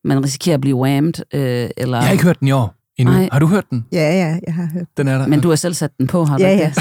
[0.05, 1.97] Man risikerer at blive whammed, øh, eller...
[1.99, 2.74] Jeg har ikke hørt den i år.
[2.99, 3.14] endnu.
[3.14, 3.28] Nej.
[3.32, 3.86] Har du hørt den?
[3.93, 4.86] Ja, ja, jeg har hørt.
[4.97, 5.26] Den er der.
[5.26, 6.72] Men du har selv sat den på, har du Ja, ikke ja.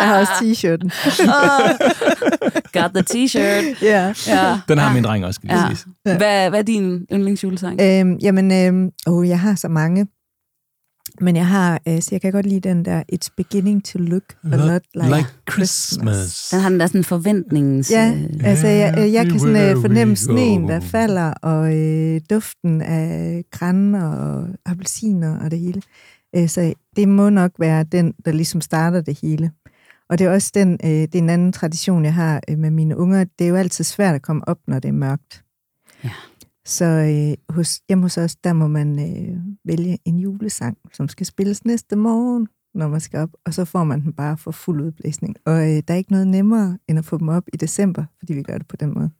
[0.00, 0.88] Jeg har også t-shirten.
[2.80, 3.82] Got the t-shirt.
[3.84, 4.14] Ja.
[4.28, 4.60] Ja.
[4.68, 5.56] Den har min dreng også, skal Ja.
[5.68, 5.74] ja.
[5.74, 5.92] sige.
[6.02, 7.80] Hvad, hvad er din yndlingsjulesang?
[7.80, 10.06] Øhm, jamen, øhm, åh, jeg har så mange.
[11.20, 14.22] Men jeg har, øh, så jeg kan godt lide den der, It's beginning to look
[14.52, 15.70] a lot like, like Christmas.
[16.16, 16.48] Christmas.
[16.52, 17.90] Den har den der sådan forventningens...
[17.90, 22.20] Ja, øh, altså jeg, øh, jeg kan sådan øh, fornemme sneen, der falder, og øh,
[22.30, 25.82] duften af græn og appelsiner og det hele.
[26.36, 29.52] Øh, så det må nok være den, der ligesom starter det hele.
[30.08, 32.70] Og det er også den, øh, det er en anden tradition, jeg har øh, med
[32.70, 33.24] mine unger.
[33.38, 35.44] Det er jo altid svært at komme op, når det er mørkt.
[36.04, 36.10] Ja.
[36.64, 41.26] Så øh, hos, hjemme hos os, der må man øh, vælge en julesang, som skal
[41.26, 44.80] spilles næste morgen, når man skal op, og så får man den bare for fuld
[44.80, 45.36] udblæsning.
[45.46, 48.32] Og øh, der er ikke noget nemmere, end at få dem op i december, fordi
[48.34, 49.10] vi gør det på den måde.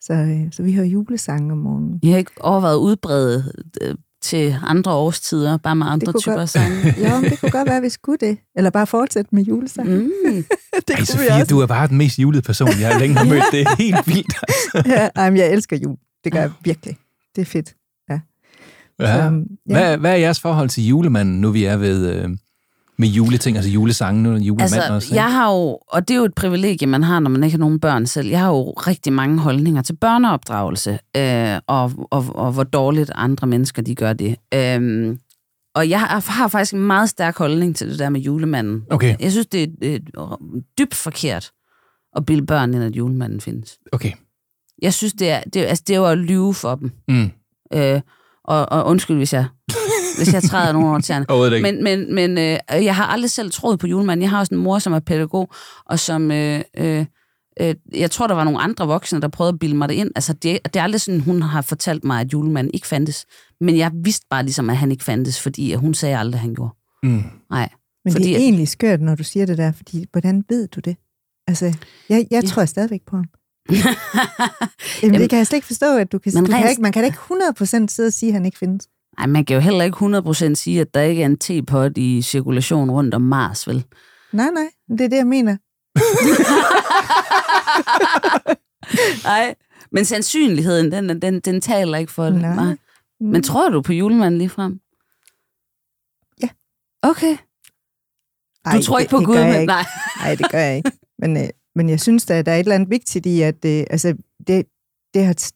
[0.00, 2.00] Så, øh, så vi hører julesange om morgenen.
[2.02, 6.94] I har ikke overvejet udbredet øh, til andre årstider, bare med andre typer godt- sange?
[7.08, 8.38] Jo, men det kunne godt være, at vi skulle det.
[8.56, 9.88] Eller bare fortsætte med julesang.
[9.88, 10.10] Mm.
[10.88, 11.46] det Ej, Sofie, også.
[11.46, 13.42] du er bare den mest julede person, jeg har længe har mødt.
[13.52, 14.34] Det er helt vildt.
[14.48, 14.82] Altså.
[14.86, 15.96] ja, ej, men jeg elsker jul.
[16.24, 16.96] Det gør jeg virkelig.
[17.36, 17.74] Det er fedt.
[18.10, 18.20] Ja.
[19.00, 19.06] Ja.
[19.06, 19.38] Så, ja.
[19.66, 22.28] Hvad, hvad er jeres forhold til julemanden, nu vi er ved øh,
[22.98, 25.06] med juleting, altså julesange, nu er der en julemand Altså, også?
[25.08, 25.22] ikke?
[25.22, 27.58] jeg har jo, og det er jo et privilegie, man har, når man ikke har
[27.58, 28.28] nogen børn selv.
[28.28, 33.46] Jeg har jo rigtig mange holdninger til børneopdragelse, øh, og, og, og hvor dårligt andre
[33.46, 34.36] mennesker, de gør det.
[34.54, 35.16] Øh,
[35.74, 38.82] og jeg har, har faktisk en meget stærk holdning til det der med julemanden.
[38.90, 39.16] Okay.
[39.20, 40.36] Jeg synes, det er, er
[40.78, 41.50] dybt forkert
[42.16, 43.78] at bilde børn ind, at julemanden findes.
[43.92, 44.12] Okay.
[44.82, 46.92] Jeg synes, det er, det, er- altså, det er jo at lyve for dem.
[47.08, 47.30] Mm.
[47.74, 48.00] Øh,
[48.44, 49.44] og, og undskyld, hvis jeg,
[50.18, 51.26] hvis jeg træder nogen over tæerne.
[51.62, 54.22] Men, men, men øh, jeg har aldrig selv troet på julemanden.
[54.22, 55.50] Jeg har også en mor, som er pædagog,
[55.86, 56.30] og som...
[56.30, 57.04] Øh, øh,
[57.60, 60.10] øh, jeg tror, der var nogle andre voksne, der prøvede at bilde mig det ind.
[60.16, 63.26] Altså, det, det er aldrig sådan, hun har fortalt mig, at julemanden ikke fandtes.
[63.60, 66.54] Men jeg vidste bare ligesom, at han ikke fandtes, fordi hun sagde aldrig, at han
[66.54, 66.74] gjorde.
[67.02, 67.22] Mm.
[67.50, 67.68] Nej.
[68.04, 70.80] Men fordi, det er egentlig skørt, når du siger det der, fordi hvordan ved du
[70.80, 70.96] det?
[71.46, 71.74] Altså,
[72.08, 73.24] jeg, jeg tror jeg stadigvæk på ham.
[75.02, 76.92] Jamen, det kan jeg slet ikke forstå, at du kan, du kan rent- ikke, man
[76.92, 78.88] kan da ikke 100% sidde og sige, at han ikke findes.
[79.18, 82.22] Ej, man kan jo heller ikke 100% sige, at der ikke er en tepot i
[82.22, 83.84] cirkulation rundt om Mars, vel?
[84.32, 85.56] Nej, nej, det er det, jeg mener.
[89.28, 89.54] Nej,
[89.92, 92.40] men sandsynligheden, den, den, den taler ikke for det.
[92.40, 92.54] Nej.
[92.54, 92.76] Nej.
[93.20, 94.80] Men tror du på julemanden lige frem?
[96.42, 96.48] Ja.
[97.02, 97.36] Okay.
[98.72, 99.84] Du tror ikke på det Gud, men nej.
[100.20, 100.92] Nej, det gør jeg ikke.
[101.18, 103.84] Men, øh, men jeg synes, at der er et eller andet vigtigt i, at øh,
[103.90, 104.14] altså,
[104.46, 104.66] det,
[105.14, 105.50] det har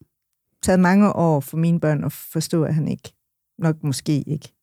[0.63, 3.13] taget mange år for mine børn at forstå, at han ikke,
[3.63, 4.55] nok måske ikke,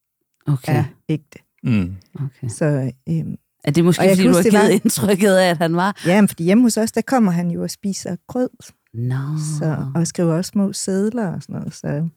[0.48, 0.76] Okay.
[0.76, 1.40] er ægte.
[1.64, 1.96] Mm.
[2.16, 2.48] okay.
[2.48, 3.16] Så, øh,
[3.64, 6.02] Er det måske, fordi du har givet var- indtrykket af, at han var?
[6.06, 8.50] ja, men fordi hjemme hos os, der kommer han jo og spiser grød,
[8.94, 9.16] Nå.
[9.60, 11.74] så, og skriver også små sædler og sådan noget.
[11.74, 12.10] Så,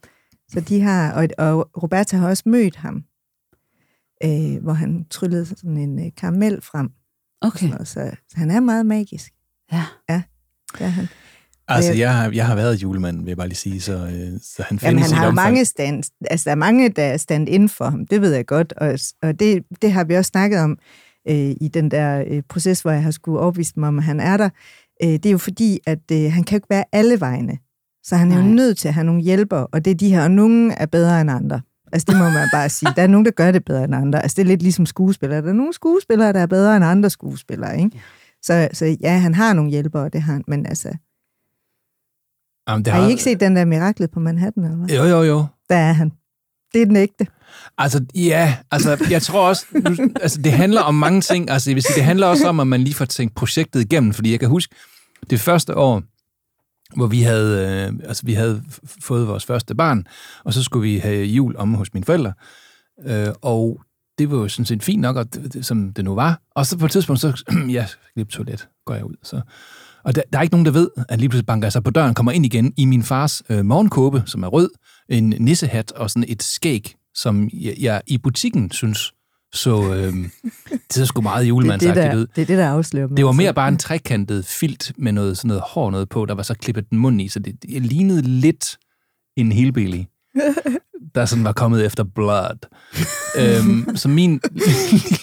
[0.49, 3.05] så de har, og, og Roberta har også mødt ham,
[4.25, 6.87] øh, hvor han tryllede sådan en øh, karamel frem.
[7.41, 7.59] og Okay.
[7.59, 7.89] sådan noget.
[7.89, 9.33] Så, så han er meget magisk.
[9.73, 9.85] Ja.
[10.09, 10.23] Ja,
[10.79, 11.09] det er han.
[11.77, 14.41] Altså, jeg- jeg har, jeg har været julemand, vil jeg bare lige sige, så, øh,
[14.43, 15.35] så han findes Jamen, han har omfang.
[15.35, 18.47] mange stand, altså der er mange, der er stand inden for ham, det ved jeg
[18.47, 20.79] godt, og, og det, det har vi også snakket om
[21.29, 24.21] øh, i den der øh, proces, hvor jeg har skulle overbevise mig om, at han
[24.21, 24.49] er der.
[25.05, 27.59] Øh, det er jo fordi, at øh, han kan jo ikke være alle vegne,
[28.05, 28.51] så han er jo Nej.
[28.53, 31.21] nødt til at have nogle hjælpere, og det er de her, og nogle er bedre
[31.21, 31.61] end andre.
[31.93, 32.93] Altså, det må man bare sige.
[32.97, 34.23] Der er nogen, der gør det bedre end andre.
[34.23, 35.43] Altså, det er lidt ligesom skuespillere.
[35.43, 37.91] Der er nogle skuespillere, der er bedre end andre skuespillere, ikke?
[38.43, 40.89] Så, så ja, han har nogle hjælpere, det har han, men altså...
[42.69, 44.97] Jamen, det Har I ikke set den der Miraklet på Manhattan, eller hvad?
[44.97, 45.47] Jo, jo, jo.
[45.69, 46.13] Der er han.
[46.75, 47.27] Det er den ægte.
[47.79, 51.51] Altså, ja, altså, jeg tror også, nu, altså, det handler om mange ting.
[51.51, 54.13] Altså, jeg vil sige, det handler også om, at man lige får tænkt projektet igennem,
[54.13, 54.75] fordi jeg kan huske,
[55.31, 56.03] det første år,
[56.97, 58.63] hvor vi havde, øh, altså, vi havde
[59.01, 60.07] fået vores første barn,
[60.45, 62.33] og så skulle vi have jul om hos mine forældre,
[63.07, 63.81] øh, og
[64.19, 66.41] det var jo sådan set fint nok, og det, det, som det nu var.
[66.51, 67.45] Og så på et tidspunkt, så,
[67.77, 67.87] ja,
[68.17, 69.15] lige på toilet, går jeg ud.
[69.23, 69.41] Så.
[70.05, 71.91] Og der, der er ikke nogen, der ved, at lige pludselig banker jeg så på
[71.91, 74.71] døren, kommer ind igen i min fars øh, morgenkåbe, som er rød,
[75.09, 79.13] en nissehat og sådan et skæg, som jeg, jeg i butikken synes
[79.55, 80.15] så, øh,
[80.89, 82.27] det så sgu meget julemandsagtigt ud.
[82.37, 83.17] det er det, der afslører mig.
[83.17, 83.43] Det var altså.
[83.43, 86.55] mere bare en trekantet filt med noget, sådan noget hår noget på, der var så
[86.55, 88.79] klippet den mund i, så det, det lignede lidt
[89.37, 90.03] en hillbilly,
[91.15, 92.59] der sådan var kommet efter blood.
[93.39, 94.41] øhm, så min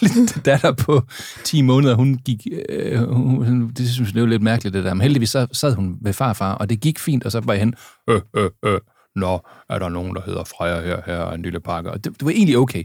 [0.02, 1.02] lille datter på
[1.44, 5.00] 10 måneder, hun gik, øh, hun, det synes jeg var lidt mærkeligt det der, men
[5.00, 7.74] heldigvis så sad hun ved farfar, og det gik fint, og så var jeg hen,
[8.10, 8.80] øh, øh, øh,
[9.16, 12.12] nå, er der nogen, der hedder Freja her, her er en lille pakke, og det,
[12.12, 12.84] det var egentlig okay.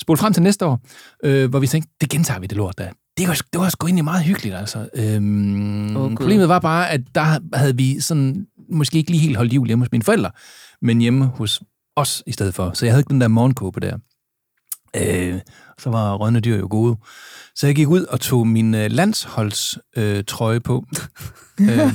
[0.00, 0.80] Spol frem til næste år,
[1.24, 2.88] øh, hvor vi tænkte, det gentager vi det lort der.
[3.16, 4.88] Det var, det var sgu egentlig meget hyggeligt, altså.
[4.94, 6.16] Øhm, Gud.
[6.16, 9.84] problemet var bare, at der havde vi sådan, måske ikke lige helt holdt jul hjemme
[9.84, 10.30] hos mine forældre,
[10.82, 11.62] men hjemme hos
[11.96, 12.70] også i stedet for.
[12.74, 13.98] Så jeg havde ikke den der morgenkåbe der.
[14.96, 15.40] Øh,
[15.78, 16.96] så var rødne dyr jo gode.
[17.54, 20.84] Så jeg gik ud og tog min øh, landsholdstrøje øh, på.
[21.60, 21.68] øh,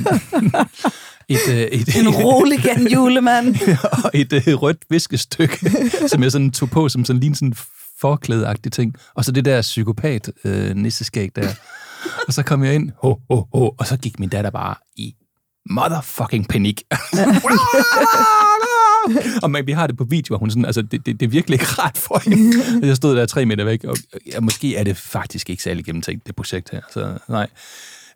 [1.35, 3.55] et, øh, et, En roligan julemand.
[4.03, 5.71] og et øh, rødt viskestykke,
[6.07, 7.55] som jeg sådan tog på som sådan lige sådan
[7.99, 8.95] forklædeagtig ting.
[9.15, 11.49] Og så det der psykopat øh, nisseskæg der.
[12.27, 15.15] Og så kom jeg ind, ho, ho, ho, og så gik min datter bare i
[15.69, 16.83] motherfucking panik.
[19.43, 21.29] og man, vi har det på video, og hun sådan, altså, det, det, det er
[21.29, 22.87] virkelig ikke ret for hende.
[22.87, 23.97] Jeg stod der tre meter væk, og
[24.33, 26.81] ja, måske er det faktisk ikke særlig gennemtænkt, det projekt her.
[26.93, 27.47] Så nej.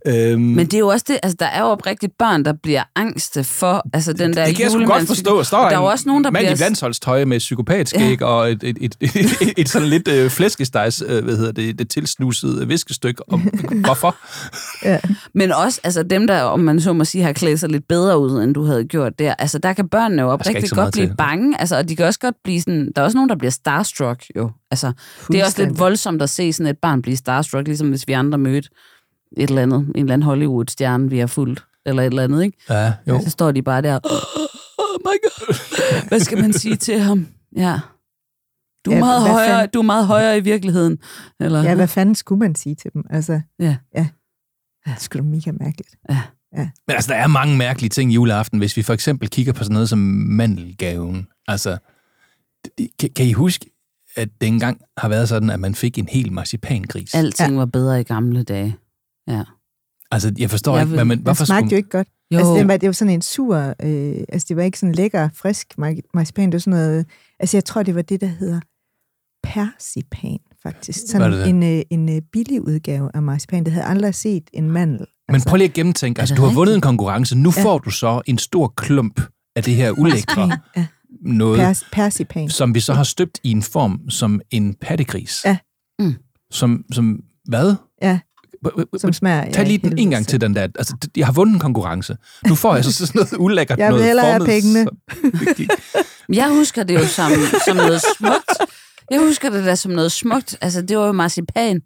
[0.07, 2.83] Øhm, Men det er jo også det, altså der er jo oprigtigt børn, der bliver
[2.95, 5.43] angste for altså den der det kan jeg sgu godt forstå.
[5.43, 6.55] Står der er jo også nogen, der mand bliver...
[6.55, 8.25] i landsholdstøj med psykopatskæg ja.
[8.25, 11.79] og et, et, et, et, et, et sådan lidt øh, flæskestegs, øh, hvad hedder det,
[11.79, 13.23] det tilsnusede viskestykke.
[13.23, 13.39] Og,
[13.85, 14.15] hvorfor?
[14.85, 14.99] Ja.
[15.33, 18.19] Men også altså dem, der, om man så må sige, har klædt sig lidt bedre
[18.19, 19.33] ud, end du havde gjort der.
[19.33, 21.15] Altså der kan børnene jo Der oprigtigt godt blive til.
[21.15, 21.59] bange.
[21.59, 22.91] Altså, og de kan også godt blive sådan...
[22.95, 24.51] Der er også nogen, der bliver starstruck jo.
[24.71, 24.91] Altså,
[25.27, 28.13] det er også lidt voldsomt at se sådan et barn blive starstruck, ligesom hvis vi
[28.13, 28.69] andre mødte
[29.37, 32.57] et eller andet, en eller anden Hollywood-stjerne, vi har fulgt, eller et eller andet, ikke?
[32.69, 33.21] Ja, jo.
[33.23, 33.99] Så står de bare der,
[34.79, 35.55] oh my god,
[36.07, 37.27] hvad skal man sige til ham?
[37.55, 37.79] Ja.
[38.85, 40.97] Du er, Ja, meget højere, fanden- du er meget højere i virkeligheden.
[41.39, 43.03] Eller, Ja, hvad fanden skulle man sige til dem?
[43.09, 43.77] Altså, Ja.
[43.95, 44.07] ja.
[44.87, 45.95] Det skulle da mega mærkeligt.
[46.57, 49.73] Men altså, der er mange mærkelige ting juleaften, hvis vi for eksempel kigger på sådan
[49.73, 51.27] noget som mandelgaven.
[51.47, 51.77] Altså,
[52.99, 53.65] kan, kan I huske,
[54.15, 57.15] at det engang har været sådan, at man fik en hel marcipangris?
[57.15, 58.75] Alting var bedre i gamle dage.
[59.37, 59.43] Ja.
[60.11, 61.17] Altså, jeg forstår Jeg ikke, man...
[61.17, 62.07] Den Hvorfor smagte skulle, jo ikke godt.
[62.33, 62.37] Jo.
[62.37, 63.55] Altså, det var, det var sådan en sur...
[63.57, 66.45] Øh, altså, det var ikke sådan lækker, frisk mar- marcipan.
[66.49, 67.05] Det var sådan noget...
[67.39, 68.59] Altså, jeg tror, det var det, der hedder
[69.43, 70.99] persipan, faktisk.
[71.07, 73.63] Sådan det en, øh, en øh, billig udgave af marcipan.
[73.63, 75.05] Det havde jeg aldrig set en mandel.
[75.31, 76.19] Men prøv lige at gennemtænke.
[76.19, 77.37] Altså, du har vundet en konkurrence.
[77.37, 77.63] Nu Ja.
[77.63, 79.21] får du så en stor klump
[79.55, 80.85] af det her ulækre Ja,
[81.21, 82.49] noget, pers, persipan.
[82.49, 85.41] som vi så har støbt i en form som en pattegris.
[85.45, 85.57] Ja.
[85.99, 86.13] Mm.
[86.51, 87.75] Som, som hvad?
[88.01, 88.19] Ja,
[88.97, 89.51] Som smager...
[89.51, 90.61] Tag lige den en gang til den der.
[90.61, 92.17] Altså, jeg har vundet en konkurrence.
[92.47, 94.87] Nu får jeg så sådan noget ulækkert Jeg vil noget hellere have formet pengene.
[96.29, 97.31] Men Jeg husker det jo som,
[97.65, 98.71] som noget smukt.
[99.11, 100.57] Jeg husker det der som noget smukt.
[100.61, 101.81] Altså, det var jo marcipan.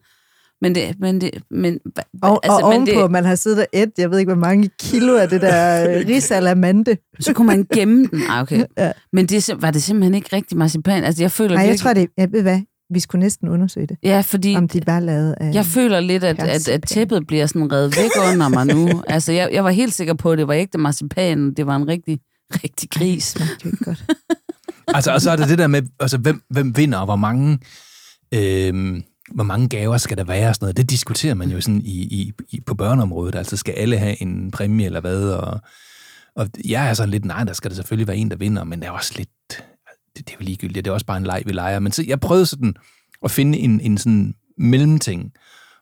[0.62, 0.96] Men det...
[1.00, 1.80] Men det men,
[2.22, 4.42] Og, altså, og men ovenpå, det, man har siddet og et, jeg ved ikke, hvor
[4.42, 6.98] mange kilo af det der øh, risalamande.
[7.20, 8.22] så kunne man gemme den.
[8.30, 8.64] Ah, okay.
[8.78, 8.92] Ja.
[9.14, 11.04] Men det, var det simpelthen ikke rigtig marcipan?
[11.04, 12.08] Altså, jeg føler Nej, jeg virkelig- tror det...
[12.18, 12.60] Jeg ved hvad?
[12.94, 13.98] Vi skulle næsten undersøge det.
[14.04, 15.54] Ja, fordi Om de bare lavede af...
[15.54, 19.02] jeg føler lidt, at, at, at tæppet bliver sådan revet væk under mig nu.
[19.08, 21.54] Altså, jeg, jeg var helt sikker på, at det var ægte marcipan.
[21.54, 22.20] Det var en rigtig,
[22.54, 23.24] rigtig Det gris.
[23.24, 24.06] smagte jo ikke godt.
[24.88, 27.60] Altså, og så er det det der med, altså, hvem, hvem vinder, og hvor mange,
[28.34, 30.78] øhm, hvor mange gaver skal der være, og sådan noget.
[30.78, 33.36] Det diskuterer man jo sådan i, i, i, på børneområdet.
[33.36, 35.24] Altså, skal alle have en præmie, eller hvad?
[35.30, 35.60] Og,
[36.36, 38.80] og jeg er sådan lidt, nej, der skal der selvfølgelig være en, der vinder, men
[38.80, 39.30] det er også lidt,
[40.18, 41.80] det, det er jo ligegyldigt, det er også bare en leg, vi leger.
[41.80, 42.76] Men så jeg prøvede sådan
[43.24, 45.34] at finde en, en sådan mellemting,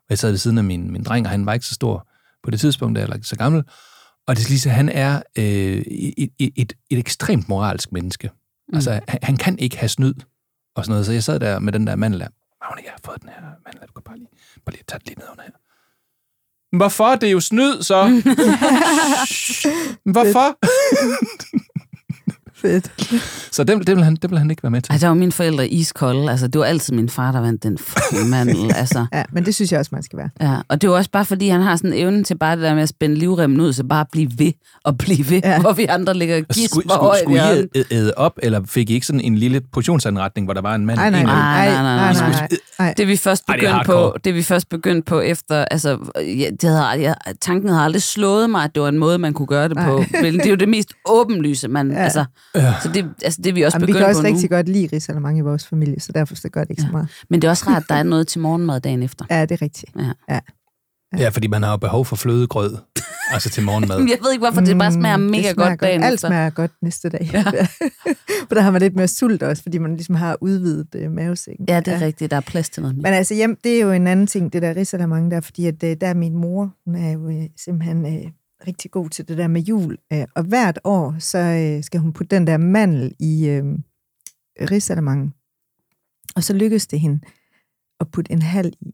[0.10, 2.08] jeg sad ved siden af min, min dreng, og han var ikke så stor
[2.44, 3.64] på det tidspunkt, eller ikke så gammel,
[4.28, 8.30] og det lige sige, at han er øh, et, et, et, et ekstremt moralsk menneske.
[8.68, 8.76] Mm.
[8.76, 10.14] Altså, han, han kan ikke have snyd
[10.76, 11.06] og sådan noget.
[11.06, 12.28] Så jeg sad der med den der mandel der.
[12.64, 13.88] Magne, jeg har fået den her mandel.
[13.88, 14.28] Du kan bare lige,
[14.66, 15.52] bare lige tage det lige ned under her.
[16.72, 17.16] "Men Hvorfor?
[17.16, 18.08] Det er jo snyd, så.
[20.06, 20.48] "Men Hvorfor?
[22.64, 22.92] Fedt.
[23.52, 24.92] så det, det, vil han, det vil han ikke være med til.
[24.94, 26.32] Altså, der var mine forældre iskolde.
[26.32, 28.72] Altså, det var altid min far, der vandt den fucking mandel.
[28.84, 30.30] Altså, Ja, men det synes jeg også, man skal være.
[30.42, 30.56] ja.
[30.68, 32.74] Og det var også bare, fordi han har sådan en evne til bare det der
[32.74, 34.52] med at spænde livremmen ud, så bare blive ved
[34.84, 35.62] og blive ved, Ja.
[35.62, 38.62] hvor vi andre ligger og Skulle, gisper skulle, højt i skulle I æde- op, eller
[38.66, 40.98] fik I ikke sådan en lille portionsanretning, hvor der var en mand?
[41.00, 41.68] Nej, nej, en nej.
[41.70, 42.48] Nej, nej, nej,
[42.80, 42.94] nej.
[42.98, 45.66] Det er vi først Ej, det er på, det er vi først begyndt på efter,
[45.72, 49.18] altså, ja, det havde, jeg, tanken havde aldrig slået mig, at det var en måde,
[49.18, 50.04] man kunne gøre det på.
[50.22, 51.98] Men det er jo det mest åbenlyse, man, ja.
[51.98, 52.26] altså,
[52.56, 52.74] Ja.
[52.84, 54.34] så det, altså, det er vi også Jamen, vi begyndt kan også på nu.
[54.34, 56.88] rigtig godt lide risalemang i vores familie, så derfor så gør det ikke ja.
[56.88, 57.08] så meget.
[57.30, 59.26] Men det er også rart, at der er noget til morgenmad dagen efter.
[59.30, 59.92] Ja, det er rigtigt.
[60.30, 60.40] Ja.
[61.18, 62.78] Ja, fordi man har jo behov for flødegrød,
[63.32, 63.98] altså til morgenmad.
[64.14, 66.28] Jeg ved ikke, hvorfor det bare smager Mm, mega smager godt dagen Alt efter.
[66.28, 67.30] smager godt næste dag.
[67.34, 67.44] Ja.
[68.48, 71.66] For der har man lidt mere sult også, fordi man ligesom har udvidet øh, mavesækken.
[71.70, 72.06] Ja, det er ja.
[72.06, 72.32] rigtigt.
[72.32, 73.02] Der er plads til noget mere.
[73.04, 75.84] Men altså, hjem, det er jo en anden ting, det der risalemang der, fordi at,
[75.84, 78.32] øh, der er min mor, hun er jo øh, simpelthen øh,
[78.68, 79.98] rigtig god til det der med jul.
[80.14, 83.64] Øh, og hvert år, så øh, skal hun putte den der mandel i øh,
[84.72, 85.34] risalemangen.
[86.36, 87.20] Og så lykkes det hende
[88.00, 88.92] at putte en halv i.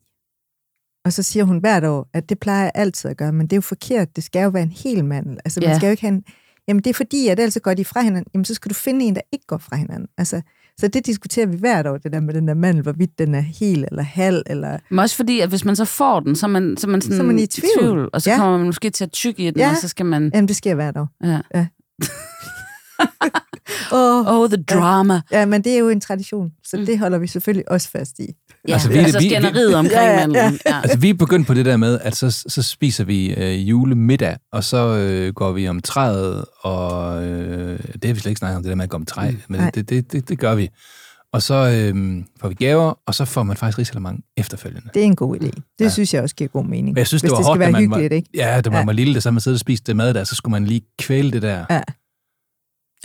[1.05, 3.53] Og så siger hun hvert år, at det plejer jeg altid at gøre, men det
[3.53, 4.15] er jo forkert.
[4.15, 5.39] Det skal jo være en hel mandel.
[5.45, 5.77] Altså, man Ja.
[5.77, 6.23] skal jo ikke have en...
[6.67, 8.31] Jamen, det er fordi, at ellers går de fra hinanden.
[8.33, 10.07] Jamen, så skal du finde en, der ikke går fra hinanden.
[10.17, 10.41] Altså,
[10.79, 13.39] så det diskuterer vi hvert år, det der med den der mandel, hvorvidt den er
[13.41, 14.77] hel eller halv, eller...
[14.89, 17.01] Men også fordi, at hvis man så får den, så er man, så er man,
[17.01, 18.09] sådan Så er man i tvivl.
[18.13, 18.37] og så Ja.
[18.37, 19.69] kommer man måske til at tykke i den, Ja.
[19.69, 20.31] og så skal man...
[20.33, 21.07] Jamen, det sker hvert år.
[21.23, 21.39] Ja.
[21.55, 21.67] Ja.
[23.91, 25.21] Oh, oh, the drama.
[25.31, 26.85] Ja, men det er jo en tradition, så mm.
[26.85, 28.33] det holder vi selvfølgelig også fast i.
[28.67, 30.51] Ja, altså, vi, altså skænderiet omkring ja, ja, ja.
[30.65, 30.81] ja.
[30.81, 34.37] Altså, vi er begyndt på det der med, at så, så spiser vi øh, julemiddag,
[34.51, 38.57] og så øh, går vi om træet, og øh, det har vi slet ikke snakket
[38.57, 39.37] om, det der med at gå om træ, mm.
[39.47, 40.69] men det, det, det, det gør vi.
[41.33, 44.89] Og så øh, får vi gaver, og så får man faktisk risalemang efterfølgende.
[44.93, 45.45] Det er en god idé.
[45.79, 45.89] Det ja.
[45.89, 46.85] synes jeg også giver god mening.
[46.87, 48.29] Men jeg synes, det var det hårdt, være man hyggeligt, var, ikke?
[48.33, 48.85] Ja, da man Ja.
[48.85, 50.81] var lille, da så man sidder og spiste det mad der, så skulle man lige
[50.99, 51.65] kvæle det der.
[51.69, 51.81] Ja.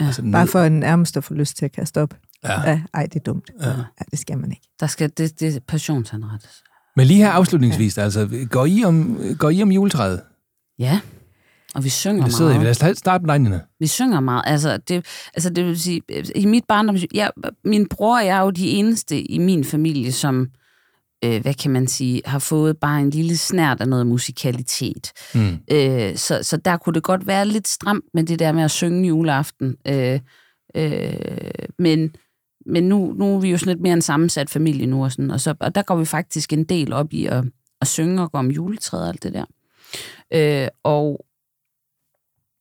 [0.01, 0.07] Ja.
[0.07, 2.15] Altså, Bare for nærmest at få lyst til at kaste op.
[2.45, 2.71] Ja.
[2.71, 3.51] ja ej, det er dumt.
[3.61, 3.69] Ja.
[3.69, 4.69] Ja, det skal man ikke.
[4.81, 6.49] Der skal, det, det er passionsanret.
[6.97, 10.23] Men lige her afslutningsvis, altså, går I om, går I om juletræet?
[10.79, 11.01] Ja,
[11.75, 12.55] og vi synger Det sidder I.
[12.55, 12.81] meget.
[12.81, 14.43] Lad os starte med dig, Vi synger meget.
[14.47, 16.01] Altså det, altså det vil sige,
[16.35, 17.31] i mit barndom, jeg,
[17.65, 20.49] min bror og jeg er jo de eneste i min familie, som,
[21.25, 25.13] øh, hvad kan man sige, har fået bare en lille snært af noget musikalitet.
[25.35, 25.59] Mm.
[25.71, 28.71] Øh, så, så der kunne det godt være lidt stramt med det der med at
[28.71, 29.77] synge juleaften.
[29.89, 30.21] Øh,
[30.77, 31.15] øh,
[31.79, 32.11] men
[32.67, 35.31] men nu, nu er vi jo sådan lidt mere en sammensat familie nu, og, sådan,
[35.31, 37.45] og, så, og der går vi faktisk en del op i at,
[37.81, 39.45] at synge og gå om juletræet og alt det der.
[40.33, 41.25] Øh, og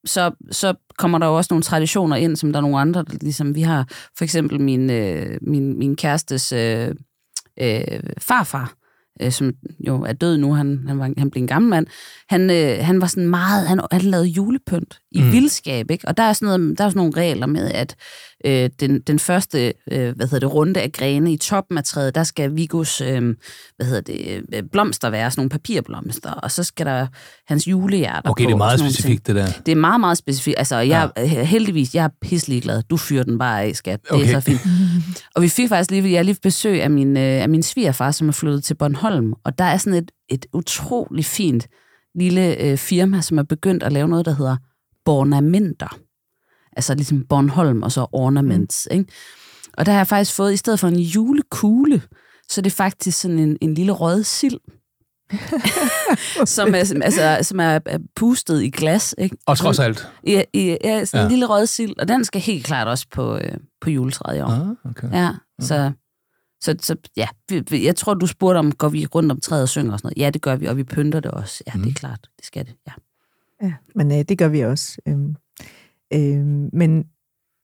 [0.06, 3.18] så, så kommer der jo også nogle traditioner ind, som der er nogle andre, der
[3.22, 3.88] ligesom vi har.
[4.18, 6.96] For eksempel min, øh, min, min kærestes øh,
[7.62, 8.74] øh, farfar,
[9.22, 9.52] øh, som
[9.88, 11.88] jo er død nu, han, han, var, han blev en gammel mand,
[12.30, 15.32] han, øh, han var sådan meget, han, han lavede julepynt i Mm.
[15.32, 16.08] vildskab, ikke?
[16.08, 17.96] Og der er, sådan noget, der er sådan nogle regler med, at
[18.46, 22.16] øh, den, den første øh, hvad hedder det, runde af grene i toppen af træet,
[22.16, 23.36] der skal Vigos øh,
[23.78, 27.08] hvad hedder det, øh, blomster være, sådan nogle papirblomster, og så skal der
[27.48, 29.48] hans julehjerter Okay, på, det er meget specifikt, det der.
[29.66, 30.58] det er meget, meget specifikt.
[30.58, 31.44] Altså, jeg, ja.
[31.44, 32.84] heldigvis, jeg er pisselig glad.
[32.90, 34.00] Du fyrer den bare af, skat.
[34.04, 34.28] Det Okay.
[34.28, 34.60] er så fint.
[35.36, 38.28] Og vi fik faktisk lige, jeg lige besøg af min, øh, af min svigerfar, som
[38.28, 39.03] er flyttet til Bornholm.
[39.44, 41.68] Og der er sådan et, et utrolig fint
[42.16, 44.58] lille øh, firma, som er begyndt at lave noget, der hedder
[45.06, 45.98] Bornamenter.
[46.78, 48.88] Altså ligesom Bornholm og så ornaments.
[48.92, 48.98] Mm.
[48.98, 49.12] Ikke?
[49.78, 52.02] Og der har jeg faktisk fået, i stedet for en julekugle,
[52.50, 54.60] så er det faktisk sådan en, en lille rød sild,
[56.46, 59.16] som, er, altså, som er, er pustet i glas.
[59.18, 59.38] Ikke?
[59.46, 60.08] Og trods alt.
[60.28, 61.26] Ja, ja, ja sådan Ja.
[61.26, 64.42] en lille rød sild, og den skal helt klart også på, øh, på juletræet i
[64.42, 64.48] år.
[64.48, 65.12] Ah, okay.
[65.14, 65.30] Ja,
[65.62, 65.92] så,
[66.64, 67.28] så, så ja,
[67.72, 70.26] jeg tror, du spurgte om, går vi rundt om træet og synger og sådan noget.
[70.26, 71.64] Ja, det gør vi, og vi pynter det også.
[71.68, 71.82] Ja, mm.
[71.82, 72.92] det er klart, det skal det, ja.
[73.64, 74.98] Ja, men øh, det gør vi også.
[75.08, 75.36] Øhm,
[76.14, 77.06] øhm, men,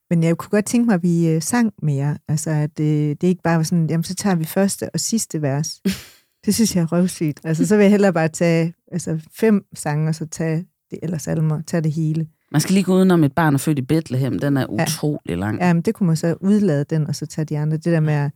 [0.10, 2.18] men jeg kunne godt tænke mig, at vi øh, sang mere.
[2.28, 2.86] Altså, at øh,
[3.22, 5.82] det ikke bare var sådan, jamen så tager vi første og sidste vers.
[6.46, 7.40] det synes jeg er røvsygt.
[7.44, 11.18] Altså, så vil jeg hellere bare tage altså, fem sange, og så tage det, eller
[11.18, 12.28] salmer, tage det hele.
[12.52, 15.60] Man skal lige gå udenom et barn er født i Bethlehem, den er utrolig lang.
[15.60, 17.78] Ja, men det kunne man så udlade den, og så tage de andre.
[17.78, 18.32] Det der med at,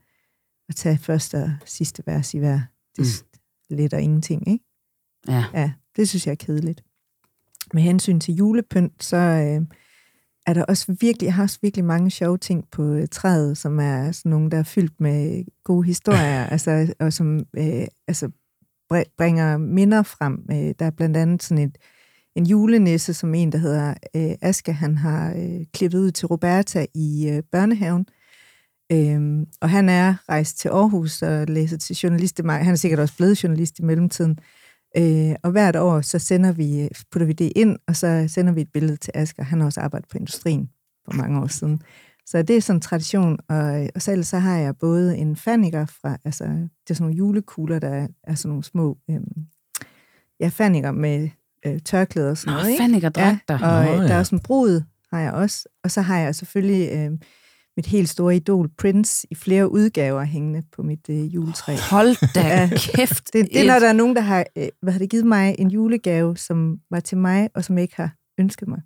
[0.74, 2.60] at tage første og sidste vers i hver,
[2.96, 3.24] det er
[3.70, 3.76] mm.
[3.78, 4.66] lidt og ingenting, ikke?
[5.28, 5.46] Ja.
[5.54, 6.84] Ja, det synes jeg er kedeligt.
[7.74, 9.68] Med hensyn til julepynt, så øh,
[10.46, 13.80] er der også virkelig, jeg har også virkelig mange sjove ting på øh, træet, som
[13.80, 18.30] er sådan nogle, der er fyldt med gode historier, altså, og som øh, altså,
[18.94, 20.46] br- bringer minder frem.
[20.52, 21.78] Øh, der er blandt andet sådan et,
[22.36, 26.86] en julenisse, som en, der hedder øh, Aske, han har øh, klippet ud til Roberta
[26.94, 28.06] i øh, børnehaven.
[28.92, 32.42] Øhm, og han er rejst til Aarhus og læser til journalist.
[32.46, 34.40] Han er sikkert også blevet journalist i mellemtiden.
[34.98, 38.62] Øh, og hvert år, så sender vi, putter vi det ind, og så sender vi
[38.62, 39.44] et billede til Asger.
[39.44, 40.70] Han har også arbejdet på industrien
[41.06, 41.82] for mange år siden.
[42.26, 45.86] Så det er sådan en tradition, og, og selv så har jeg både en faniker
[45.86, 49.46] fra, altså det er sådan nogle julekugler, der er, er sådan nogle små, øhm,
[50.40, 51.30] ja, faniker med
[51.66, 52.78] øh, tørklæder og sådan Nå, noget.
[52.78, 53.60] fanikerdragter.
[53.62, 54.82] Ja, og Nå, øh, der er også en brud,
[55.14, 55.70] har jeg også.
[55.84, 57.12] Og så har jeg selvfølgelig øh,
[57.78, 61.76] mit helt store idol Prince i flere udgaver hængende på mit øh, juletræ.
[61.92, 63.34] Hold da kæft.
[63.34, 65.56] Det, det er, når der er nogen, der har øh, hvad har det givet mig
[65.60, 68.82] en julegave, som var til mig, og som jeg ikke har ønsket mig.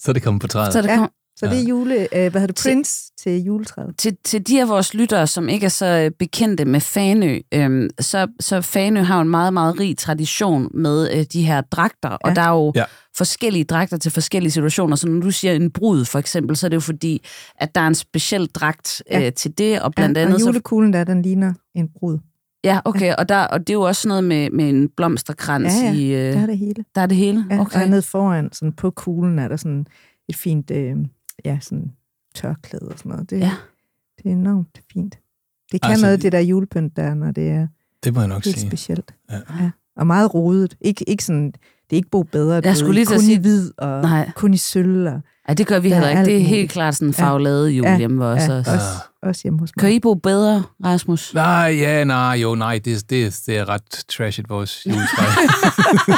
[0.00, 0.72] Så er det kommet på træet.
[0.72, 3.12] Så er det Ja, kom- så det er jule, øh, hvad hedder det, Til- Prince
[3.22, 3.94] til juletræet.
[3.98, 7.88] til, til de af vores lyttere, som ikke er så øh, bekendte med Fanø, øhm,
[8.00, 12.08] så, så Fanø har jo en meget, meget rig tradition med øh, de her dragter,
[12.10, 12.16] ja.
[12.20, 12.80] og der er jo Ja.
[12.80, 12.84] ja.
[13.16, 14.96] forskellige dragter til forskellige situationer.
[14.96, 17.22] Så når du siger en brud, for eksempel, så er det jo fordi,
[17.56, 19.26] at der er en speciel dragt Ja.
[19.26, 20.34] øh, til det, og blandt ja, andet...
[20.34, 22.18] og så, julekuglen der, den ligner en brud.
[22.64, 25.86] ja, okay, og, der, og det er jo også noget med, med en blomsterkrans Ja,
[25.86, 26.28] ja, i...
[26.28, 26.84] Øh, der er det hele.
[26.94, 27.44] Der er det hele?
[27.50, 27.82] Ja, okay.
[27.82, 29.86] og ned foran, sådan på kuglen, er der sådan
[30.28, 30.96] et fint, øh,
[31.44, 31.92] ja, sådan
[32.34, 33.30] tørklæde og sådan noget.
[33.30, 33.52] Det, Ja.
[34.18, 35.18] det er enormt fint.
[35.72, 37.66] Det kan Altså, noget, det der julepynt der, når det er
[38.04, 38.70] Det må jeg nok helt sige.
[38.70, 39.14] specielt.
[39.30, 39.36] Ja.
[39.60, 39.70] Ja.
[39.96, 40.76] Og meget rodet.
[40.80, 42.60] Ikke, ikke sådan, det er ikke bo bedre.
[42.64, 44.30] Jeg skulle lige kun at i sige- hvid og Nej.
[44.36, 45.06] kun i sølv.
[45.06, 46.24] Og, Ja, det gør vi heller er ikke.
[46.32, 47.24] Det er helt klart sådan en Ja.
[47.24, 48.68] faglade jul Ja, hjemme hos ja, os.
[48.68, 48.86] også,
[49.22, 49.80] også hjemme hos mig.
[49.80, 51.34] Kan I bo bedre, Rasmus?
[51.34, 55.24] Nej, ja, nej, jo, nej, det, det, det er ret trashet, vores juletræ.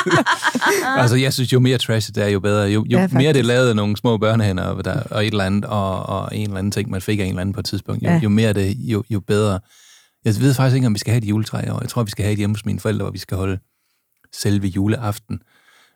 [1.01, 2.63] altså, jeg synes, jo mere trashet det er, jo bedre.
[2.63, 5.27] Jo, jo Ja, ja, mere det er lavet af nogle små børnehænder og, der, og
[5.27, 7.53] et eller andet, og, og en eller anden ting, man fik af en eller anden
[7.53, 8.15] på et tidspunkt, jo, Ja.
[8.15, 8.21] ja.
[8.21, 9.61] jo mere det, jo, jo bedre.
[10.25, 11.79] Jeg ved faktisk ikke, om vi skal have et juletræ i år.
[11.81, 13.59] Jeg tror, vi skal have et hjemme hos mine forældre, hvor vi skal holde
[14.37, 15.41] selve juleaften.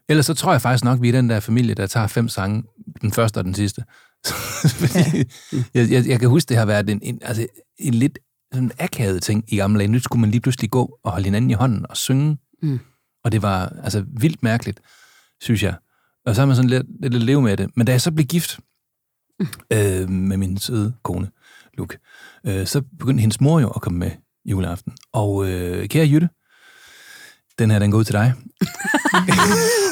[0.09, 2.63] Ellers så tror jeg faktisk nok, vi er den der familie, der tager fem sange,
[3.01, 3.85] den første og den sidste.
[4.81, 5.19] Fordi,
[5.75, 7.47] jeg, jeg, jeg kan huske, det har været en, en, altså,
[7.79, 8.19] en lidt
[8.53, 9.89] sådan akavet ting i gamle dage.
[9.89, 12.39] Nu skulle man lige pludselig gå og holde hinanden i hånden og synge.
[12.63, 12.81] Mm.
[13.25, 14.81] Og det var altså vildt mærkeligt,
[15.41, 15.75] synes jeg.
[16.27, 17.71] Og så har man sådan lidt, lidt at leve med det.
[17.77, 18.59] Men da jeg så blev gift
[19.73, 21.31] øh, med min søde kone,
[21.79, 21.99] Luke,
[22.47, 24.11] øh, så begyndte hendes mor jo at komme med
[24.45, 24.93] juleaften.
[25.13, 26.29] Og øh, kære Jytte,
[27.59, 28.33] den her, den går ud til dig.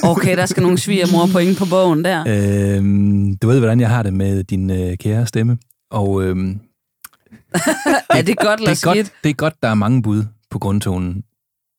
[0.04, 2.20] Okay, der skal nogle svigermor point på bogen der.
[2.28, 5.58] Øh, du ved, hvordan jeg har det med din øh, kære stemme.
[5.90, 6.36] Og øh,
[8.10, 9.12] Er det godt eller det, er godt, skidt?
[9.24, 11.22] det er godt, der er mange bud på grundtonen.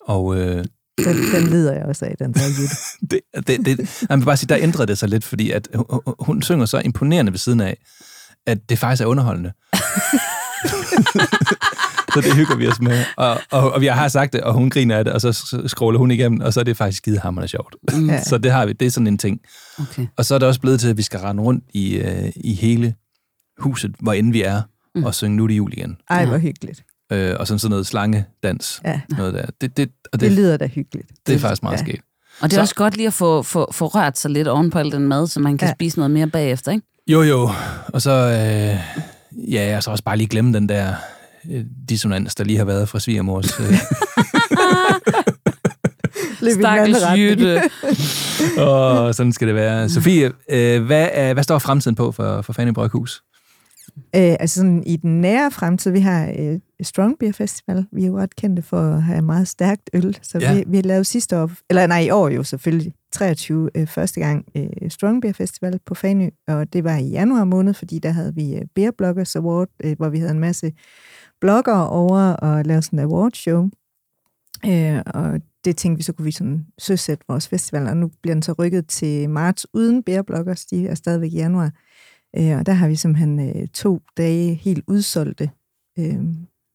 [0.07, 0.65] Og øh,
[0.97, 2.75] Den, den lider jeg også af, den der Jytte.
[3.11, 5.85] det, det, det, jeg vil bare sige, der ændrede det sig lidt, fordi at hun,
[5.89, 7.77] hun- hun synger så imponerende ved siden af,
[8.47, 9.51] at det faktisk er underholdende.
[12.13, 13.03] Så det hygger vi os med.
[13.17, 15.99] Og, og, og vi har sagt det, og hun griner af det, og så scroller
[15.99, 17.75] hun igennem, og så er det faktisk skidehammerende sjovt.
[17.93, 18.09] Mm.
[18.09, 18.23] Ja.
[18.23, 19.39] Så det har vi, det er sådan en ting.
[19.79, 20.07] Okay.
[20.17, 22.53] Og så er det også blevet til, at vi skal rende rundt i, øh, i
[22.53, 22.95] hele
[23.59, 24.61] huset, hvor end vi er,
[24.95, 25.03] Mm.
[25.03, 25.97] og synge nu er det jul igen.
[26.09, 26.83] Ej, hvor hyggeligt.
[27.11, 28.81] Øh, og sådan sådan noget slangedans.
[28.85, 29.01] Ja.
[29.17, 29.45] Noget der.
[29.61, 31.09] Det, det, og Det det, lyder da hyggeligt.
[31.27, 31.83] det er faktisk meget Ja.
[31.83, 31.99] sket.
[32.41, 34.69] Og det er Så- også godt lige at få, få, få rørt sig lidt oven
[34.69, 35.73] på al den mad, så man kan Ja.
[35.73, 36.87] spise noget mere bagefter, ikke?
[37.07, 37.49] Jo, jo.
[37.87, 38.79] Og så, øh,
[39.53, 40.93] ja, og så også bare lige glemme den der
[41.89, 43.59] dissonans, der lige har været fra svigermors.
[43.59, 43.65] Øh.
[46.59, 46.97] Stakkels.
[47.17, 47.61] Jytte.
[48.67, 49.89] og sådan skal det være.
[49.89, 53.23] Sofie, øh, hvad, er, hvad står fremtiden på for, for Fanny Bryghus?
[53.97, 57.85] Øh, altså sådan i den nære fremtid, vi har øh, Strong Beer Festival.
[57.91, 60.53] Vi er jo ret kendte for at have meget stærkt øl, så Ja.
[60.53, 64.19] vi, vi har lavet sidste år, eller nej, i år jo selvfølgelig, 23 øh, første
[64.19, 68.09] gang øh, Strong Beer Festival på Fanø, og det var i januar måned, fordi der
[68.11, 70.71] havde vi øh, Beer Bloggers Award, øh, hvor vi havde en masse
[71.43, 73.69] bloggere over og lavede sådan en awardshow.
[74.65, 78.35] Øh, og det tænkte vi, så kunne vi sådan søsætte vores festival, og nu bliver
[78.35, 81.71] den så rykket til marts uden bærebloggers, Bloggers, de er stadigvæk i januar.
[82.37, 85.49] Øh, og der har vi simpelthen øh, to dage helt udsolgte
[85.99, 86.19] øh,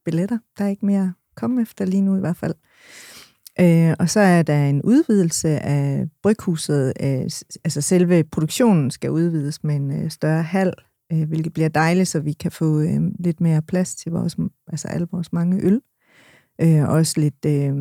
[0.05, 0.39] billetter.
[0.59, 2.55] Der er ikke mere at komme efter lige nu i hvert fald.
[3.61, 6.93] Øh, og så er der en udvidelse af bryghuset.
[7.01, 7.23] Øh,
[7.65, 10.73] altså selve produktionen skal udvides med en øh, større hal,
[11.13, 14.37] øh, hvilket bliver dejligt, så vi kan få øh, lidt mere plads til vores,
[14.67, 15.81] altså alle vores mange øl.
[16.61, 17.75] Øh, også lidt, øh,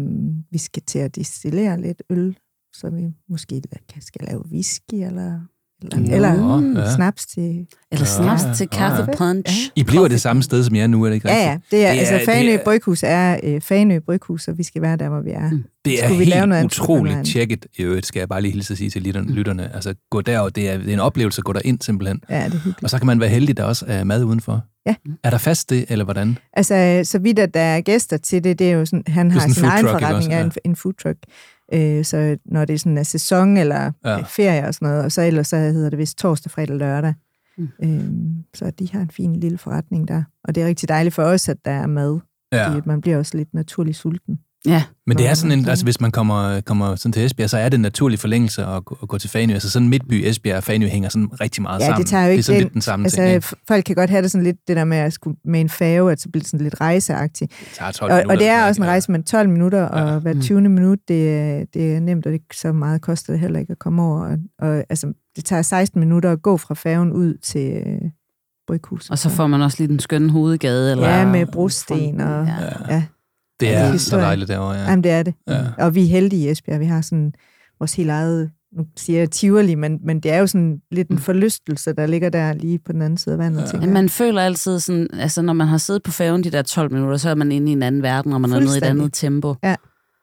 [0.52, 2.38] vi skal til at distillere lidt øl,
[2.74, 5.42] så vi måske kan, skal lave whisky eller,
[5.84, 6.96] eller, eller ja.
[6.96, 8.78] snaps til Eller snaps Ja, til ja.
[8.78, 9.70] kaffe punch.
[9.76, 11.72] I bliver det samme sted, som jeg er nu, er det ikke Ja, rigtigt?
[11.72, 11.78] ja.
[11.78, 14.64] Det er, Det altså, er- Fanø det er- Bryghus er øh, Fanø Bryghus, og vi
[14.64, 15.50] skal være der, hvor vi er.
[15.52, 15.64] Mm.
[15.86, 18.30] Det er Skulle vi lave helt noget være en- utroligt tjekket, i øvrigt, skal jeg
[18.30, 19.32] bare lige hilse at sige til lytterne.
[19.32, 19.76] lytterne.
[19.76, 22.22] Altså, gå der, det er, det er en oplevelse at gå derind simpelthen.
[22.30, 22.84] Ja, det er hyggeligt.
[22.84, 24.62] Og så kan man være heldig, der også er mad udenfor.
[24.86, 24.96] Ja.
[25.24, 26.38] Er der fast det, eller hvordan?
[26.54, 29.40] Altså, så vidt at der er gæster til det, det er jo sådan, han har
[29.40, 30.30] sådan sin egen forretning, også?
[30.32, 30.44] ja.
[30.44, 31.18] en, en food truck.
[31.74, 34.18] Øh, så når det er sådan en sæson eller Ja.
[34.22, 37.14] ferie og sådan noget, og så ellers så hedder det vist torsdag, fredag, lørdag.
[37.58, 37.68] Mm.
[37.84, 38.04] Øh,
[38.54, 40.24] så de har en fin lille forretning der.
[40.44, 42.20] Og det er rigtig dejligt for os, at der er mad.
[42.52, 42.70] Ja.
[42.70, 44.40] Fordi man bliver også lidt naturligt sulten.
[44.66, 44.84] Ja.
[45.08, 47.70] Men det er sådan en, altså hvis man kommer, kommer sådan til Esbjerg, så er
[47.70, 49.54] det en naturlig forlængelse at, gå- at gå til Fanø.
[49.54, 52.02] Altså sådan Midtby, Esbjerg og Fanø hænger sådan rigtig meget Ja, sammen.
[52.02, 53.34] det tager jo det er ikke sådan den, lidt den samme altså, ting.
[53.36, 53.48] Ikke?
[53.68, 56.12] folk kan godt have det sådan lidt, det der med at skulle med en færge,
[56.12, 57.52] at så bliver det sådan lidt rejseagtigt.
[57.60, 60.14] Det tager 12 Og, minutter, og det er også en rejse med 12 minutter, og
[60.14, 60.20] Ja.
[60.20, 60.42] hver Mm.
[60.42, 60.62] 20.
[60.62, 63.80] minut, det, er- det er nemt, og det så meget koster det heller ikke at
[63.80, 64.22] komme over.
[64.26, 68.02] Og, og altså, det tager 16 minutter at gå fra færgen ud til øh,
[68.68, 69.12] Bryghuset.
[69.12, 70.92] Og så får man også lige den skønne hovedgade.
[70.92, 72.46] Eller Ja, med brosten og...
[72.46, 72.54] Ja.
[72.94, 73.04] Ja.
[73.62, 73.66] Ja.
[73.68, 74.84] Det Ja, er det er så dejligt derovre, ja.
[74.90, 75.34] Jamen, det er det.
[75.48, 75.60] Ja.
[75.78, 76.80] Og vi er heldige i Esbjerg.
[76.80, 77.34] Vi har sådan
[77.80, 81.20] vores helt eget, nu siger jeg Tivoli, men, men det er jo sådan lidt en
[81.20, 83.74] forlystelse, der ligger der lige på den anden side af vandet.
[83.74, 83.80] Ja.
[83.80, 86.94] Men man føler altid sådan, altså når man har siddet på færgen de der 12
[86.94, 88.84] minutter, så er man inde i en anden verden, og man er nede i et
[88.84, 89.50] andet tempo.
[89.50, 89.78] Altså, jeg,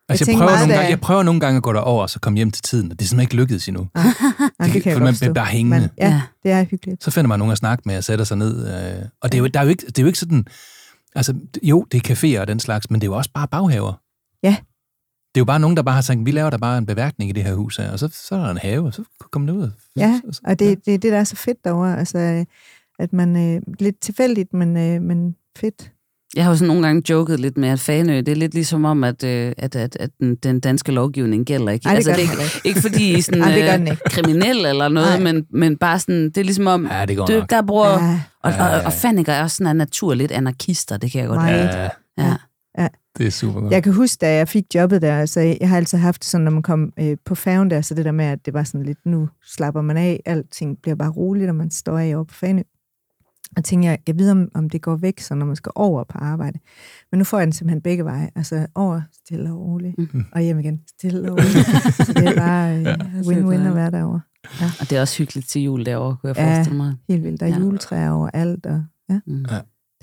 [0.09, 2.21] Jeg tænker prøver meget, nogle gange, jeg prøver nogle gange at gå derover og så
[2.21, 3.87] komme hjem til tiden, og det er simpelthen ikke lykkedes endnu.
[3.97, 4.15] Jamen,
[4.75, 5.81] det kan jeg man bliver bare hængende.
[5.81, 7.05] Men, ja, det er hyggeligt.
[7.05, 8.67] Så finder man nogen at snakke med og sætter sig ned.
[8.69, 10.45] Øh, og det er, jo, der er jo ikke, det er jo ikke sådan...
[11.15, 13.93] Altså, jo, det er caféer og den slags, men det er jo også bare baghaver.
[14.43, 14.57] Ja.
[15.35, 17.29] Det er jo bare nogen, der bare har sagt, vi laver der bare en beværkning
[17.31, 19.53] i det her hus her, og så, så er der en have, og så kommer
[19.53, 19.71] det ud.
[19.97, 21.99] Ja, så- og det, det er det, der er så fedt derovre.
[21.99, 22.45] Altså,
[22.99, 25.93] at man øh, lidt tilfældigt, men, øh, men fedt.
[26.37, 28.85] Jeg har jo sådan nogle gange joket lidt med, at Fanø, det er lidt ligesom
[28.85, 31.87] om, at, øh, at, at, at den, den danske lovgivning gælder ikke.
[31.87, 32.81] Ej, det altså, det er ikke, ikke.
[32.81, 34.03] fordi I er sådan, Ej, det øh, den ikke.
[34.07, 37.63] kriminel eller noget, men, men bare sådan, det er ligesom om, Ja, det du, der
[37.63, 37.89] bruger...
[38.05, 38.21] Ja.
[38.43, 41.47] Og, og, og Fanniker er også sådan af natur lidt anarkister, det kan jeg godt
[41.47, 41.91] lide.
[42.19, 42.37] Ja,
[42.79, 42.89] Ja.
[43.19, 43.73] det er super godt.
[43.73, 46.45] Jeg kan huske, da jeg fik jobbet der, så jeg har altid haft det sådan,
[46.45, 48.83] når man kom øh, på færgen der, så det der med, at det var sådan
[48.87, 52.35] lidt, nu slapper man af, alting bliver bare roligt, og man står af over på
[52.35, 52.63] Fanø.
[53.57, 56.05] Og tænker jeg, jeg ved, om, om det går væk, så når man skal over
[56.05, 56.59] på arbejde.
[57.13, 58.31] Men nu får jeg den simpelthen begge veje.
[58.37, 60.25] Altså over stille og roligt, mm-hmm.
[60.33, 61.67] og hjem igen stille og roligt.
[62.07, 64.21] så det er bare øh, win-win at være derovre.
[64.61, 64.67] Ja.
[64.81, 66.95] Og det er også hyggeligt til jul derovre, kunne jeg Ja, forestille mig.
[67.09, 67.41] helt vildt.
[67.41, 67.59] Der er Ja.
[67.59, 68.67] juletræer overalt.
[68.67, 69.21] Og, ja.
[69.27, 69.45] Mm.
[69.51, 69.59] Ja.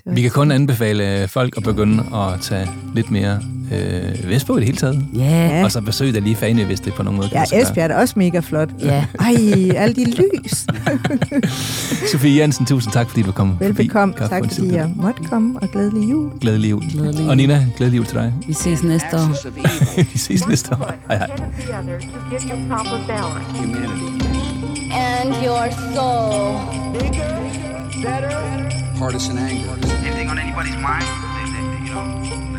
[0.06, 3.40] Vi kan kun anbefale folk at begynde at tage lidt mere
[3.72, 5.06] øh, vestpå i det hele taget.
[5.14, 5.64] Ja.
[5.64, 7.62] Og så besøg da lige Fanø, hvis det på nogen måde kan Ja.
[7.62, 8.68] Esbjerg er også mega flot.
[8.80, 9.04] Ja.
[9.20, 9.34] Ej,
[9.76, 10.66] alle de lys.
[12.12, 14.14] Sofie Jensen, tusind tak, fordi du kom Velbekomme.
[14.18, 14.28] forbi.
[14.28, 16.30] Tak fordi jeg måtte komme, og glædelig jul.
[16.40, 16.82] Glædelig jul.
[16.92, 17.28] Glædelig jul.
[17.28, 18.32] Og Nina, glædelig jul til dig.
[18.46, 19.50] Vi ses næste år.
[20.12, 20.94] Vi ses næste år.
[21.08, 21.26] Hej hej.
[23.62, 25.32] the other to get yourself a balance.
[25.32, 26.92] And your soul.
[26.92, 29.78] Bigger, better, partisan anger.
[30.04, 31.04] Anything on anybody's mind?
[31.04, 32.06] That, that, you know,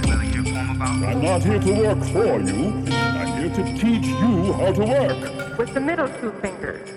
[0.01, 1.03] that, that your poem about?
[1.03, 2.73] I'm not here to work for you.
[2.93, 5.57] I'm here to teach you how to work.
[5.57, 6.89] With the middle two fingers.